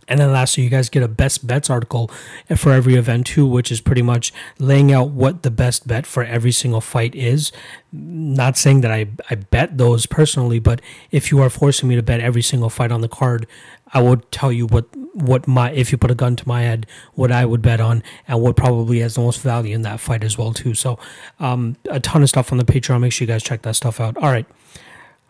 [0.09, 2.11] And then lastly, you guys get a best bets article
[2.57, 6.23] for every event too, which is pretty much laying out what the best bet for
[6.23, 7.51] every single fight is.
[7.93, 10.81] Not saying that I, I bet those personally, but
[11.11, 13.47] if you are forcing me to bet every single fight on the card,
[13.93, 16.85] I would tell you what, what my, if you put a gun to my head,
[17.13, 20.23] what I would bet on and what probably has the most value in that fight
[20.23, 20.73] as well too.
[20.73, 20.99] So
[21.39, 23.01] um, a ton of stuff on the Patreon.
[23.01, 24.17] Make sure you guys check that stuff out.
[24.17, 24.45] All right.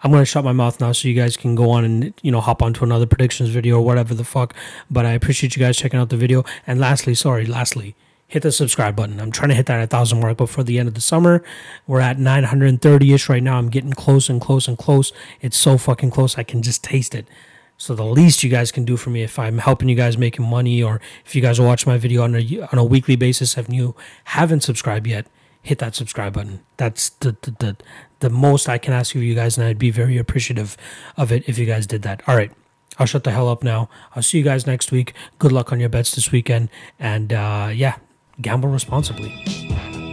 [0.03, 2.41] I'm gonna shut my mouth now so you guys can go on and you know
[2.41, 4.53] hop onto another predictions video or whatever the fuck.
[4.89, 6.43] But I appreciate you guys checking out the video.
[6.65, 7.95] And lastly, sorry, lastly,
[8.27, 9.19] hit the subscribe button.
[9.19, 11.43] I'm trying to hit that 1,000 mark before the end of the summer.
[11.87, 13.57] We're at 930 ish right now.
[13.57, 15.11] I'm getting close and close and close.
[15.41, 16.37] It's so fucking close.
[16.37, 17.27] I can just taste it.
[17.75, 20.45] So the least you guys can do for me if I'm helping you guys making
[20.45, 23.67] money or if you guys watch my video on a, on a weekly basis if
[23.69, 23.95] you
[24.25, 25.25] haven't subscribed yet,
[25.63, 26.59] hit that subscribe button.
[26.77, 27.77] That's the, the, the,
[28.19, 30.77] the most I can ask of you guys, and I'd be very appreciative
[31.17, 32.21] of it if you guys did that.
[32.27, 32.51] All right.
[32.97, 33.89] I'll shut the hell up now.
[34.15, 35.13] I'll see you guys next week.
[35.37, 36.69] Good luck on your bets this weekend.
[36.99, 37.95] And uh, yeah,
[38.41, 40.08] gamble responsibly.